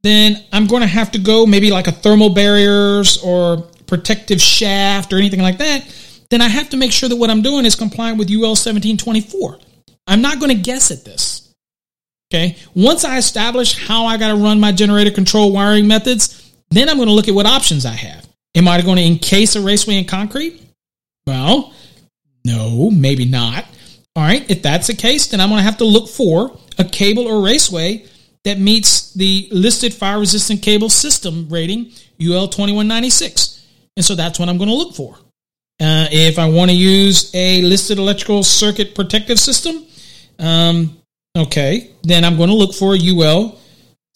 then 0.02 0.44
I'm 0.52 0.66
going 0.66 0.82
to 0.82 0.86
have 0.86 1.12
to 1.12 1.18
go 1.18 1.46
maybe 1.46 1.70
like 1.70 1.86
a 1.86 1.92
thermal 1.92 2.28
barriers 2.28 3.22
or 3.22 3.62
protective 3.86 4.40
shaft 4.40 5.14
or 5.14 5.16
anything 5.16 5.40
like 5.40 5.58
that 5.58 5.82
then 6.30 6.42
I 6.42 6.48
have 6.48 6.70
to 6.70 6.76
make 6.76 6.92
sure 6.92 7.08
that 7.08 7.16
what 7.16 7.30
I'm 7.30 7.42
doing 7.42 7.64
is 7.64 7.74
compliant 7.74 8.18
with 8.18 8.30
UL 8.30 8.50
1724. 8.50 9.58
I'm 10.06 10.22
not 10.22 10.40
going 10.40 10.54
to 10.54 10.62
guess 10.62 10.90
at 10.90 11.04
this. 11.04 11.54
Okay. 12.32 12.56
Once 12.74 13.04
I 13.04 13.16
establish 13.16 13.86
how 13.86 14.06
I 14.06 14.18
got 14.18 14.28
to 14.28 14.36
run 14.42 14.60
my 14.60 14.72
generator 14.72 15.10
control 15.10 15.52
wiring 15.52 15.86
methods, 15.86 16.52
then 16.70 16.88
I'm 16.88 16.96
going 16.96 17.08
to 17.08 17.14
look 17.14 17.28
at 17.28 17.34
what 17.34 17.46
options 17.46 17.86
I 17.86 17.92
have. 17.92 18.26
Am 18.54 18.68
I 18.68 18.80
going 18.82 18.96
to 18.96 19.04
encase 19.04 19.56
a 19.56 19.62
raceway 19.62 19.96
in 19.96 20.04
concrete? 20.04 20.60
Well, 21.26 21.72
no, 22.44 22.90
maybe 22.90 23.24
not. 23.24 23.64
All 24.16 24.22
right. 24.22 24.48
If 24.50 24.62
that's 24.62 24.88
the 24.88 24.94
case, 24.94 25.28
then 25.28 25.40
I'm 25.40 25.48
going 25.48 25.60
to 25.60 25.64
have 25.64 25.78
to 25.78 25.84
look 25.84 26.08
for 26.08 26.58
a 26.78 26.84
cable 26.84 27.26
or 27.26 27.42
raceway 27.42 28.06
that 28.44 28.58
meets 28.58 29.12
the 29.14 29.48
listed 29.50 29.94
fire 29.94 30.18
resistant 30.18 30.62
cable 30.62 30.88
system 30.88 31.48
rating 31.48 31.92
UL 32.20 32.48
2196. 32.48 33.66
And 33.96 34.04
so 34.04 34.14
that's 34.14 34.38
what 34.38 34.48
I'm 34.48 34.58
going 34.58 34.70
to 34.70 34.76
look 34.76 34.94
for. 34.94 35.18
Uh, 35.80 36.08
if 36.10 36.38
I 36.38 36.48
want 36.48 36.70
to 36.70 36.76
use 36.76 37.30
a 37.34 37.62
listed 37.62 37.98
electrical 37.98 38.42
circuit 38.42 38.94
protective 38.94 39.38
system, 39.38 39.86
um, 40.38 40.98
okay, 41.36 41.90
then 42.02 42.24
I'm 42.24 42.36
going 42.36 42.48
to 42.48 42.54
look 42.54 42.74
for 42.74 42.94
UL 42.94 43.50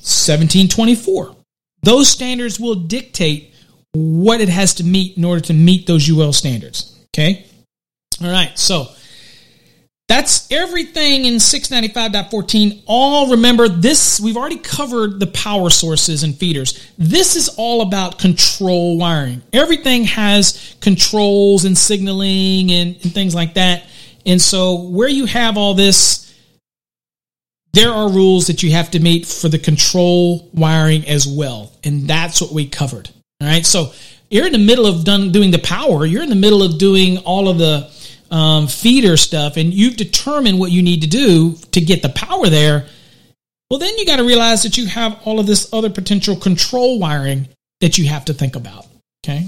1724. 0.02 1.36
Those 1.82 2.08
standards 2.08 2.58
will 2.58 2.74
dictate 2.74 3.54
what 3.92 4.40
it 4.40 4.48
has 4.48 4.74
to 4.74 4.84
meet 4.84 5.16
in 5.16 5.24
order 5.24 5.40
to 5.42 5.52
meet 5.52 5.86
those 5.86 6.10
UL 6.10 6.32
standards. 6.32 6.98
Okay. 7.14 7.46
All 8.22 8.30
right. 8.30 8.58
So 8.58 8.88
that's 10.08 10.50
everything 10.50 11.24
in 11.24 11.34
695.14. 11.34 12.82
All 12.86 13.30
remember 13.30 13.68
this, 13.68 14.20
we've 14.20 14.36
already 14.36 14.58
covered 14.58 15.20
the 15.20 15.28
power 15.28 15.70
sources 15.70 16.22
and 16.22 16.36
feeders. 16.36 16.86
This 16.98 17.36
is 17.36 17.48
all 17.56 17.82
about 17.82 18.18
control 18.18 18.98
wiring. 18.98 19.42
Everything 19.52 20.04
has 20.04 20.76
controls 20.80 21.64
and 21.64 21.78
signaling 21.78 22.70
and, 22.72 22.96
and 23.02 23.14
things 23.14 23.34
like 23.34 23.54
that. 23.54 23.84
And 24.26 24.40
so 24.40 24.82
where 24.82 25.08
you 25.08 25.26
have 25.26 25.56
all 25.56 25.74
this, 25.74 26.22
there 27.72 27.90
are 27.90 28.10
rules 28.10 28.48
that 28.48 28.62
you 28.62 28.72
have 28.72 28.90
to 28.90 29.00
meet 29.00 29.26
for 29.26 29.48
the 29.48 29.58
control 29.58 30.50
wiring 30.52 31.06
as 31.08 31.26
well. 31.26 31.72
And 31.84 32.06
that's 32.06 32.40
what 32.40 32.52
we 32.52 32.68
covered. 32.68 33.08
All 33.40 33.48
right. 33.48 33.64
So 33.64 33.92
you're 34.30 34.46
in 34.46 34.52
the 34.52 34.58
middle 34.58 34.86
of 34.86 35.04
done, 35.04 35.32
doing 35.32 35.50
the 35.50 35.58
power. 35.58 36.04
You're 36.04 36.22
in 36.22 36.28
the 36.28 36.34
middle 36.34 36.62
of 36.62 36.78
doing 36.78 37.18
all 37.18 37.48
of 37.48 37.58
the 37.58 37.90
um, 38.32 38.66
feeder 38.66 39.16
stuff 39.16 39.56
and 39.56 39.72
you've 39.72 39.96
determined 39.96 40.58
what 40.58 40.72
you 40.72 40.82
need 40.82 41.02
to 41.02 41.08
do 41.08 41.54
to 41.72 41.80
get 41.80 42.02
the 42.02 42.08
power 42.08 42.48
there. 42.48 42.86
Well, 43.70 43.78
then 43.78 43.96
you 43.98 44.06
got 44.06 44.16
to 44.16 44.24
realize 44.24 44.64
that 44.64 44.76
you 44.76 44.86
have 44.86 45.20
all 45.24 45.38
of 45.38 45.46
this 45.46 45.72
other 45.72 45.90
potential 45.90 46.34
control 46.36 46.98
wiring 46.98 47.46
that 47.80 47.98
you 47.98 48.08
have 48.08 48.24
to 48.24 48.34
think 48.34 48.56
about. 48.56 48.86
Okay. 49.24 49.46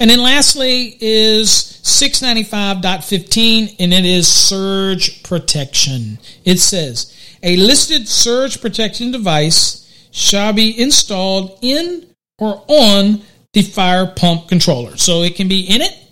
And 0.00 0.08
then 0.08 0.22
lastly 0.22 0.96
is 1.00 1.80
695.15, 1.82 3.76
and 3.80 3.92
it 3.92 4.04
is 4.04 4.28
surge 4.28 5.24
protection. 5.24 6.18
It 6.44 6.58
says, 6.58 7.14
a 7.42 7.56
listed 7.56 8.08
surge 8.08 8.60
protection 8.60 9.10
device 9.10 10.08
shall 10.12 10.52
be 10.52 10.80
installed 10.80 11.58
in 11.62 12.06
or 12.38 12.64
on 12.68 13.22
the 13.52 13.62
fire 13.62 14.06
pump 14.06 14.48
controller. 14.48 14.96
So 14.96 15.22
it 15.22 15.34
can 15.34 15.48
be 15.48 15.62
in 15.62 15.80
it 15.80 16.07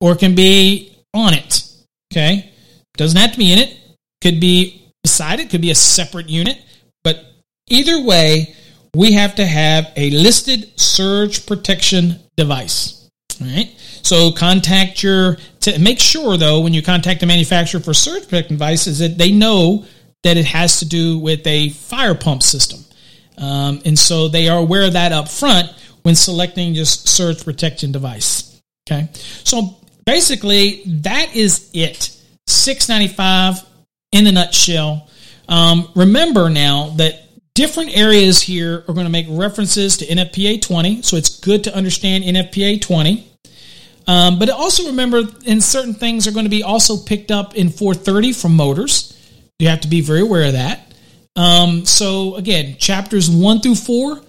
or 0.00 0.12
it 0.12 0.18
can 0.18 0.34
be 0.34 0.96
on 1.14 1.34
it. 1.34 1.64
Okay. 2.12 2.52
Doesn't 2.96 3.18
have 3.18 3.32
to 3.32 3.38
be 3.38 3.52
in 3.52 3.58
it. 3.58 3.76
Could 4.22 4.40
be 4.40 4.92
beside 5.02 5.40
it, 5.40 5.50
could 5.50 5.60
be 5.60 5.70
a 5.70 5.74
separate 5.74 6.28
unit. 6.28 6.58
But 7.04 7.24
either 7.68 8.00
way, 8.02 8.54
we 8.94 9.12
have 9.12 9.34
to 9.36 9.46
have 9.46 9.92
a 9.96 10.10
listed 10.10 10.78
surge 10.80 11.46
protection 11.46 12.20
device. 12.36 13.08
All 13.40 13.46
right. 13.46 13.72
So 14.02 14.32
contact 14.32 15.02
your 15.02 15.36
to 15.60 15.78
make 15.78 16.00
sure 16.00 16.36
though 16.36 16.60
when 16.60 16.72
you 16.72 16.82
contact 16.82 17.20
the 17.20 17.26
manufacturer 17.26 17.80
for 17.80 17.92
surge 17.92 18.24
protection 18.24 18.54
devices 18.56 18.98
that 19.00 19.18
they 19.18 19.30
know 19.30 19.84
that 20.22 20.36
it 20.36 20.46
has 20.46 20.78
to 20.78 20.88
do 20.88 21.18
with 21.18 21.46
a 21.46 21.70
fire 21.70 22.14
pump 22.14 22.42
system, 22.42 22.80
um, 23.36 23.82
and 23.84 23.98
so 23.98 24.28
they 24.28 24.48
are 24.48 24.58
aware 24.58 24.86
of 24.86 24.94
that 24.94 25.12
up 25.12 25.28
front 25.28 25.70
when 26.02 26.14
selecting 26.14 26.72
just 26.72 27.08
surge 27.08 27.44
protection 27.44 27.92
device. 27.92 28.60
Okay. 28.88 29.08
So 29.44 29.76
basically 30.06 30.82
that 30.86 31.36
is 31.36 31.70
it. 31.74 32.16
Six 32.46 32.88
ninety 32.88 33.08
five 33.08 33.62
in 34.12 34.26
a 34.26 34.32
nutshell. 34.32 35.08
Um, 35.48 35.90
remember 35.94 36.48
now 36.48 36.90
that 36.96 37.26
different 37.54 37.96
areas 37.96 38.40
here 38.40 38.84
are 38.88 38.94
going 38.94 39.06
to 39.06 39.10
make 39.10 39.26
references 39.28 39.96
to 39.98 40.06
NFPA 40.06 40.62
20, 40.62 41.02
so 41.02 41.16
it's 41.16 41.40
good 41.40 41.64
to 41.64 41.74
understand 41.74 42.24
NFPA 42.24 42.80
20. 42.82 43.32
Um, 44.08 44.38
but 44.38 44.50
also 44.50 44.86
remember, 44.86 45.22
in 45.44 45.60
certain 45.60 45.94
things 45.94 46.26
are 46.26 46.32
going 46.32 46.44
to 46.44 46.50
be 46.50 46.62
also 46.62 46.96
picked 46.96 47.30
up 47.30 47.56
in 47.56 47.70
430 47.70 48.32
from 48.32 48.54
motors. 48.54 49.12
You 49.58 49.68
have 49.68 49.80
to 49.80 49.88
be 49.88 50.00
very 50.00 50.20
aware 50.20 50.44
of 50.44 50.52
that. 50.52 50.92
Um, 51.34 51.84
so 51.84 52.36
again, 52.36 52.76
chapters 52.78 53.28
one 53.28 53.60
through 53.60 53.74
four, 53.74 54.20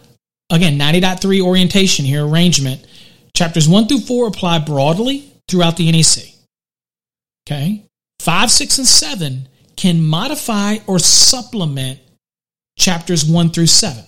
again, 0.49 0.80
90.3 0.80 1.41
orientation 1.41 2.05
here, 2.05 2.25
arrangement. 2.25 2.86
Chapters 3.34 3.69
one 3.69 3.88
through 3.88 3.99
four 3.99 4.28
apply 4.28 4.59
broadly 4.59 5.32
throughout 5.48 5.78
the 5.78 5.91
NEC. 5.91 6.34
Okay. 7.48 7.84
Five, 8.20 8.52
six, 8.52 8.78
and 8.78 8.88
seven 8.88 9.48
can 9.76 10.04
modify 10.04 10.78
or 10.88 11.00
supplement 11.00 12.00
chapters 12.78 13.26
1 13.26 13.50
through 13.52 13.68
7. 13.68 14.04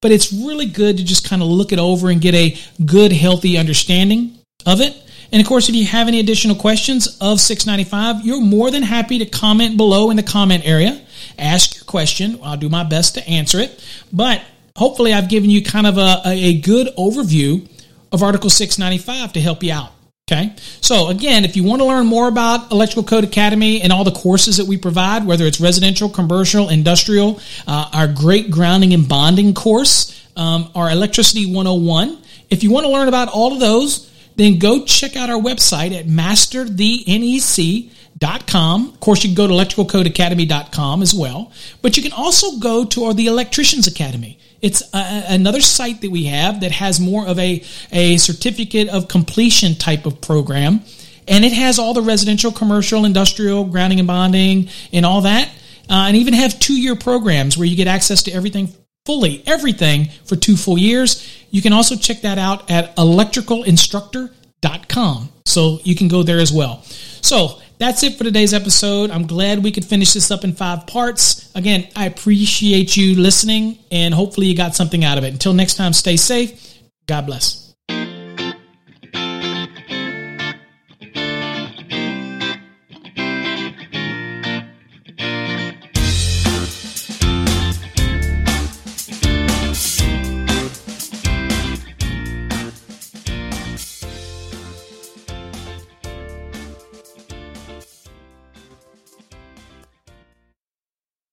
but 0.01 0.11
it's 0.11 0.31
really 0.31 0.65
good 0.65 0.97
to 0.97 1.03
just 1.03 1.27
kind 1.27 1.41
of 1.41 1.47
look 1.47 1.71
it 1.71 1.79
over 1.79 2.09
and 2.09 2.21
get 2.21 2.33
a 2.33 2.57
good, 2.85 3.11
healthy 3.11 3.57
understanding 3.57 4.37
of 4.65 4.81
it. 4.81 4.95
And 5.31 5.41
of 5.41 5.47
course, 5.47 5.69
if 5.69 5.75
you 5.75 5.85
have 5.85 6.07
any 6.07 6.19
additional 6.19 6.55
questions 6.55 7.17
of 7.21 7.39
695, 7.39 8.25
you're 8.25 8.41
more 8.41 8.71
than 8.71 8.81
happy 8.81 9.19
to 9.19 9.25
comment 9.25 9.77
below 9.77 10.09
in 10.09 10.17
the 10.17 10.23
comment 10.23 10.63
area. 10.65 10.99
Ask 11.37 11.75
your 11.75 11.85
question. 11.85 12.39
I'll 12.43 12.57
do 12.57 12.69
my 12.69 12.83
best 12.83 13.15
to 13.15 13.27
answer 13.27 13.59
it. 13.59 13.83
But 14.11 14.41
hopefully, 14.75 15.13
I've 15.13 15.29
given 15.29 15.49
you 15.49 15.63
kind 15.63 15.85
of 15.85 15.97
a, 15.97 16.21
a 16.25 16.59
good 16.61 16.87
overview 16.97 17.69
of 18.11 18.23
Article 18.23 18.49
695 18.49 19.33
to 19.33 19.41
help 19.41 19.63
you 19.63 19.73
out. 19.73 19.91
Okay. 20.31 20.53
So 20.79 21.07
again, 21.07 21.43
if 21.43 21.55
you 21.55 21.63
want 21.63 21.81
to 21.81 21.87
learn 21.87 22.05
more 22.05 22.27
about 22.27 22.71
Electrical 22.71 23.01
Code 23.01 23.23
Academy 23.23 23.81
and 23.81 23.91
all 23.91 24.03
the 24.03 24.11
courses 24.11 24.57
that 24.57 24.67
we 24.67 24.77
provide, 24.77 25.25
whether 25.25 25.45
it's 25.45 25.59
residential, 25.59 26.07
commercial, 26.07 26.69
industrial, 26.69 27.41
uh, 27.65 27.89
our 27.93 28.07
great 28.07 28.51
grounding 28.51 28.93
and 28.93 29.09
bonding 29.09 29.55
course, 29.55 30.23
um, 30.35 30.69
our 30.75 30.91
electricity 30.91 31.47
101. 31.47 32.19
If 32.51 32.63
you 32.63 32.69
want 32.69 32.85
to 32.85 32.91
learn 32.91 33.07
about 33.07 33.29
all 33.29 33.53
of 33.53 33.59
those, 33.59 34.07
then 34.35 34.59
go 34.59 34.85
check 34.85 35.15
out 35.15 35.31
our 35.31 35.41
website 35.41 35.99
at 35.99 36.05
masterthenec.com. 36.05 38.89
Of 38.89 38.99
course, 38.99 39.23
you 39.23 39.29
can 39.29 39.35
go 39.35 39.47
to 39.47 39.53
electricalcodeacademy.com 39.53 41.01
as 41.01 41.11
well, 41.11 41.51
but 41.81 41.97
you 41.97 42.03
can 42.03 42.13
also 42.13 42.59
go 42.59 42.85
to 42.85 43.13
the 43.13 43.25
Electricians 43.25 43.87
Academy. 43.87 44.37
It's 44.61 44.81
a, 44.93 45.23
another 45.29 45.61
site 45.61 46.01
that 46.01 46.11
we 46.11 46.25
have 46.25 46.59
that 46.61 46.71
has 46.71 46.99
more 46.99 47.27
of 47.27 47.39
a, 47.39 47.63
a 47.91 48.17
certificate 48.17 48.89
of 48.89 49.07
completion 49.07 49.73
type 49.75 50.05
of 50.05 50.21
program. 50.21 50.81
And 51.27 51.43
it 51.45 51.53
has 51.53 51.79
all 51.79 51.93
the 51.93 52.01
residential, 52.01 52.51
commercial, 52.51 53.05
industrial, 53.05 53.63
grounding 53.65 53.99
and 53.99 54.07
bonding, 54.07 54.69
and 54.91 55.05
all 55.05 55.21
that. 55.21 55.47
Uh, 55.89 56.05
and 56.07 56.17
even 56.17 56.33
have 56.33 56.59
two 56.59 56.79
year 56.79 56.95
programs 56.95 57.57
where 57.57 57.67
you 57.67 57.75
get 57.75 57.87
access 57.87 58.23
to 58.23 58.31
everything 58.31 58.73
fully 59.05 59.41
everything 59.47 60.09
for 60.25 60.35
two 60.35 60.55
full 60.55 60.77
years. 60.77 61.27
You 61.49 61.63
can 61.63 61.73
also 61.73 61.95
check 61.95 62.21
that 62.21 62.37
out 62.37 62.69
at 62.69 62.95
electricalinstructor.com. 62.95 65.29
So 65.45 65.79
you 65.83 65.95
can 65.95 66.07
go 66.07 66.21
there 66.21 66.39
as 66.39 66.53
well. 66.53 66.83
So 67.21 67.59
that's 67.79 68.03
it 68.03 68.17
for 68.17 68.25
today's 68.25 68.53
episode. 68.53 69.09
I'm 69.09 69.25
glad 69.25 69.63
we 69.63 69.71
could 69.71 69.85
finish 69.85 70.13
this 70.13 70.29
up 70.31 70.43
in 70.43 70.53
five 70.53 70.85
parts. 70.85 71.49
Again, 71.55 71.87
I 71.95 72.05
appreciate 72.05 72.95
you 72.95 73.15
listening 73.15 73.79
and 73.89 74.13
hopefully 74.13 74.47
you 74.47 74.55
got 74.55 74.75
something 74.75 75.03
out 75.03 75.17
of 75.17 75.23
it. 75.23 75.31
Until 75.31 75.53
next 75.53 75.75
time, 75.75 75.93
stay 75.93 76.17
safe. 76.17 76.77
God 77.07 77.25
bless. 77.25 77.58